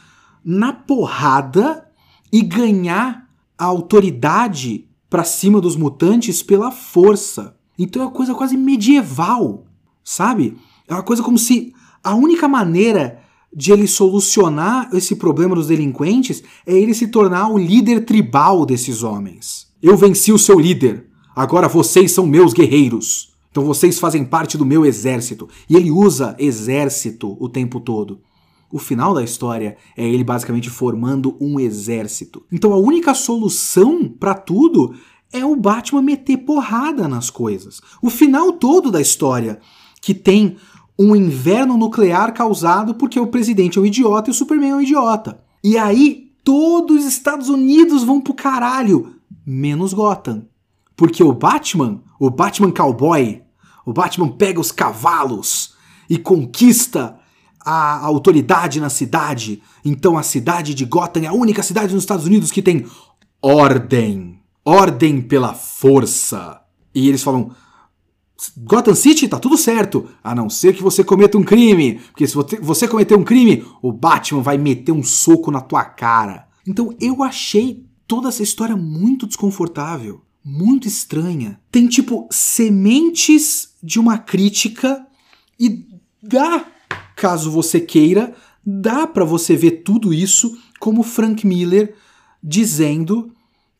na 0.43 0.73
porrada 0.73 1.87
e 2.31 2.41
ganhar 2.41 3.29
a 3.57 3.65
autoridade 3.65 4.87
para 5.09 5.23
cima 5.23 5.59
dos 5.59 5.75
mutantes 5.75 6.41
pela 6.41 6.71
força. 6.71 7.55
Então 7.77 8.01
é 8.01 8.05
uma 8.05 8.11
coisa 8.11 8.33
quase 8.33 8.55
medieval, 8.55 9.65
sabe? 10.03 10.57
É 10.87 10.93
uma 10.93 11.03
coisa 11.03 11.21
como 11.21 11.37
se 11.37 11.73
a 12.03 12.15
única 12.15 12.47
maneira 12.47 13.20
de 13.53 13.71
ele 13.71 13.87
solucionar 13.87 14.89
esse 14.93 15.15
problema 15.15 15.55
dos 15.55 15.67
delinquentes 15.67 16.43
é 16.65 16.73
ele 16.73 16.93
se 16.93 17.07
tornar 17.07 17.49
o 17.49 17.57
líder 17.57 18.05
tribal 18.05 18.65
desses 18.65 19.03
homens. 19.03 19.67
Eu 19.81 19.97
venci 19.97 20.31
o 20.31 20.37
seu 20.37 20.59
líder, 20.59 21.05
agora 21.35 21.67
vocês 21.67 22.11
são 22.11 22.25
meus 22.25 22.53
guerreiros. 22.53 23.31
Então 23.51 23.65
vocês 23.65 23.99
fazem 23.99 24.23
parte 24.23 24.57
do 24.57 24.65
meu 24.65 24.85
exército. 24.85 25.49
E 25.69 25.75
ele 25.75 25.91
usa 25.91 26.35
exército 26.39 27.35
o 27.39 27.49
tempo 27.49 27.81
todo. 27.81 28.21
O 28.71 28.79
final 28.79 29.13
da 29.13 29.21
história 29.21 29.75
é 29.97 30.07
ele 30.07 30.23
basicamente 30.23 30.69
formando 30.69 31.35
um 31.41 31.59
exército. 31.59 32.43
Então 32.49 32.71
a 32.71 32.77
única 32.77 33.13
solução 33.13 34.07
para 34.07 34.33
tudo 34.33 34.95
é 35.33 35.43
o 35.43 35.55
Batman 35.55 36.01
meter 36.01 36.37
porrada 36.37 37.07
nas 37.07 37.29
coisas. 37.29 37.81
O 38.01 38.09
final 38.09 38.53
todo 38.53 38.89
da 38.89 39.01
história, 39.01 39.59
que 40.01 40.13
tem 40.13 40.55
um 40.97 41.15
inverno 41.15 41.77
nuclear 41.77 42.33
causado 42.33 42.93
porque 42.95 43.19
o 43.19 43.27
presidente 43.27 43.77
é 43.77 43.81
um 43.81 43.85
idiota 43.85 44.29
e 44.29 44.31
o 44.31 44.35
Superman 44.35 44.71
é 44.71 44.75
um 44.75 44.81
idiota. 44.81 45.41
E 45.63 45.77
aí 45.77 46.31
todos 46.43 47.01
os 47.01 47.05
Estados 47.05 47.49
Unidos 47.49 48.03
vão 48.03 48.21
pro 48.21 48.33
caralho, 48.33 49.15
menos 49.45 49.93
Gotham. 49.93 50.45
Porque 50.95 51.23
o 51.23 51.33
Batman, 51.33 52.01
o 52.19 52.29
Batman 52.29 52.71
cowboy, 52.71 53.41
o 53.85 53.93
Batman 53.93 54.29
pega 54.29 54.59
os 54.59 54.71
cavalos 54.71 55.73
e 56.09 56.17
conquista 56.17 57.17
a 57.63 58.05
autoridade 58.05 58.79
na 58.79 58.89
cidade. 58.89 59.61
Então 59.83 60.17
a 60.17 60.23
cidade 60.23 60.73
de 60.73 60.85
Gotham 60.85 61.23
é 61.23 61.27
a 61.27 61.33
única 61.33 61.63
cidade 61.63 61.93
nos 61.93 62.03
Estados 62.03 62.25
Unidos 62.25 62.51
que 62.51 62.61
tem 62.61 62.85
ordem. 63.41 64.39
Ordem 64.63 65.21
pela 65.21 65.53
força. 65.53 66.61
E 66.93 67.07
eles 67.07 67.23
falam: 67.23 67.51
Gotham 68.57 68.95
City 68.95 69.27
tá 69.27 69.37
tudo 69.39 69.57
certo, 69.57 70.09
a 70.23 70.33
não 70.33 70.49
ser 70.49 70.75
que 70.75 70.81
você 70.81 71.03
cometa 71.03 71.37
um 71.37 71.43
crime. 71.43 71.99
Porque 72.11 72.27
se 72.27 72.35
você 72.61 72.87
cometer 72.87 73.15
um 73.15 73.23
crime, 73.23 73.63
o 73.81 73.91
Batman 73.91 74.41
vai 74.41 74.57
meter 74.57 74.91
um 74.91 75.03
soco 75.03 75.51
na 75.51 75.61
tua 75.61 75.83
cara. 75.83 76.47
Então 76.65 76.95
eu 76.99 77.23
achei 77.23 77.85
toda 78.07 78.29
essa 78.29 78.43
história 78.43 78.75
muito 78.75 79.27
desconfortável, 79.27 80.21
muito 80.43 80.87
estranha. 80.87 81.59
Tem 81.71 81.87
tipo 81.87 82.27
sementes 82.31 83.69
de 83.81 83.99
uma 83.99 84.17
crítica 84.17 85.05
e 85.59 85.85
dá 86.21 86.65
caso 87.15 87.51
você 87.51 87.79
queira, 87.79 88.33
dá 88.65 89.05
para 89.05 89.23
você 89.23 89.55
ver 89.55 89.83
tudo 89.83 90.13
isso 90.13 90.57
como 90.79 91.03
Frank 91.03 91.45
Miller 91.45 91.95
dizendo 92.43 93.31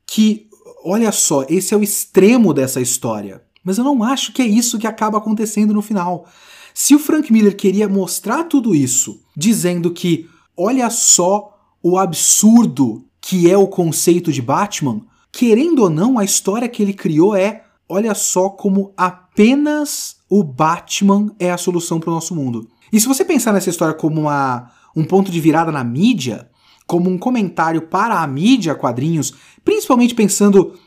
que, 0.05 0.47
olha 0.83 1.11
só, 1.11 1.45
esse 1.49 1.73
é 1.73 1.77
o 1.77 1.83
extremo 1.83 2.53
dessa 2.53 2.79
história. 2.79 3.43
Mas 3.63 3.77
eu 3.77 3.83
não 3.83 4.03
acho 4.03 4.33
que 4.33 4.41
é 4.41 4.45
isso 4.45 4.79
que 4.79 4.87
acaba 4.87 5.17
acontecendo 5.17 5.73
no 5.73 5.81
final. 5.81 6.27
Se 6.73 6.95
o 6.95 6.99
Frank 6.99 7.31
Miller 7.31 7.55
queria 7.55 7.87
mostrar 7.87 8.45
tudo 8.45 8.73
isso, 8.73 9.21
dizendo 9.35 9.91
que, 9.91 10.29
olha 10.55 10.89
só 10.89 11.57
o 11.83 11.97
absurdo 11.97 13.05
que 13.19 13.49
é 13.49 13.55
o 13.57 13.67
conceito 13.67 14.31
de 14.31 14.41
Batman, 14.41 15.01
querendo 15.31 15.83
ou 15.83 15.89
não, 15.89 16.17
a 16.17 16.23
história 16.23 16.67
que 16.67 16.81
ele 16.81 16.93
criou 16.93 17.35
é, 17.35 17.63
olha 17.87 18.15
só 18.15 18.49
como 18.49 18.93
apenas 18.97 20.17
o 20.29 20.43
Batman 20.43 21.33
é 21.37 21.51
a 21.51 21.57
solução 21.57 21.99
para 21.99 22.09
o 22.09 22.13
nosso 22.13 22.33
mundo. 22.33 22.67
E 22.91 22.99
se 22.99 23.07
você 23.07 23.23
pensar 23.23 23.53
nessa 23.53 23.69
história 23.69 23.93
como 23.93 24.21
uma, 24.21 24.71
um 24.95 25.03
ponto 25.03 25.31
de 25.31 25.39
virada 25.39 25.71
na 25.71 25.83
mídia, 25.83 26.49
como 26.87 27.09
um 27.09 27.17
comentário 27.17 27.83
para 27.83 28.21
a 28.21 28.27
mídia, 28.27 28.75
quadrinhos, 28.75 29.33
principalmente 29.63 30.15
pensando 30.15 30.77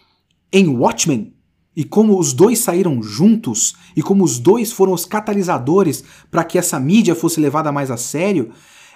em 0.53 0.69
Watchmen, 0.69 1.34
e 1.77 1.85
como 1.85 2.19
os 2.19 2.33
dois 2.33 2.59
saíram 2.61 3.03
juntos, 3.03 3.75
e 3.97 4.03
como 4.03 4.25
os 4.25 4.39
dois 4.39 4.73
foram 4.73 4.93
os 4.93 5.05
catalisadores 5.05 6.05
para 6.31 6.45
que 6.45 6.59
essa 6.59 6.79
mídia 6.79 7.15
fosse 7.15 7.41
levada 7.41 7.73
mais 7.73 7.91
a 7.91 7.97
sério, 7.97 8.51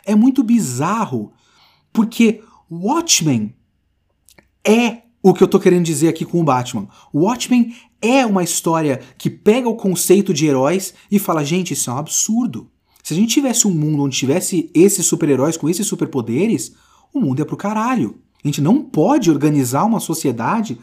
é 0.05 0.15
muito 0.15 0.43
bizarro, 0.43 1.33
porque 1.93 2.43
Watchmen 2.71 3.55
é 4.65 5.03
o 5.23 5.35
que 5.35 5.43
eu 5.43 5.49
tô 5.49 5.59
querendo 5.59 5.85
dizer 5.85 6.09
aqui 6.09 6.25
com 6.25 6.41
o 6.41 6.45
Batman. 6.45 6.89
Watchmen 7.13 7.75
é 8.01 8.25
uma 8.25 8.45
história 8.45 9.01
que 9.19 9.29
pega 9.29 9.69
o 9.69 9.77
conceito 9.77 10.33
de 10.33 10.47
heróis 10.47 10.95
e 11.11 11.19
fala, 11.19 11.45
gente, 11.45 11.73
isso 11.73 11.91
é 11.91 11.93
um 11.93 11.99
absurdo. 11.99 12.71
Se 13.03 13.15
a 13.15 13.17
gente 13.17 13.35
tivesse 13.35 13.67
um 13.67 13.73
mundo 13.73 14.03
onde 14.03 14.17
tivesse 14.17 14.71
esses 14.75 15.07
super-heróis 15.07 15.57
com 15.57 15.69
esses 15.69 15.87
superpoderes, 15.87 16.75
o 17.13 17.21
mundo 17.21 17.41
é 17.41 17.45
pro 17.45 17.57
caralho. 17.57 18.21
A 18.45 18.47
gente 18.47 18.61
não 18.61 18.83
pode 18.83 19.31
organizar 19.31 19.85
uma 19.85 19.99
sociedade 19.99 20.79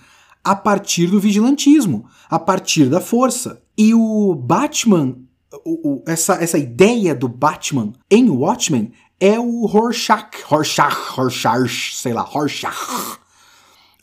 a 0.45 0.55
partir 0.55 1.07
do 1.07 1.19
vigilantismo, 1.19 2.05
a 2.29 2.37
partir 2.37 2.87
da 2.87 3.01
força. 3.01 3.63
E 3.75 3.95
o 3.95 4.35
Batman, 4.35 5.17
o, 5.65 5.89
o, 5.89 6.03
essa, 6.05 6.35
essa 6.35 6.59
ideia 6.59 7.15
do 7.15 7.27
Batman 7.27 7.93
em 8.11 8.29
Watchmen 8.29 8.93
é 9.19 9.39
o 9.39 9.65
Rorschach, 9.65 10.43
Rorschach, 10.45 11.15
Rorschach, 11.15 11.95
sei 11.95 12.13
lá, 12.13 12.21
Rorschach. 12.21 13.17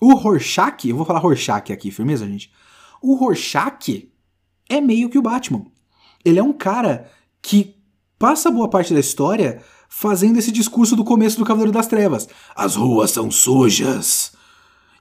O 0.00 0.14
Rorschach, 0.16 0.88
eu 0.88 0.96
vou 0.96 1.06
falar 1.06 1.20
Rorschach 1.20 1.72
aqui, 1.72 1.92
firmeza, 1.92 2.26
gente? 2.26 2.50
O 3.00 3.14
Rorschach 3.14 4.10
é 4.68 4.80
meio 4.80 5.08
que 5.08 5.18
o 5.18 5.22
Batman. 5.22 5.64
Ele 6.24 6.40
é 6.40 6.42
um 6.42 6.52
cara 6.52 7.08
que 7.40 7.76
passa 8.18 8.50
boa 8.50 8.68
parte 8.68 8.92
da 8.92 8.98
história 8.98 9.62
fazendo 9.88 10.40
esse 10.40 10.50
discurso 10.50 10.96
do 10.96 11.04
começo 11.04 11.38
do 11.38 11.44
Cavaleiro 11.44 11.72
das 11.72 11.86
Trevas. 11.86 12.28
As 12.56 12.74
ruas 12.74 13.12
são 13.12 13.30
sujas 13.30 14.32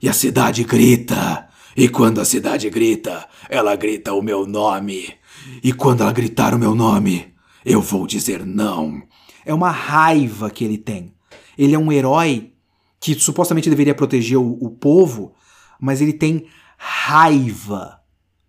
e 0.02 0.08
a 0.08 0.12
cidade 0.12 0.64
grita. 0.64 1.48
E 1.76 1.88
quando 1.88 2.20
a 2.20 2.24
cidade 2.24 2.68
grita, 2.68 3.26
ela 3.48 3.76
grita 3.76 4.12
o 4.12 4.20
meu 4.20 4.46
nome. 4.46 5.14
E 5.62 5.72
quando 5.72 6.02
ela 6.02 6.12
gritar 6.12 6.54
o 6.54 6.58
meu 6.58 6.74
nome, 6.74 7.32
eu 7.64 7.80
vou 7.80 8.06
dizer 8.06 8.44
não. 8.44 9.00
É 9.46 9.54
uma 9.54 9.70
raiva 9.70 10.50
que 10.50 10.64
ele 10.64 10.76
tem. 10.76 11.14
Ele 11.56 11.74
é 11.74 11.78
um 11.78 11.92
herói 11.92 12.52
que 13.00 13.14
supostamente 13.14 13.70
deveria 13.70 13.94
proteger 13.94 14.38
o, 14.38 14.58
o 14.60 14.70
povo, 14.70 15.34
mas 15.80 16.00
ele 16.00 16.12
tem 16.12 16.46
raiva 16.76 18.00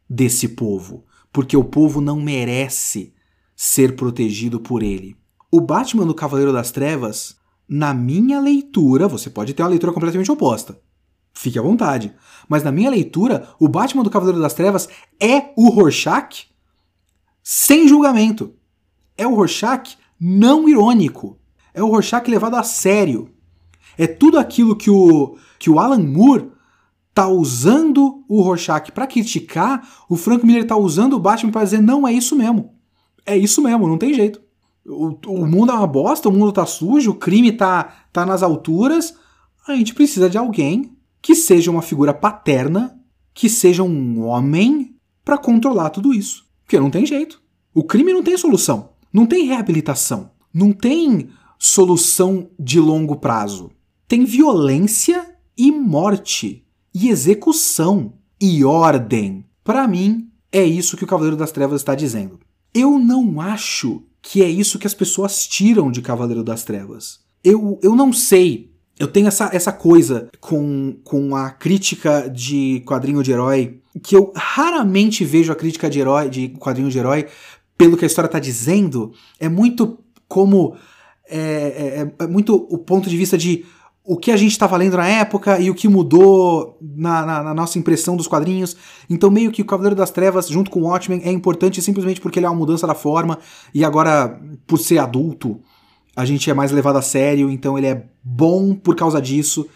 desse 0.10 0.49
povo, 0.49 1.06
porque 1.32 1.56
o 1.56 1.64
povo 1.64 2.01
não 2.01 2.20
merece 2.20 3.14
ser 3.56 3.95
protegido 3.95 4.60
por 4.60 4.84
ele. 4.84 5.16
O 5.51 5.62
Batman 5.62 6.06
do 6.06 6.16
Cavaleiro 6.16 6.51
das 6.51 6.72
Trevas, 6.72 7.38
na 7.68 7.93
minha 7.93 8.39
leitura, 8.39 9.08
você 9.08 9.30
pode 9.30 9.54
ter 9.54 9.64
uma 9.64 9.70
leitura 9.70 9.93
completamente 9.93 10.32
oposta. 10.32 10.80
Fique 11.34 11.58
à 11.58 11.62
vontade. 11.62 12.14
Mas 12.48 12.64
na 12.64 12.72
minha 12.72 12.90
leitura, 12.90 13.50
o 13.60 13.68
Batman 13.68 14.04
do 14.04 14.10
Cavaleiro 14.10 14.42
das 14.42 14.54
Trevas 14.54 14.88
é 15.20 15.52
o 15.58 15.70
Rorschach 15.70 16.48
sem 17.42 17.88
julgamento. 17.88 18.54
É 19.18 19.26
o 19.26 19.36
Rorschach 19.36 19.98
não 20.20 20.70
irônico. 20.70 21.38
É 21.74 21.82
o 21.82 21.88
Rorschach 21.88 22.30
levado 22.30 22.56
a 22.56 22.64
sério. 22.64 23.30
É 23.98 24.08
tudo 24.08 24.40
aquilo 24.40 24.76
que 24.76 24.90
o, 24.90 25.38
que 25.60 25.70
o 25.70 25.80
Alan 25.80 26.04
Moore 26.04 26.52
tá 27.14 27.28
usando 27.28 28.24
o 28.28 28.42
Rorschach 28.42 28.92
para 28.92 29.06
criticar, 29.06 29.88
o 30.10 30.16
Frank 30.16 30.44
Miller 30.46 30.66
tá 30.66 30.76
usando 30.76 31.14
o 31.14 31.20
Batman 31.20 31.52
para 31.52 31.64
dizer 31.64 31.82
não, 31.82 32.08
é 32.08 32.14
isso 32.14 32.36
mesmo. 32.36 32.74
É 33.26 33.38
isso 33.38 33.62
mesmo, 33.62 33.88
não 33.88 33.98
tem 33.98 34.14
jeito. 34.14 34.42
O, 34.86 35.16
o 35.28 35.46
mundo 35.46 35.72
é 35.72 35.76
uma 35.76 35.88
bosta, 35.88 36.28
o 36.28 36.32
mundo 36.32 36.52
tá 36.52 36.66
sujo, 36.66 37.12
o 37.12 37.16
crime 37.16 37.52
tá, 37.52 38.06
tá 38.12 38.26
nas 38.26 38.42
alturas. 38.42 39.16
A 39.68 39.76
gente 39.76 39.94
precisa 39.94 40.30
de 40.30 40.38
alguém 40.38 40.98
que 41.24 41.34
seja 41.34 41.71
uma 41.71 41.82
figura 41.82 42.13
paterna, 42.13 42.99
que 43.34 43.47
seja 43.47 43.82
um 43.82 44.26
homem 44.26 44.93
para 45.24 45.38
controlar 45.38 45.89
tudo 45.89 46.13
isso. 46.13 46.45
Porque 46.65 46.78
não 46.78 46.91
tem 46.91 47.05
jeito. 47.05 47.41
O 47.74 47.82
crime 47.82 48.11
não 48.11 48.21
tem 48.21 48.38
solução. 48.38 48.89
Não 49.11 49.26
tem 49.26 49.45
reabilitação. 49.45 50.32
Não 50.53 50.74
tem 50.74 51.30
solução 51.57 52.49
de 52.59 52.78
longo 52.78 53.15
prazo. 53.15 53.71
Tem 54.05 54.26
violência 54.26 55.34
e 55.57 55.71
morte. 55.71 56.67
E 56.93 57.07
execução. 57.07 58.15
E 58.39 58.65
ordem. 58.65 59.45
Para 59.63 59.88
mim, 59.88 60.30
é 60.51 60.65
isso 60.65 60.97
que 60.97 61.05
o 61.05 61.07
Cavaleiro 61.07 61.38
das 61.38 61.53
Trevas 61.53 61.80
está 61.80 61.95
dizendo. 61.95 62.38
Eu 62.74 62.99
não 62.99 63.39
acho 63.39 64.03
que 64.21 64.43
é 64.43 64.49
isso 64.49 64.78
que 64.78 64.88
as 64.88 64.93
pessoas 64.93 65.47
tiram 65.47 65.89
de 65.89 66.01
Cavaleiro 66.01 66.43
das 66.43 66.65
Trevas. 66.65 67.21
Eu, 67.41 67.80
eu 67.82 67.95
não 67.95 68.11
sei. 68.11 68.72
Eu 69.04 69.08
tenho 69.10 69.28
essa, 69.28 69.49
essa 69.51 69.74
coisa 69.74 70.30
com, 70.39 70.95
com 71.04 71.36
a 71.36 71.49
crítica 71.49 72.30
de 72.30 72.82
quadrinho 72.86 73.22
de 73.22 73.34
herói, 73.34 73.82
que 74.01 74.16
eu 74.16 74.32
raramente 74.34 75.26
vejo 75.26 75.51
a 75.51 75.56
crítica 75.58 75.89
de 75.89 75.99
herói, 75.99 76.30
de 76.30 76.47
quadrinho 76.58 76.89
de 76.89 76.97
herói, 76.97 77.28
pelo 77.78 77.97
que 77.97 78.06
a 78.06 78.08
história 78.08 78.28
está 78.30 78.39
dizendo. 78.39 79.12
É 79.38 79.49
muito 79.49 79.99
como. 80.26 80.78
É, 81.30 82.08
é, 82.18 82.24
é, 82.24 82.28
muito 82.28 82.56
o 82.56 82.78
ponto 82.78 83.10
de 83.10 83.18
vista 83.18 83.38
de 83.38 83.66
o 84.06 84.16
que 84.16 84.32
a 84.32 84.38
gente 84.38 84.51
estava 84.51 84.78
lendo 84.78 84.95
na 84.95 85.08
época 85.08 85.60
e 85.60 85.70
o 85.70 85.76
que 85.76 85.89
mudou 85.89 86.78
na, 86.82 87.26
na, 87.26 87.43
na, 87.43 87.54
nossa 87.54 87.78
impressão 87.78 88.16
dos 88.16 88.28
quadrinhos. 88.28 88.78
Então, 89.10 89.30
meio 89.30 89.51
que 89.51 89.62
o 89.62 89.66
Cavaleiro 89.66 89.97
das 89.97 90.12
Trevas, 90.12 90.47
junto 90.47 90.72
com 90.72 90.80
o 90.80 90.88
Watchmen, 90.88 91.22
é 91.26 91.32
importante 91.32 91.82
simplesmente 91.82 92.22
porque 92.22 92.39
ele 92.39 92.45
é 92.45 92.49
uma 92.49 92.56
mudança 92.56 92.88
da 92.88 92.95
forma 92.95 93.38
e 93.74 93.84
agora, 93.84 94.39
por 94.66 94.78
ser 94.78 94.99
adulto, 94.99 95.60
a 96.16 96.26
gente 96.26 96.49
é 96.49 96.53
mais 96.53 96.72
levado 96.72 96.97
a 96.97 97.01
sério, 97.01 97.49
então 97.49 97.78
ele 97.78 97.88
é 97.88 98.05
bom 98.24 98.76
por 98.76 98.95
causa 98.95 99.22
disso. 99.22 99.68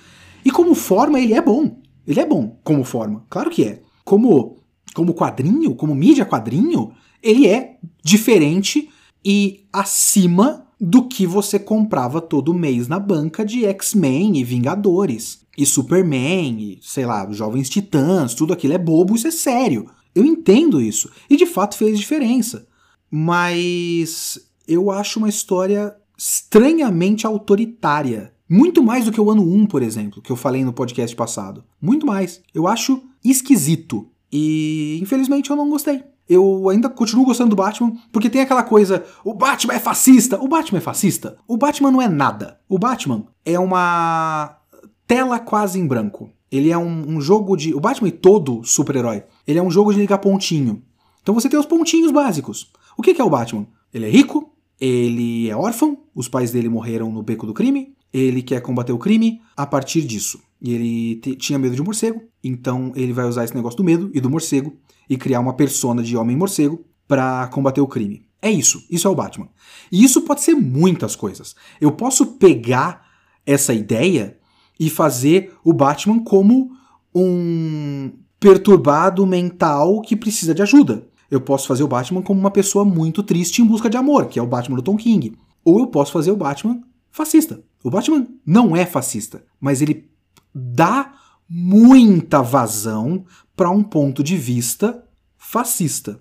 E 0.46 0.52
como 0.52 0.76
forma, 0.76 1.20
ele 1.20 1.34
é 1.34 1.42
bom. 1.42 1.80
Ele 2.06 2.20
é 2.20 2.26
bom 2.26 2.58
como 2.64 2.84
forma, 2.84 3.26
claro 3.30 3.50
que 3.50 3.64
é. 3.64 3.82
Como, 4.06 4.58
como 4.94 5.14
quadrinho, 5.14 5.76
como 5.76 5.94
mídia 5.94 6.26
quadrinho, 6.26 6.94
ele 7.22 7.48
é 7.48 7.78
diferente 8.04 8.90
e 9.26 9.66
acima 9.74 10.66
do 10.80 11.08
que 11.08 11.26
você 11.26 11.60
comprava 11.60 12.22
todo 12.22 12.54
mês 12.54 12.88
na 12.88 13.00
banca 13.00 13.44
de 13.44 13.66
X-Men 13.66 14.38
e 14.38 14.44
Vingadores. 14.44 15.42
E 15.58 15.66
Superman, 15.66 16.62
e 16.62 16.80
sei 16.82 17.06
lá, 17.06 17.28
Jovens 17.32 17.68
Titãs, 17.68 18.36
tudo 18.36 18.54
aquilo 18.54 18.74
é 18.74 18.78
bobo, 18.78 19.16
isso 19.16 19.28
é 19.28 19.32
sério. 19.32 19.90
Eu 20.14 20.24
entendo 20.24 20.80
isso. 20.80 21.12
E 21.30 21.36
de 21.36 21.46
fato 21.46 21.76
fez 21.76 22.00
diferença. 22.00 22.68
Mas 23.10 24.40
eu 24.68 24.92
acho 24.92 25.20
uma 25.20 25.30
história 25.30 25.96
estranhamente 26.18 27.28
autoritária. 27.28 28.34
Muito 28.50 28.82
mais 28.82 29.06
do 29.06 29.12
que 29.12 29.22
o 29.22 29.30
ano 29.30 29.44
1, 29.44 29.66
por 29.68 29.84
exemplo, 29.84 30.22
que 30.22 30.32
eu 30.32 30.36
falei 30.36 30.64
no 30.64 30.74
podcast 30.74 31.16
passado. 31.16 31.64
Muito 31.82 32.06
mais. 32.06 32.42
Eu 32.54 32.68
acho 32.68 33.04
esquisito. 33.24 34.10
E 34.32 35.00
infelizmente 35.02 35.50
eu 35.50 35.56
não 35.56 35.70
gostei 35.70 36.04
eu 36.30 36.70
ainda 36.70 36.90
continuo 36.90 37.26
gostando 37.26 37.52
do 37.52 37.56
Batman, 37.56 37.96
porque 38.12 38.30
tem 38.30 38.42
aquela 38.42 38.64
coisa, 38.64 39.06
o 39.24 39.34
Batman 39.34 39.76
é 39.76 39.80
fascista. 39.80 40.38
O 40.42 40.48
Batman 40.48 40.80
é 40.80 40.82
fascista? 40.82 41.38
O 41.48 41.58
Batman 41.58 41.92
não 41.92 42.02
é 42.02 42.10
nada. 42.10 42.60
O 42.68 42.78
Batman 42.78 43.26
é 43.46 43.58
uma 43.58 44.58
tela 45.06 45.40
quase 45.40 45.80
em 45.80 45.88
branco. 45.88 46.30
Ele 46.52 46.70
é 46.70 46.78
um, 46.78 47.16
um 47.16 47.22
jogo 47.22 47.56
de. 47.56 47.74
O 47.74 47.80
Batman 47.80 48.10
e 48.10 48.12
todo 48.12 48.64
super-herói, 48.64 49.24
ele 49.46 49.60
é 49.60 49.64
um 49.64 49.72
jogo 49.72 49.94
de 49.94 50.00
ligar 50.00 50.18
pontinho. 50.18 50.84
Então 51.22 51.34
você 51.34 51.50
tem 51.50 51.60
os 51.60 51.66
pontinhos 51.66 52.12
básicos. 52.12 52.72
O 52.98 53.02
que, 53.02 53.14
que 53.14 53.22
é 53.22 53.24
o 53.24 53.30
Batman? 53.30 53.68
Ele 53.94 54.06
é 54.06 54.10
rico, 54.10 54.52
ele 54.80 55.50
é 55.50 55.56
órfão, 55.56 55.98
os 56.14 56.28
pais 56.28 56.52
dele 56.52 56.70
morreram 56.70 57.12
no 57.12 57.24
beco 57.24 57.46
do 57.46 57.54
crime, 57.54 57.96
ele 58.14 58.42
quer 58.42 58.62
combater 58.62 58.92
o 58.92 58.98
crime 58.98 59.42
a 59.56 59.66
partir 59.66 60.02
disso. 60.02 60.42
E 60.62 60.74
ele 60.74 61.16
tinha 61.36 61.60
medo 61.60 61.76
de 61.76 61.84
morcego, 61.84 62.22
então 62.44 62.92
ele 62.96 63.14
vai 63.14 63.26
usar 63.26 63.44
esse 63.44 63.56
negócio 63.56 63.78
do 63.78 63.84
medo 63.84 64.10
e 64.14 64.20
do 64.20 64.30
morcego 64.30 64.76
e 65.10 65.18
criar 65.18 65.40
uma 65.40 65.54
persona 65.54 66.02
de 66.02 66.18
homem-morcego 66.18 66.84
para 67.08 67.48
combater 67.48 67.82
o 67.82 67.88
crime. 67.88 68.26
É 68.42 68.50
isso, 68.50 68.84
isso 68.90 69.08
é 69.08 69.12
o 69.12 69.16
Batman. 69.16 69.50
E 69.92 70.04
isso 70.04 70.22
pode 70.22 70.42
ser 70.42 70.54
muitas 70.54 71.16
coisas. 71.16 71.56
Eu 71.82 71.92
posso 71.92 72.26
pegar 72.38 73.06
essa 73.46 73.74
ideia 73.74 74.38
e 74.80 74.90
fazer 74.90 75.54
o 75.64 75.74
Batman 75.74 76.24
como 76.24 76.72
um 77.14 78.12
perturbado 78.40 79.26
mental 79.26 80.02
que 80.02 80.16
precisa 80.16 80.54
de 80.54 80.62
ajuda. 80.62 81.08
Eu 81.30 81.42
posso 81.42 81.68
fazer 81.68 81.84
o 81.84 81.88
Batman 81.88 82.22
como 82.22 82.40
uma 82.40 82.52
pessoa 82.52 82.86
muito 82.86 83.22
triste 83.22 83.62
em 83.62 83.66
busca 83.66 83.90
de 83.90 83.98
amor, 83.98 84.28
que 84.28 84.40
é 84.40 84.42
o 84.42 84.48
Batman 84.48 84.78
do 84.78 84.82
Tom 84.82 84.96
King. 84.96 85.36
Ou 85.64 85.80
eu 85.80 85.88
posso 85.88 86.12
fazer 86.12 86.32
o 86.32 86.38
Batman 86.38 86.82
fascista. 87.12 87.62
O 87.84 87.90
Batman 87.90 88.28
não 88.46 88.76
é 88.76 88.86
fascista, 88.86 89.44
mas 89.60 89.82
ele 89.82 90.10
dá 90.54 91.14
muita 91.50 92.42
vazão 92.42 93.26
para 93.56 93.70
um 93.70 93.84
ponto 93.84 94.24
de 94.24 94.38
vista 94.38 95.04
fascista. 95.38 96.20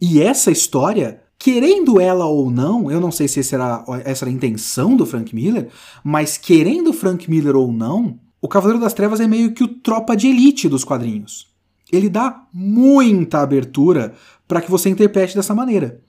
E 0.00 0.22
essa 0.22 0.50
história, 0.50 1.22
querendo 1.38 2.00
ela 2.00 2.26
ou 2.26 2.50
não, 2.50 2.90
eu 2.90 3.00
não 3.00 3.10
sei 3.10 3.26
se 3.26 3.40
essa 3.40 3.56
era, 3.56 3.84
essa 4.04 4.24
era 4.24 4.30
a 4.30 4.34
intenção 4.34 4.96
do 4.96 5.04
Frank 5.04 5.34
Miller, 5.34 5.68
mas 6.04 6.36
querendo 6.36 6.92
Frank 6.92 7.28
Miller 7.28 7.56
ou 7.56 7.72
não, 7.72 8.18
o 8.40 8.48
Cavaleiro 8.48 8.80
das 8.80 8.94
Trevas 8.94 9.20
é 9.20 9.26
meio 9.26 9.52
que 9.52 9.64
o 9.64 9.68
tropa 9.68 10.16
de 10.16 10.28
elite 10.28 10.68
dos 10.68 10.84
quadrinhos. 10.84 11.48
Ele 11.90 12.08
dá 12.08 12.46
muita 12.52 13.40
abertura 13.40 14.14
para 14.48 14.62
que 14.62 14.70
você 14.70 14.88
interprete 14.88 15.36
dessa 15.36 15.54
maneira. 15.54 16.00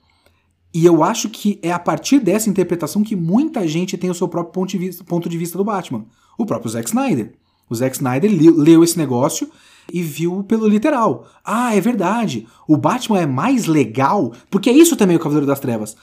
E 0.72 0.86
eu 0.86 1.04
acho 1.04 1.28
que 1.28 1.58
é 1.62 1.70
a 1.70 1.78
partir 1.78 2.18
dessa 2.20 2.48
interpretação 2.48 3.02
que 3.02 3.14
muita 3.14 3.68
gente 3.68 3.98
tem 3.98 4.08
o 4.08 4.14
seu 4.14 4.26
próprio 4.26 4.52
ponto 4.52 4.70
de 4.70 4.78
vista, 4.78 5.04
ponto 5.04 5.28
de 5.28 5.36
vista 5.36 5.58
do 5.58 5.64
Batman. 5.64 6.06
O 6.38 6.46
próprio 6.46 6.70
Zack 6.70 6.88
Snyder. 6.88 7.34
O 7.68 7.74
Zack 7.74 7.96
Snyder 7.96 8.30
leu 8.32 8.82
esse 8.82 8.96
negócio 8.96 9.50
e 9.92 10.02
viu 10.02 10.42
pelo 10.44 10.66
literal. 10.66 11.26
Ah, 11.44 11.74
é 11.74 11.80
verdade. 11.80 12.46
O 12.66 12.76
Batman 12.76 13.20
é 13.20 13.26
mais 13.26 13.66
legal, 13.66 14.32
porque 14.48 14.70
é 14.70 14.72
isso 14.72 14.96
também 14.96 15.16
o 15.16 15.20
Cavaleiro 15.20 15.46
das 15.46 15.60
Trevas. 15.60 15.96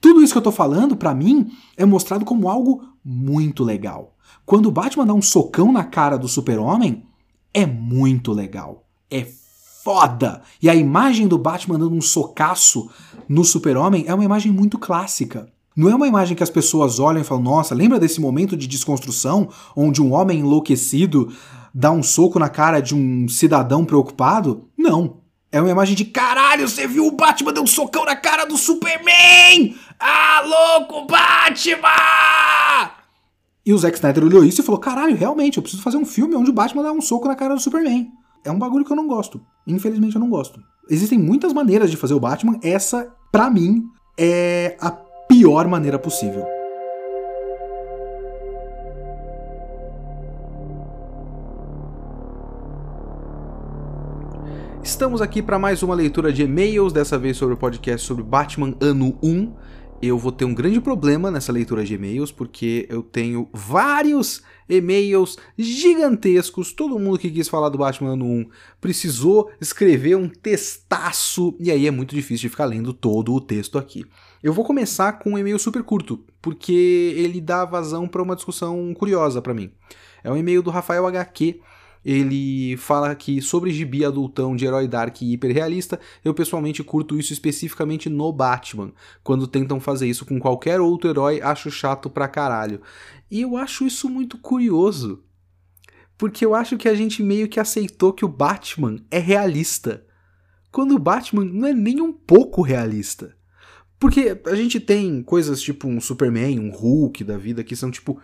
Tudo 0.00 0.22
isso 0.22 0.32
que 0.32 0.38
eu 0.38 0.42
tô 0.42 0.52
falando, 0.52 0.96
para 0.96 1.14
mim, 1.14 1.50
é 1.76 1.84
mostrado 1.84 2.24
como 2.24 2.48
algo 2.48 2.82
muito 3.04 3.62
legal. 3.62 4.16
Quando 4.46 4.66
o 4.66 4.72
Batman 4.72 5.06
dá 5.06 5.14
um 5.14 5.22
socão 5.22 5.72
na 5.72 5.84
cara 5.84 6.16
do 6.16 6.28
Super-Homem, 6.28 7.04
é 7.52 7.66
muito 7.66 8.32
legal. 8.32 8.84
É 9.10 9.26
foda. 9.82 10.42
E 10.60 10.70
a 10.70 10.74
imagem 10.74 11.26
do 11.26 11.36
Batman 11.36 11.78
dando 11.78 11.94
um 11.94 12.00
socaço 12.00 12.88
no 13.28 13.44
Super-Homem 13.44 14.04
é 14.06 14.14
uma 14.14 14.24
imagem 14.24 14.52
muito 14.52 14.78
clássica. 14.78 15.48
Não 15.76 15.90
é 15.90 15.94
uma 15.94 16.06
imagem 16.06 16.36
que 16.36 16.42
as 16.42 16.50
pessoas 16.50 16.98
olham 16.98 17.20
e 17.20 17.24
falam: 17.24 17.42
nossa, 17.42 17.74
lembra 17.74 17.98
desse 17.98 18.20
momento 18.20 18.56
de 18.56 18.66
desconstrução 18.66 19.48
onde 19.74 20.00
um 20.00 20.12
homem 20.12 20.40
enlouquecido 20.40 21.32
dá 21.74 21.90
um 21.90 22.02
soco 22.02 22.38
na 22.38 22.48
cara 22.48 22.80
de 22.80 22.94
um 22.94 23.26
cidadão 23.28 23.84
preocupado? 23.84 24.68
Não. 24.76 25.20
É 25.50 25.60
uma 25.60 25.70
imagem 25.70 25.94
de 25.94 26.06
caralho, 26.06 26.66
você 26.66 26.86
viu 26.86 27.06
o 27.06 27.10
Batman 27.10 27.52
deu 27.52 27.62
um 27.62 27.66
socão 27.66 28.06
na 28.06 28.16
cara 28.16 28.46
do 28.46 28.56
Superman! 28.56 29.76
Ah, 30.00 30.42
louco, 30.46 31.06
Batman! 31.06 32.90
E 33.64 33.74
o 33.74 33.78
Zack 33.78 33.96
Snyder 33.96 34.24
olhou 34.24 34.44
isso 34.44 34.62
e 34.62 34.64
falou: 34.64 34.80
caralho, 34.80 35.16
realmente, 35.16 35.56
eu 35.56 35.62
preciso 35.62 35.82
fazer 35.82 35.98
um 35.98 36.06
filme 36.06 36.34
onde 36.34 36.50
o 36.50 36.54
Batman 36.54 36.82
dá 36.82 36.92
um 36.92 37.02
soco 37.02 37.28
na 37.28 37.34
cara 37.34 37.54
do 37.54 37.60
Superman 37.60 38.10
é 38.44 38.50
um 38.50 38.58
bagulho 38.58 38.84
que 38.84 38.92
eu 38.92 38.96
não 38.96 39.06
gosto. 39.06 39.40
Infelizmente 39.66 40.14
eu 40.16 40.20
não 40.20 40.28
gosto. 40.28 40.60
Existem 40.90 41.18
muitas 41.18 41.52
maneiras 41.52 41.90
de 41.90 41.96
fazer 41.96 42.14
o 42.14 42.20
Batman, 42.20 42.58
essa, 42.62 43.08
para 43.30 43.48
mim, 43.48 43.84
é 44.18 44.76
a 44.80 44.90
pior 44.90 45.68
maneira 45.68 45.98
possível. 45.98 46.44
Estamos 54.82 55.22
aqui 55.22 55.40
para 55.40 55.60
mais 55.60 55.82
uma 55.84 55.94
leitura 55.94 56.32
de 56.32 56.42
e-mails, 56.42 56.92
dessa 56.92 57.16
vez 57.16 57.36
sobre 57.36 57.54
o 57.54 57.56
podcast 57.56 58.04
sobre 58.04 58.24
Batman 58.24 58.74
Ano 58.80 59.16
1 59.22 59.52
eu 60.02 60.18
vou 60.18 60.32
ter 60.32 60.44
um 60.44 60.52
grande 60.52 60.80
problema 60.80 61.30
nessa 61.30 61.52
leitura 61.52 61.84
de 61.84 61.94
e-mails, 61.94 62.32
porque 62.32 62.86
eu 62.90 63.04
tenho 63.04 63.48
vários 63.52 64.42
e-mails 64.68 65.38
gigantescos. 65.56 66.72
Todo 66.72 66.98
mundo 66.98 67.18
que 67.18 67.30
quis 67.30 67.48
falar 67.48 67.68
do 67.68 67.78
Batman 67.78 68.14
ano 68.14 68.26
1 68.26 68.46
precisou 68.80 69.52
escrever 69.60 70.16
um 70.16 70.28
textaço, 70.28 71.54
e 71.60 71.70
aí 71.70 71.86
é 71.86 71.90
muito 71.92 72.16
difícil 72.16 72.48
de 72.48 72.48
ficar 72.48 72.64
lendo 72.64 72.92
todo 72.92 73.32
o 73.32 73.40
texto 73.40 73.78
aqui. 73.78 74.04
Eu 74.42 74.52
vou 74.52 74.64
começar 74.64 75.12
com 75.20 75.30
um 75.30 75.38
e-mail 75.38 75.58
super 75.58 75.84
curto, 75.84 76.24
porque 76.40 77.14
ele 77.16 77.40
dá 77.40 77.64
vazão 77.64 78.08
para 78.08 78.22
uma 78.22 78.34
discussão 78.34 78.92
curiosa 78.94 79.40
para 79.40 79.54
mim. 79.54 79.70
É 80.24 80.30
um 80.32 80.36
e-mail 80.36 80.64
do 80.64 80.70
Rafael 80.70 81.06
HQ 81.06 81.60
ele 82.04 82.76
fala 82.76 83.14
que 83.14 83.40
sobre 83.40 83.72
gibi 83.72 84.04
adultão 84.04 84.56
de 84.56 84.64
herói 84.64 84.88
dark 84.88 85.22
e 85.22 85.32
hiperrealista, 85.32 86.00
eu 86.24 86.34
pessoalmente 86.34 86.82
curto 86.82 87.18
isso 87.18 87.32
especificamente 87.32 88.08
no 88.08 88.32
Batman. 88.32 88.92
Quando 89.22 89.46
tentam 89.46 89.78
fazer 89.78 90.08
isso 90.08 90.26
com 90.26 90.38
qualquer 90.40 90.80
outro 90.80 91.08
herói, 91.08 91.40
acho 91.40 91.70
chato 91.70 92.10
pra 92.10 92.28
caralho. 92.28 92.80
E 93.30 93.40
eu 93.40 93.56
acho 93.56 93.86
isso 93.86 94.08
muito 94.08 94.36
curioso. 94.38 95.22
Porque 96.18 96.44
eu 96.44 96.54
acho 96.54 96.76
que 96.76 96.88
a 96.88 96.94
gente 96.94 97.22
meio 97.22 97.48
que 97.48 97.60
aceitou 97.60 98.12
que 98.12 98.24
o 98.24 98.28
Batman 98.28 98.98
é 99.10 99.18
realista. 99.18 100.04
Quando 100.70 100.94
o 100.94 100.98
Batman 100.98 101.44
não 101.44 101.68
é 101.68 101.72
nem 101.72 102.00
um 102.00 102.12
pouco 102.12 102.62
realista. 102.62 103.36
Porque 103.98 104.40
a 104.46 104.54
gente 104.56 104.80
tem 104.80 105.22
coisas 105.22 105.60
tipo 105.62 105.86
um 105.86 106.00
Superman, 106.00 106.58
um 106.58 106.70
Hulk 106.70 107.22
da 107.22 107.38
vida 107.38 107.62
que 107.62 107.76
são 107.76 107.90
tipo 107.90 108.20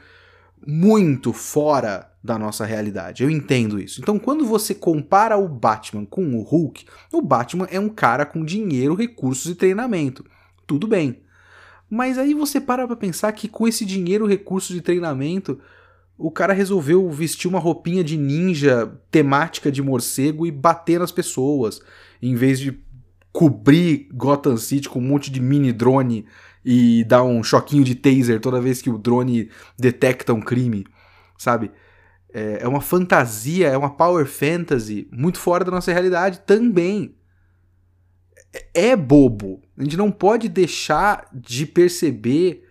muito 0.66 1.32
fora 1.32 2.10
da 2.28 2.38
nossa 2.38 2.66
realidade. 2.66 3.22
Eu 3.22 3.30
entendo 3.30 3.80
isso. 3.80 4.02
Então, 4.02 4.18
quando 4.18 4.44
você 4.44 4.74
compara 4.74 5.38
o 5.38 5.48
Batman 5.48 6.04
com 6.04 6.34
o 6.34 6.42
Hulk, 6.42 6.84
o 7.10 7.22
Batman 7.22 7.66
é 7.70 7.80
um 7.80 7.88
cara 7.88 8.26
com 8.26 8.44
dinheiro, 8.44 8.94
recursos 8.94 9.50
e 9.50 9.54
treinamento. 9.54 10.24
Tudo 10.66 10.86
bem. 10.86 11.22
Mas 11.88 12.18
aí 12.18 12.34
você 12.34 12.60
para 12.60 12.86
pra 12.86 12.94
pensar 12.94 13.32
que 13.32 13.48
com 13.48 13.66
esse 13.66 13.86
dinheiro, 13.86 14.26
recursos 14.26 14.76
e 14.76 14.82
treinamento, 14.82 15.58
o 16.18 16.30
cara 16.30 16.52
resolveu 16.52 17.08
vestir 17.08 17.48
uma 17.48 17.58
roupinha 17.58 18.04
de 18.04 18.18
ninja 18.18 18.92
temática 19.10 19.72
de 19.72 19.82
morcego 19.82 20.46
e 20.46 20.50
bater 20.50 21.00
nas 21.00 21.10
pessoas, 21.10 21.80
em 22.20 22.34
vez 22.34 22.60
de 22.60 22.78
cobrir 23.32 24.06
Gotham 24.12 24.58
City 24.58 24.86
com 24.86 24.98
um 24.98 25.08
monte 25.08 25.30
de 25.30 25.40
mini 25.40 25.72
drone 25.72 26.26
e 26.62 27.04
dar 27.04 27.22
um 27.22 27.42
choquinho 27.42 27.84
de 27.84 27.94
taser 27.94 28.38
toda 28.38 28.60
vez 28.60 28.82
que 28.82 28.90
o 28.90 28.98
drone 28.98 29.48
detecta 29.78 30.34
um 30.34 30.40
crime, 30.42 30.84
sabe? 31.38 31.70
É, 32.32 32.58
é 32.62 32.68
uma 32.68 32.80
fantasia, 32.80 33.68
é 33.68 33.76
uma 33.76 33.90
power 33.90 34.26
fantasy 34.26 35.08
muito 35.12 35.38
fora 35.38 35.64
da 35.64 35.70
nossa 35.70 35.92
realidade 35.92 36.40
também. 36.40 37.14
É, 38.52 38.90
é 38.90 38.96
bobo. 38.96 39.62
A 39.76 39.82
gente 39.82 39.96
não 39.96 40.10
pode 40.10 40.48
deixar 40.48 41.28
de 41.32 41.66
perceber 41.66 42.64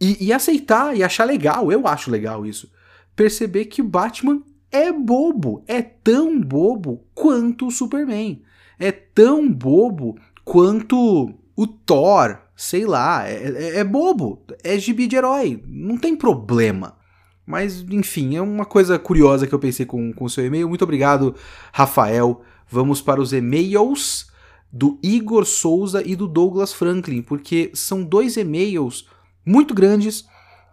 e, 0.00 0.26
e 0.26 0.32
aceitar 0.32 0.96
e 0.96 1.02
achar 1.02 1.24
legal. 1.24 1.72
Eu 1.72 1.86
acho 1.86 2.10
legal 2.10 2.46
isso. 2.46 2.70
Perceber 3.16 3.66
que 3.66 3.82
o 3.82 3.88
Batman 3.88 4.42
é 4.70 4.92
bobo. 4.92 5.64
É 5.66 5.82
tão 5.82 6.40
bobo 6.40 7.06
quanto 7.14 7.66
o 7.66 7.70
Superman. 7.70 8.42
É 8.78 8.90
tão 8.92 9.50
bobo 9.50 10.18
quanto 10.44 11.34
o 11.56 11.66
Thor, 11.66 12.38
sei 12.56 12.84
lá, 12.84 13.28
é, 13.28 13.44
é, 13.44 13.76
é, 13.78 13.84
bobo, 13.84 14.44
é 14.62 14.78
gibi 14.78 15.06
de 15.06 15.16
herói, 15.16 15.62
não 15.66 15.96
tem 15.96 16.16
problema. 16.16 16.96
Mas, 17.46 17.84
enfim, 17.90 18.36
é 18.36 18.42
uma 18.42 18.64
coisa 18.64 18.98
curiosa 18.98 19.46
que 19.46 19.54
eu 19.54 19.58
pensei 19.58 19.84
com 19.84 20.12
o 20.18 20.30
seu 20.30 20.46
e-mail. 20.46 20.68
Muito 20.68 20.82
obrigado, 20.82 21.34
Rafael. 21.72 22.42
Vamos 22.68 23.02
para 23.02 23.20
os 23.20 23.32
e-mails 23.32 24.28
do 24.72 24.98
Igor 25.02 25.44
Souza 25.44 26.02
e 26.04 26.16
do 26.16 26.26
Douglas 26.26 26.72
Franklin, 26.72 27.22
porque 27.22 27.70
são 27.74 28.02
dois 28.02 28.36
e-mails 28.36 29.06
muito 29.46 29.74
grandes 29.74 30.24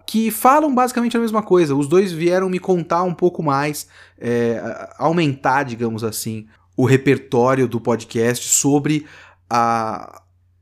que 0.07 0.31
falam 0.31 0.73
basicamente 0.73 1.15
a 1.15 1.19
mesma 1.19 1.43
coisa. 1.43 1.75
Os 1.75 1.87
dois 1.87 2.11
vieram 2.11 2.49
me 2.49 2.59
contar 2.59 3.03
um 3.03 3.13
pouco 3.13 3.43
mais, 3.43 3.87
é, 4.17 4.59
aumentar, 4.97 5.63
digamos 5.63 6.03
assim, 6.03 6.47
o 6.75 6.85
repertório 6.85 7.67
do 7.67 7.79
podcast 7.79 8.47
sobre 8.47 9.05
a, 9.49 10.21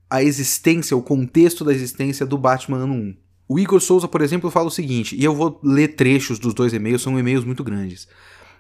a 0.10 0.22
existência, 0.22 0.98
o 0.98 1.02
contexto 1.02 1.64
da 1.64 1.74
existência 1.74 2.26
do 2.26 2.38
Batman 2.38 2.80
ano 2.80 2.94
1. 2.94 3.16
O 3.52 3.58
Igor 3.58 3.82
Souza, 3.82 4.08
por 4.08 4.22
exemplo, 4.22 4.52
fala 4.52 4.68
o 4.68 4.72
seguinte, 4.72 5.16
e 5.16 5.24
eu 5.24 5.34
vou 5.34 5.60
ler 5.64 5.96
trechos 5.96 6.38
dos 6.38 6.54
dois 6.54 6.72
e-mails, 6.72 7.02
são 7.02 7.18
e-mails 7.18 7.44
muito 7.44 7.64
grandes. 7.64 8.08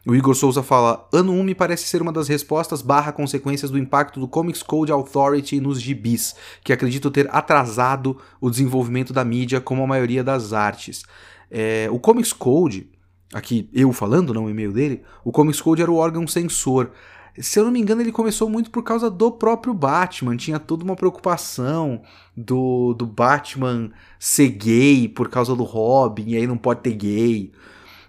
O 0.04 0.16
Igor 0.16 0.34
Souza 0.34 0.64
fala: 0.64 1.08
Ano 1.14 1.32
1 1.34 1.44
me 1.44 1.54
parece 1.54 1.84
ser 1.84 2.02
uma 2.02 2.12
das 2.12 2.28
respostas 2.28 2.82
barra 2.82 3.12
consequências 3.12 3.70
do 3.70 3.78
impacto 3.78 4.20
do 4.20 4.28
Comics 4.28 4.64
Code 4.64 4.92
Authority 4.92 5.62
nos 5.62 5.80
gibis, 5.80 6.36
que 6.64 6.74
acredito 6.74 7.12
ter 7.12 7.30
atrasado 7.32 8.18
o 8.42 8.50
desenvolvimento 8.50 9.14
da 9.14 9.24
mídia 9.24 9.62
como 9.62 9.84
a 9.84 9.88
maioria 9.88 10.24
das 10.24 10.54
artes. 10.54 11.04
É, 11.52 11.88
o 11.92 12.00
Comics 12.00 12.34
Code, 12.34 12.90
aqui 13.32 13.70
eu 13.72 13.94
falando, 13.94 14.34
não 14.34 14.46
o 14.46 14.50
e-mail 14.50 14.74
dele, 14.74 15.04
o 15.24 15.32
Comics 15.32 15.62
Code 15.62 15.84
era 15.84 15.92
o 15.92 15.98
órgão 15.98 16.26
censor. 16.26 16.90
Se 17.38 17.60
eu 17.60 17.66
não 17.66 17.72
me 17.72 17.80
engano, 17.80 18.02
ele 18.02 18.12
começou 18.12 18.50
muito 18.50 18.72
por 18.72 18.84
causa 18.84 19.10
do 19.10 19.32
próprio 19.32 19.74
Batman. 19.74 20.36
Tinha 20.36 20.60
toda 20.60 20.84
uma 20.84 20.96
preocupação 20.96 22.02
do, 22.36 22.94
do 22.94 23.06
Batman 23.06 23.92
ser 24.20 24.50
gay 24.50 25.08
por 25.08 25.30
causa 25.30 25.56
do 25.56 25.64
Robin, 25.64 26.30
e 26.30 26.38
aí 26.38 26.48
não 26.48 26.58
pode 26.58 26.82
ter 26.82 26.94
gay. 26.94 27.52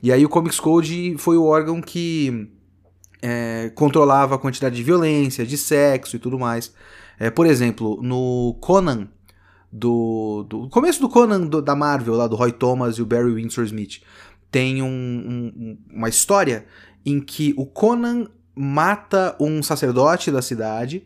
E 0.03 0.11
aí 0.13 0.25
o 0.25 0.29
Comics 0.29 0.59
Code 0.59 1.17
foi 1.19 1.37
o 1.37 1.45
órgão 1.45 1.81
que 1.81 2.51
é, 3.23 3.71
controlava 3.75 4.35
a 4.35 4.39
quantidade 4.39 4.77
de 4.77 4.83
violência, 4.83 5.45
de 5.47 5.59
sexo 5.59 6.17
e 6.17 6.19
tudo 6.19 6.39
mais. 6.39 6.75
É, 7.19 7.31
por 7.31 7.47
exemplo, 7.47 8.01
no 8.03 8.57
Conan, 8.61 9.09
do, 9.71 10.45
do 10.49 10.69
começo 10.69 11.01
do 11.01 11.09
Conan 11.09 11.43
do, 11.43 11.61
da 11.61 11.77
Marvel, 11.77 12.15
lá 12.15 12.27
do 12.27 12.35
Roy 12.35 12.53
Thomas 12.53 12.97
e 12.97 13.03
o 13.03 13.07
Barry 13.07 13.35
Windsor 13.35 13.65
Smith, 13.65 14.01
tem 14.51 14.83
um, 14.83 14.89
um, 14.89 15.79
uma 15.93 16.09
história 16.09 16.67
em 17.05 17.21
que 17.21 17.55
o 17.57 17.67
Conan 17.67 18.27
mata 18.61 19.35
um 19.41 19.63
sacerdote 19.63 20.31
da 20.31 20.43
cidade 20.43 21.03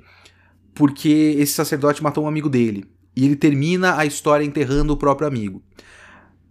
porque 0.75 1.37
esse 1.39 1.53
sacerdote 1.53 2.03
matou 2.03 2.25
um 2.25 2.29
amigo 2.29 2.49
dele. 2.49 2.85
E 3.17 3.25
ele 3.25 3.37
termina 3.37 3.97
a 3.97 4.05
história 4.05 4.45
enterrando 4.45 4.93
o 4.93 4.97
próprio 4.97 5.29
amigo. 5.29 5.63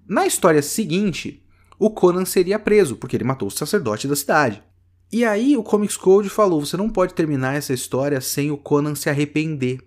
Na 0.08 0.26
história 0.26 0.62
seguinte, 0.62 1.44
o 1.78 1.90
Conan 1.90 2.24
seria 2.24 2.58
preso, 2.58 2.96
porque 2.96 3.18
ele 3.18 3.26
matou 3.26 3.50
o 3.50 3.52
sacerdote 3.52 4.08
da 4.08 4.16
cidade. 4.16 4.64
E 5.12 5.26
aí 5.26 5.58
o 5.58 5.64
Comics 5.64 5.98
Code 5.98 6.30
falou: 6.30 6.66
você 6.66 6.78
não 6.78 6.90
pode 6.90 7.14
terminar 7.14 7.56
essa 7.56 7.74
história 7.74 8.22
sem 8.22 8.50
o 8.50 8.58
Conan 8.58 8.96
se 8.96 9.10
arrepender. 9.10 9.80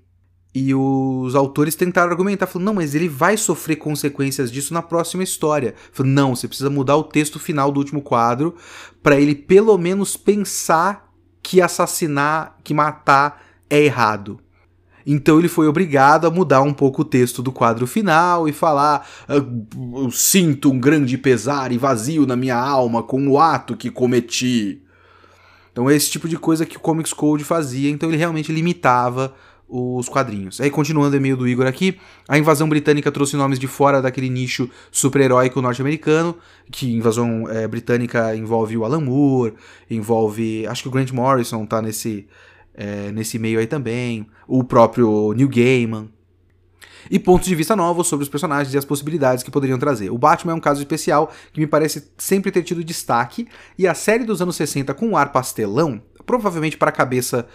E 0.55 0.75
os 0.75 1.35
autores 1.35 1.75
tentaram 1.75 2.11
argumentar, 2.11 2.47
falando, 2.47 2.67
não, 2.67 2.75
mas 2.75 2.95
ele 2.95 3.11
vai 3.11 3.37
sofrer 3.37 3.77
consequências 3.77 4.51
disso 4.51 4.73
na 4.73 4.81
próxima 4.81 5.23
história. 5.23 5.75
Falando, 5.93 6.13
não, 6.13 6.35
você 6.35 6.49
precisa 6.49 6.71
mudar 6.71 6.97
o 6.97 7.05
texto 7.05 7.39
final 7.39 7.71
do 7.71 7.79
último 7.79 8.01
quadro 8.01 8.55
para 9.03 9.21
ele 9.21 9.35
pelo 9.35 9.77
menos 9.77 10.17
pensar 10.17 11.06
que 11.47 11.63
assassinar, 11.63 12.57
que 12.65 12.75
matar 12.75 13.41
é 13.71 13.81
errado. 13.81 14.41
Então 15.07 15.39
ele 15.39 15.47
foi 15.47 15.69
obrigado 15.69 16.27
a 16.27 16.31
mudar 16.31 16.61
um 16.63 16.75
pouco 16.75 17.03
o 17.03 17.05
texto 17.05 17.41
do 17.41 17.53
quadro 17.53 17.87
final 17.87 18.49
e 18.49 18.53
falar: 18.53 19.07
ah, 19.29 19.35
Eu 19.37 20.11
sinto 20.11 20.73
um 20.73 20.81
grande 20.81 21.17
pesar 21.17 21.71
e 21.71 21.79
vazio 21.79 22.27
na 22.27 22.35
minha 22.35 22.57
alma 22.57 23.01
com 23.01 23.29
o 23.29 23.39
ato 23.39 23.77
que 23.77 23.93
cometi. 23.93 24.83
Então 25.71 25.89
é 25.89 25.95
esse 25.95 26.11
tipo 26.11 26.29
de 26.29 26.37
coisa 26.37 26.67
que 26.67 26.77
o 26.77 26.81
Comics 26.81 27.13
Code 27.13 27.45
fazia, 27.45 27.91
então 27.91 28.09
ele 28.09 28.19
realmente 28.19 28.51
limitava 28.51 29.33
os 29.69 30.09
quadrinhos. 30.09 30.61
Aí, 30.61 30.71
continuando 30.71 31.15
o 31.15 31.19
e-mail 31.19 31.37
do 31.37 31.49
Igor 31.49 31.67
aqui, 31.67 31.99
a 32.29 32.39
invasão 32.39 32.69
britânica 32.69 33.11
trouxe 33.11 33.37
nomes 33.37 33.59
de 33.59 33.67
fora 33.67 34.01
daquele 34.01 34.29
nicho 34.29 34.71
super-heróico 34.91 35.61
norte-americano, 35.61 36.37
que 36.71 36.93
invasão 36.93 37.49
é, 37.49 37.67
britânica 37.67 38.35
envolve 38.37 38.77
o 38.77 38.85
Alan 38.85 39.01
Moore, 39.01 39.55
envolve. 39.91 40.67
Acho 40.67 40.83
que 40.83 40.89
o 40.89 40.93
Grant 40.93 41.11
Morrison 41.11 41.67
tá 41.67 41.83
nesse, 41.83 42.27
é, 42.75 43.11
nesse 43.11 43.39
meio 43.39 43.59
aí 43.59 43.67
também, 43.67 44.27
o 44.47 44.63
próprio 44.63 45.33
Neil 45.33 45.49
Gaiman. 45.49 46.09
E 47.11 47.19
pontos 47.19 47.47
de 47.47 47.55
vista 47.55 47.77
novos 47.77 48.09
sobre 48.09 48.25
os 48.25 48.29
personagens 48.29 48.75
e 48.75 48.79
as 48.79 48.85
possibilidades 48.85 49.45
que 49.45 49.51
poderiam 49.51 49.79
trazer. 49.79 50.11
O 50.11 50.19
Batman 50.19 50.53
é 50.53 50.55
um 50.57 50.61
caso 50.61 50.81
especial 50.81 51.33
que 51.53 51.61
me 51.61 51.67
parece 51.67 52.11
sempre 52.19 52.51
ter 52.51 52.63
tido 52.63 52.83
destaque, 52.83 53.47
e 53.79 53.87
a 53.87 53.95
série 53.95 54.25
dos 54.25 54.43
anos 54.43 54.57
60 54.57 54.93
com 54.95 55.09
um 55.09 55.17
ar 55.17 55.31
pastelão, 55.31 56.03
provavelmente 56.25 56.77
para 56.77 56.89
a 56.89 56.93
cabeça 56.93 57.47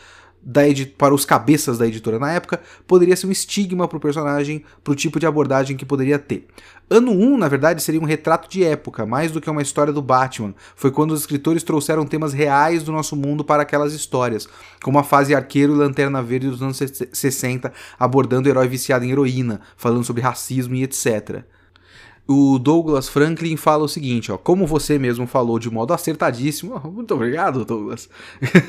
da 0.43 0.61
para 0.97 1.13
os 1.13 1.25
cabeças 1.25 1.77
da 1.77 1.87
editora 1.87 2.17
na 2.17 2.31
época, 2.31 2.61
poderia 2.87 3.15
ser 3.15 3.27
um 3.27 3.31
estigma 3.31 3.87
para 3.87 3.97
o 3.97 4.01
personagem, 4.01 4.63
para 4.83 4.91
o 4.91 4.95
tipo 4.95 5.19
de 5.19 5.25
abordagem 5.25 5.77
que 5.77 5.85
poderia 5.85 6.17
ter. 6.17 6.47
Ano 6.89 7.11
1, 7.11 7.37
na 7.37 7.47
verdade, 7.47 7.81
seria 7.81 8.01
um 8.01 8.05
retrato 8.05 8.49
de 8.49 8.63
época, 8.63 9.05
mais 9.05 9.31
do 9.31 9.39
que 9.39 9.49
uma 9.49 9.61
história 9.61 9.93
do 9.93 10.01
Batman. 10.01 10.53
Foi 10.75 10.91
quando 10.91 11.11
os 11.11 11.21
escritores 11.21 11.63
trouxeram 11.63 12.05
temas 12.05 12.33
reais 12.33 12.83
do 12.83 12.91
nosso 12.91 13.15
mundo 13.15 13.43
para 13.43 13.61
aquelas 13.63 13.93
histórias, 13.93 14.47
como 14.83 14.99
a 14.99 15.03
fase 15.03 15.33
Arqueiro 15.33 15.73
e 15.73 15.77
Lanterna 15.77 16.21
Verde 16.21 16.49
dos 16.49 16.61
anos 16.61 16.81
60, 17.13 17.71
abordando 17.97 18.49
o 18.49 18.51
herói 18.51 18.67
viciado 18.67 19.05
em 19.05 19.11
heroína, 19.11 19.61
falando 19.77 20.03
sobre 20.03 20.21
racismo 20.21 20.75
e 20.75 20.83
etc 20.83 21.45
o 22.27 22.57
Douglas 22.59 23.09
Franklin 23.09 23.57
fala 23.57 23.83
o 23.83 23.89
seguinte, 23.89 24.31
ó, 24.31 24.37
como 24.37 24.65
você 24.65 24.97
mesmo 24.97 25.27
falou 25.27 25.59
de 25.59 25.69
modo 25.69 25.93
acertadíssimo, 25.93 26.79
muito 26.91 27.13
obrigado, 27.13 27.65
Douglas. 27.65 28.09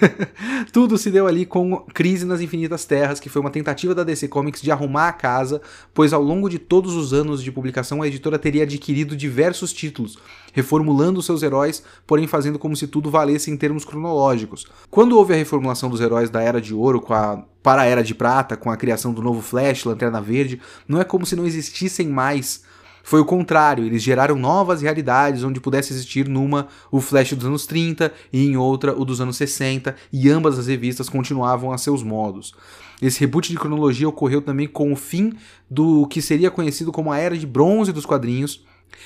Tudo 0.73 0.99
se 0.99 1.11
deu 1.11 1.27
ali 1.27 1.47
com 1.47 1.77
Crise 1.95 2.25
nas 2.25 2.41
Infinitas 2.41 2.85
Terras, 2.85 3.21
que 3.21 3.29
foi 3.29 3.41
uma 3.41 3.51
tentativa 3.51 3.95
da 3.95 4.05
DC 4.05 4.29
Comics 4.29 4.63
de 4.63 4.71
arrumar 4.71 5.09
a 5.09 5.13
casa, 5.13 5.61
pois 5.95 6.13
ao 6.13 6.23
longo 6.23 6.49
de 6.49 6.59
todos 6.59 6.95
os 6.95 7.13
anos 7.13 7.43
de 7.43 7.53
publicação 7.53 8.03
a 8.03 8.09
editora 8.09 8.39
teria 8.39 8.65
adquirido 8.65 9.15
diversos 9.15 9.73
títulos, 9.73 10.19
reformulando 10.53 11.23
seus 11.23 11.43
heróis, 11.43 11.83
porém 12.07 12.27
fazendo 12.27 12.59
como 12.59 12.75
se 12.75 12.87
tudo 12.87 13.11
valesse 13.11 13.51
em 13.51 13.57
termos 13.57 13.85
cronológicos. 13.85 14.67
Quando 14.91 15.17
houve 15.17 15.35
a 15.35 15.37
reformulação 15.37 15.89
dos 15.89 16.01
heróis 16.01 16.31
da 16.31 16.43
Era 16.43 16.61
de 16.61 16.75
Ouro 16.75 17.01
com 17.01 17.15
a 17.15 17.45
para 17.63 17.83
a 17.83 17.85
Era 17.85 18.03
de 18.03 18.13
Prata, 18.13 18.57
com 18.57 18.71
a 18.71 18.77
criação 18.77 19.15
do 19.15 19.23
novo 19.23 19.41
Flash, 19.41 19.85
Lanterna 19.85 20.21
Verde, 20.21 20.61
não 20.89 21.01
é 21.01 21.05
como 21.05 21.25
se 21.25 21.37
não 21.37 21.47
existissem 21.47 22.09
mais 22.09 22.65
foi 23.03 23.21
o 23.21 23.25
contrário, 23.25 23.85
eles 23.85 24.03
geraram 24.03 24.37
novas 24.37 24.83
realidades 24.83 25.43
onde 25.45 25.61
pudesse 25.61 25.93
existir 25.93 26.29
numa 26.29 26.69
o 26.91 27.01
Flash 27.01 27.33
dos 27.33 27.47
anos 27.47 27.67
30 27.67 28.13
e 28.33 28.47
em 28.47 28.57
outra 28.57 28.99
o 28.99 29.05
dos 29.05 29.21
anos 29.21 29.37
60, 29.37 29.95
e 30.13 30.31
ambas 30.31 30.59
as 30.59 30.67
revistas 30.67 31.09
continuavam 31.09 31.73
a 31.73 31.79
seus 31.79 32.03
modos. 32.03 32.55
Esse 33.01 33.21
reboot 33.21 33.51
de 33.51 33.59
cronologia 33.59 34.09
ocorreu 34.09 34.41
também 34.41 34.69
com 34.69 34.93
o 34.93 34.97
fim 34.97 35.33
do 35.69 36.07
que 36.07 36.23
seria 36.23 36.51
conhecido 36.51 36.93
como 36.93 37.11
a 37.11 37.19
Era 37.19 37.37
de 37.37 37.47
Bronze 37.47 37.93
dos 37.93 38.07
quadrinhos, 38.07 38.65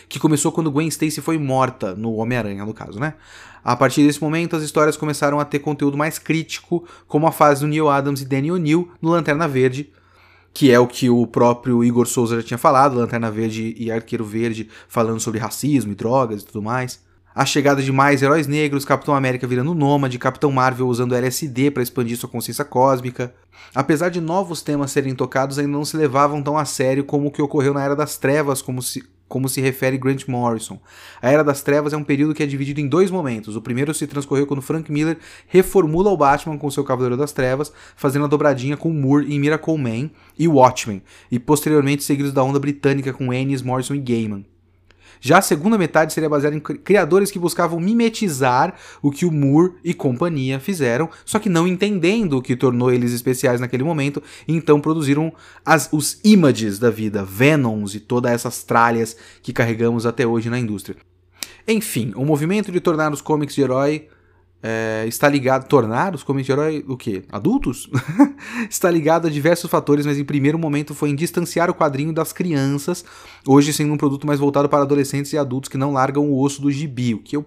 que 0.08 0.18
começou 0.18 0.52
quando 0.52 0.70
Gwen 0.70 0.88
Stacy 0.88 1.20
foi 1.20 1.38
morta, 1.38 1.94
no 1.94 2.14
Homem-Aranha, 2.16 2.64
no 2.64 2.74
caso, 2.74 3.00
né? 3.00 3.14
A 3.64 3.74
partir 3.74 4.06
desse 4.06 4.20
momento, 4.20 4.54
as 4.54 4.62
histórias 4.62 4.96
começaram 4.96 5.40
a 5.40 5.44
ter 5.44 5.60
conteúdo 5.60 5.96
mais 5.96 6.18
crítico, 6.18 6.84
como 7.08 7.26
a 7.26 7.32
fase 7.32 7.62
do 7.62 7.66
Neil 7.66 7.88
Adams 7.88 8.20
e 8.20 8.24
Danny 8.24 8.52
O'Neill 8.52 8.90
no 9.00 9.10
Lanterna 9.10 9.48
Verde, 9.48 9.90
que 10.56 10.72
é 10.72 10.80
o 10.80 10.86
que 10.86 11.10
o 11.10 11.26
próprio 11.26 11.84
Igor 11.84 12.06
Souza 12.06 12.36
já 12.36 12.42
tinha 12.42 12.56
falado, 12.56 12.96
Lanterna 12.96 13.30
Verde 13.30 13.74
e 13.76 13.92
Arqueiro 13.92 14.24
Verde, 14.24 14.70
falando 14.88 15.20
sobre 15.20 15.38
racismo 15.38 15.92
e 15.92 15.94
drogas 15.94 16.40
e 16.40 16.46
tudo 16.46 16.62
mais. 16.62 16.98
A 17.34 17.44
chegada 17.44 17.82
de 17.82 17.92
mais 17.92 18.22
heróis 18.22 18.46
negros, 18.46 18.82
Capitão 18.82 19.14
América 19.14 19.46
virando 19.46 19.74
nômade, 19.74 20.18
Capitão 20.18 20.50
Marvel 20.50 20.88
usando 20.88 21.14
LSD 21.14 21.70
para 21.70 21.82
expandir 21.82 22.16
sua 22.16 22.30
consciência 22.30 22.64
cósmica. 22.64 23.34
Apesar 23.74 24.08
de 24.08 24.18
novos 24.18 24.62
temas 24.62 24.92
serem 24.92 25.14
tocados, 25.14 25.58
ainda 25.58 25.72
não 25.72 25.84
se 25.84 25.94
levavam 25.94 26.42
tão 26.42 26.56
a 26.56 26.64
sério 26.64 27.04
como 27.04 27.28
o 27.28 27.30
que 27.30 27.42
ocorreu 27.42 27.74
na 27.74 27.84
Era 27.84 27.94
das 27.94 28.16
Trevas, 28.16 28.62
como 28.62 28.80
se, 28.80 29.04
como 29.28 29.48
se 29.48 29.60
refere 29.60 29.98
Grant 29.98 30.26
Morrison. 30.26 30.80
A 31.20 31.30
Era 31.30 31.42
das 31.42 31.62
Trevas 31.62 31.92
é 31.92 31.96
um 31.96 32.04
período 32.04 32.34
que 32.34 32.42
é 32.42 32.46
dividido 32.46 32.80
em 32.80 32.88
dois 32.88 33.10
momentos. 33.10 33.56
O 33.56 33.62
primeiro 33.62 33.92
se 33.92 34.06
transcorreu 34.06 34.46
quando 34.46 34.62
Frank 34.62 34.90
Miller 34.90 35.18
reformula 35.46 36.10
o 36.10 36.16
Batman 36.16 36.58
com 36.58 36.70
seu 36.70 36.84
Cavaleiro 36.84 37.16
das 37.16 37.32
Trevas, 37.32 37.72
fazendo 37.96 38.24
a 38.24 38.28
dobradinha 38.28 38.76
com 38.76 38.92
Moore 38.92 39.32
em 39.32 39.38
Miracle 39.38 39.78
Man 39.78 40.10
e 40.38 40.48
Watchmen, 40.48 41.02
e 41.30 41.38
posteriormente 41.38 42.04
seguidos 42.04 42.32
da 42.32 42.42
onda 42.42 42.58
britânica 42.58 43.12
com 43.12 43.32
Ennis, 43.32 43.62
Morrison 43.62 43.94
e 43.94 44.00
Gaiman. 44.00 44.55
Já 45.20 45.38
a 45.38 45.42
segunda 45.42 45.78
metade 45.78 46.12
seria 46.12 46.28
baseada 46.28 46.56
em 46.56 46.60
criadores 46.60 47.30
que 47.30 47.38
buscavam 47.38 47.80
mimetizar 47.80 48.74
o 49.02 49.10
que 49.10 49.26
o 49.26 49.32
Moore 49.32 49.74
e 49.84 49.94
companhia 49.94 50.60
fizeram, 50.60 51.08
só 51.24 51.38
que 51.38 51.48
não 51.48 51.66
entendendo 51.66 52.38
o 52.38 52.42
que 52.42 52.56
tornou 52.56 52.92
eles 52.92 53.12
especiais 53.12 53.60
naquele 53.60 53.84
momento, 53.84 54.22
então 54.46 54.80
produziram 54.80 55.32
as, 55.64 55.88
os 55.92 56.20
images 56.24 56.78
da 56.78 56.90
vida, 56.90 57.24
Venoms 57.24 57.94
e 57.94 58.00
todas 58.00 58.32
essas 58.32 58.62
tralhas 58.62 59.16
que 59.42 59.52
carregamos 59.52 60.06
até 60.06 60.26
hoje 60.26 60.50
na 60.50 60.58
indústria. 60.58 60.96
Enfim, 61.68 62.12
o 62.14 62.24
movimento 62.24 62.70
de 62.70 62.80
tornar 62.80 63.12
os 63.12 63.20
comics 63.20 63.54
de 63.54 63.62
herói 63.62 64.08
é, 64.62 65.04
está 65.06 65.28
ligado. 65.28 65.68
Tornar 65.68 66.14
os 66.14 66.22
comics 66.22 66.48
herói 66.48 66.84
o 66.88 66.96
quê? 66.96 67.24
Adultos? 67.30 67.88
está 68.68 68.90
ligado 68.90 69.26
a 69.26 69.30
diversos 69.30 69.70
fatores, 69.70 70.06
mas 70.06 70.18
em 70.18 70.24
primeiro 70.24 70.58
momento 70.58 70.94
foi 70.94 71.10
em 71.10 71.14
distanciar 71.14 71.70
o 71.70 71.74
quadrinho 71.74 72.12
das 72.12 72.32
crianças, 72.32 73.04
hoje 73.46 73.72
sendo 73.72 73.92
um 73.92 73.96
produto 73.96 74.26
mais 74.26 74.40
voltado 74.40 74.68
para 74.68 74.82
adolescentes 74.82 75.32
e 75.32 75.38
adultos 75.38 75.68
que 75.68 75.78
não 75.78 75.92
largam 75.92 76.28
o 76.28 76.40
osso 76.42 76.60
do 76.60 76.70
gibi, 76.70 77.14
o 77.14 77.22
que 77.22 77.36
eu 77.36 77.44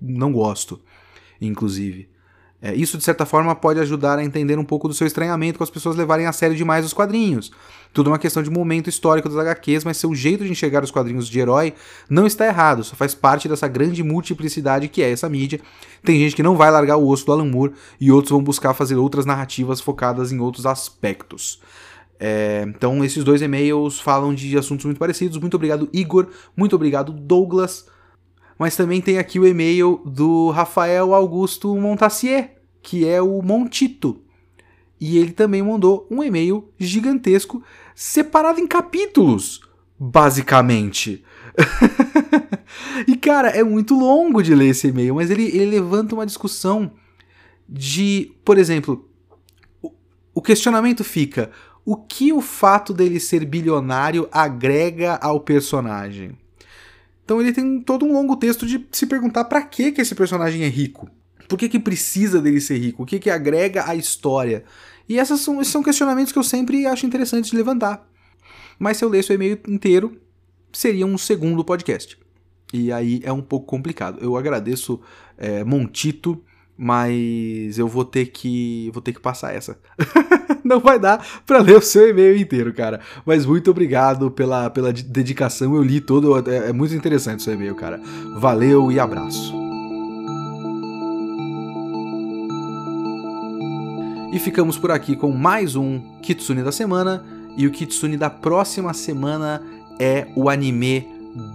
não 0.00 0.32
gosto, 0.32 0.80
inclusive. 1.40 2.11
É, 2.64 2.72
isso, 2.76 2.96
de 2.96 3.02
certa 3.02 3.26
forma, 3.26 3.56
pode 3.56 3.80
ajudar 3.80 4.20
a 4.20 4.24
entender 4.24 4.56
um 4.56 4.64
pouco 4.64 4.86
do 4.86 4.94
seu 4.94 5.04
estranhamento 5.04 5.58
com 5.58 5.64
as 5.64 5.70
pessoas 5.70 5.96
levarem 5.96 6.26
a 6.26 6.32
sério 6.32 6.54
demais 6.54 6.86
os 6.86 6.92
quadrinhos. 6.92 7.50
Tudo 7.92 8.08
é 8.08 8.12
uma 8.12 8.18
questão 8.20 8.40
de 8.40 8.50
momento 8.50 8.88
histórico 8.88 9.28
das 9.28 9.36
HQs, 9.36 9.84
mas 9.84 9.96
seu 9.96 10.14
jeito 10.14 10.44
de 10.44 10.52
enxergar 10.52 10.84
os 10.84 10.92
quadrinhos 10.92 11.28
de 11.28 11.40
herói 11.40 11.74
não 12.08 12.24
está 12.24 12.46
errado, 12.46 12.84
só 12.84 12.94
faz 12.94 13.16
parte 13.16 13.48
dessa 13.48 13.66
grande 13.66 14.04
multiplicidade 14.04 14.86
que 14.86 15.02
é 15.02 15.10
essa 15.10 15.28
mídia. 15.28 15.60
Tem 16.04 16.20
gente 16.20 16.36
que 16.36 16.42
não 16.42 16.56
vai 16.56 16.70
largar 16.70 16.98
o 16.98 17.08
osso 17.08 17.26
do 17.26 17.32
Alan 17.32 17.46
Moore 17.46 17.72
e 18.00 18.12
outros 18.12 18.30
vão 18.30 18.42
buscar 18.42 18.74
fazer 18.74 18.94
outras 18.94 19.26
narrativas 19.26 19.80
focadas 19.80 20.30
em 20.30 20.38
outros 20.38 20.64
aspectos. 20.64 21.60
É, 22.20 22.64
então, 22.68 23.04
esses 23.04 23.24
dois 23.24 23.42
e-mails 23.42 23.98
falam 23.98 24.32
de 24.32 24.56
assuntos 24.56 24.84
muito 24.84 24.98
parecidos. 24.98 25.36
Muito 25.38 25.54
obrigado, 25.54 25.88
Igor. 25.92 26.28
Muito 26.56 26.76
obrigado, 26.76 27.12
Douglas 27.12 27.86
mas 28.62 28.76
também 28.76 29.00
tem 29.00 29.18
aqui 29.18 29.40
o 29.40 29.44
e-mail 29.44 30.00
do 30.04 30.50
Rafael 30.50 31.12
Augusto 31.12 31.76
Montassier, 31.76 32.62
que 32.80 33.04
é 33.04 33.20
o 33.20 33.42
Montito. 33.42 34.22
E 35.00 35.18
ele 35.18 35.32
também 35.32 35.60
mandou 35.60 36.06
um 36.08 36.22
e-mail 36.22 36.68
gigantesco, 36.78 37.60
separado 37.92 38.60
em 38.60 38.66
capítulos, 38.68 39.62
basicamente. 39.98 41.24
e 43.08 43.16
cara, 43.16 43.48
é 43.48 43.64
muito 43.64 43.98
longo 43.98 44.40
de 44.40 44.54
ler 44.54 44.68
esse 44.68 44.86
e-mail, 44.86 45.16
mas 45.16 45.28
ele, 45.28 45.46
ele 45.46 45.66
levanta 45.66 46.14
uma 46.14 46.24
discussão 46.24 46.92
de, 47.68 48.32
por 48.44 48.58
exemplo, 48.58 49.10
o, 49.82 49.90
o 50.32 50.40
questionamento 50.40 51.02
fica: 51.02 51.50
o 51.84 51.96
que 51.96 52.32
o 52.32 52.40
fato 52.40 52.94
dele 52.94 53.18
ser 53.18 53.44
bilionário 53.44 54.28
agrega 54.30 55.16
ao 55.16 55.40
personagem? 55.40 56.40
Então 57.24 57.40
ele 57.40 57.52
tem 57.52 57.80
todo 57.80 58.04
um 58.04 58.12
longo 58.12 58.36
texto 58.36 58.66
de 58.66 58.86
se 58.90 59.06
perguntar 59.06 59.44
para 59.44 59.62
que 59.62 59.92
que 59.92 60.00
esse 60.00 60.14
personagem 60.14 60.62
é 60.64 60.68
rico. 60.68 61.08
Por 61.48 61.58
que, 61.58 61.68
que 61.68 61.78
precisa 61.78 62.40
dele 62.40 62.60
ser 62.60 62.78
rico? 62.78 63.02
O 63.02 63.06
que, 63.06 63.18
que 63.18 63.30
agrega 63.30 63.88
à 63.88 63.94
história? 63.94 64.64
E 65.08 65.18
essas 65.18 65.40
são, 65.40 65.60
esses 65.60 65.72
são 65.72 65.82
questionamentos 65.82 66.32
que 66.32 66.38
eu 66.38 66.42
sempre 66.42 66.86
acho 66.86 67.04
interessantes 67.04 67.50
de 67.50 67.56
levantar. 67.56 68.08
Mas 68.78 68.96
se 68.96 69.04
eu 69.04 69.08
lesse 69.08 69.30
o 69.30 69.34
e-mail 69.34 69.58
inteiro, 69.68 70.18
seria 70.72 71.06
um 71.06 71.18
segundo 71.18 71.64
podcast. 71.64 72.18
E 72.72 72.90
aí 72.90 73.20
é 73.22 73.32
um 73.32 73.42
pouco 73.42 73.66
complicado. 73.66 74.18
Eu 74.22 74.36
agradeço 74.36 75.00
é, 75.36 75.62
Montito, 75.62 76.42
mas 76.84 77.78
eu 77.78 77.86
vou 77.86 78.04
ter 78.04 78.26
que 78.26 78.90
vou 78.92 79.00
ter 79.00 79.12
que 79.12 79.20
passar 79.20 79.54
essa. 79.54 79.78
Não 80.64 80.80
vai 80.80 80.98
dar 80.98 81.24
para 81.46 81.60
ler 81.60 81.76
o 81.76 81.80
seu 81.80 82.10
e-mail 82.10 82.36
inteiro, 82.36 82.74
cara. 82.74 82.98
Mas 83.24 83.46
muito 83.46 83.70
obrigado 83.70 84.32
pela, 84.32 84.68
pela 84.68 84.92
dedicação. 84.92 85.76
Eu 85.76 85.82
li 85.82 86.00
todo, 86.00 86.36
é, 86.50 86.70
é 86.70 86.72
muito 86.72 86.92
interessante 86.92 87.38
o 87.38 87.42
seu 87.44 87.54
e-mail, 87.54 87.76
cara. 87.76 88.00
Valeu 88.36 88.90
e 88.90 88.98
abraço. 88.98 89.54
E 94.32 94.38
ficamos 94.40 94.76
por 94.76 94.90
aqui 94.90 95.14
com 95.14 95.30
mais 95.30 95.76
um 95.76 96.00
Kitsune 96.20 96.64
da 96.64 96.72
semana. 96.72 97.24
E 97.56 97.64
o 97.64 97.70
Kitsune 97.70 98.16
da 98.16 98.28
próxima 98.28 98.92
semana 98.92 99.62
é 100.00 100.26
o 100.34 100.50
anime 100.50 101.06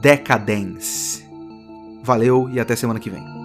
Decadence. 0.02 1.26
Valeu 2.02 2.50
e 2.50 2.62
até 2.62 2.78
semana 2.78 2.98
que 2.98 3.10
vem. 3.10 3.37